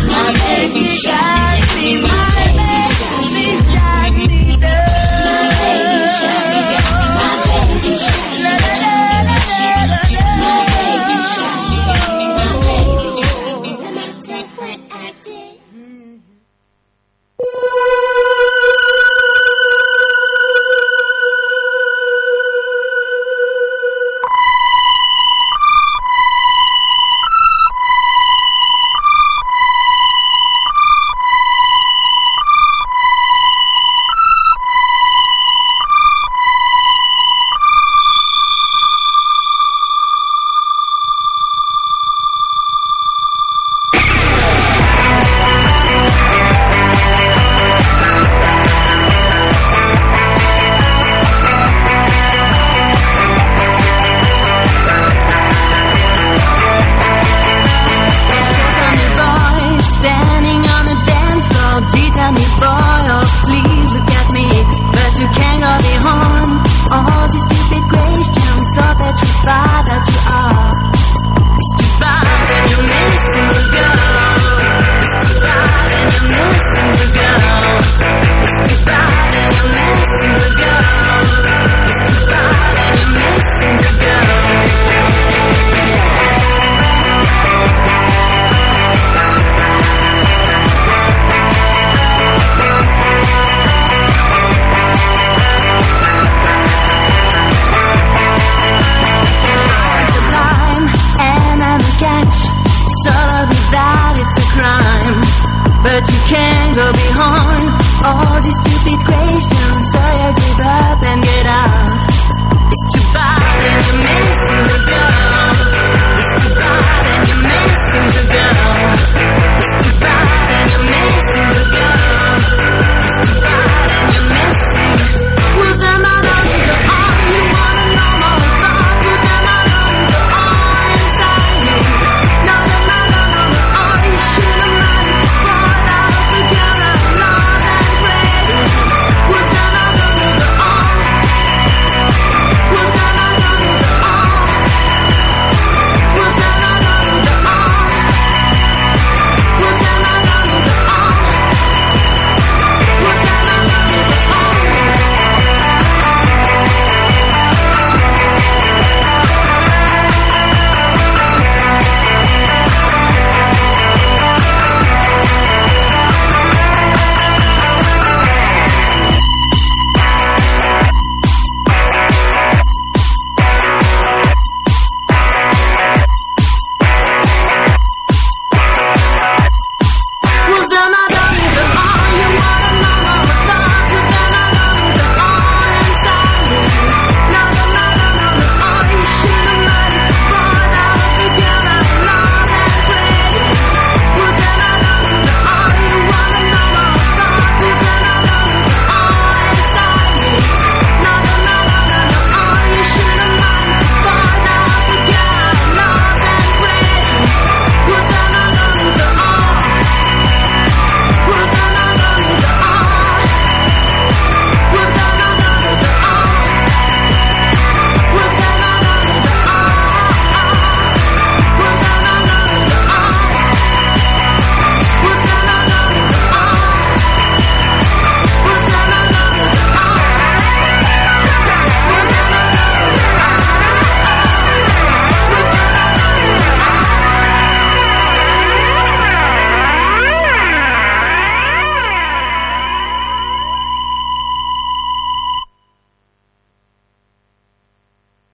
[0.08, 2.33] my baby shine.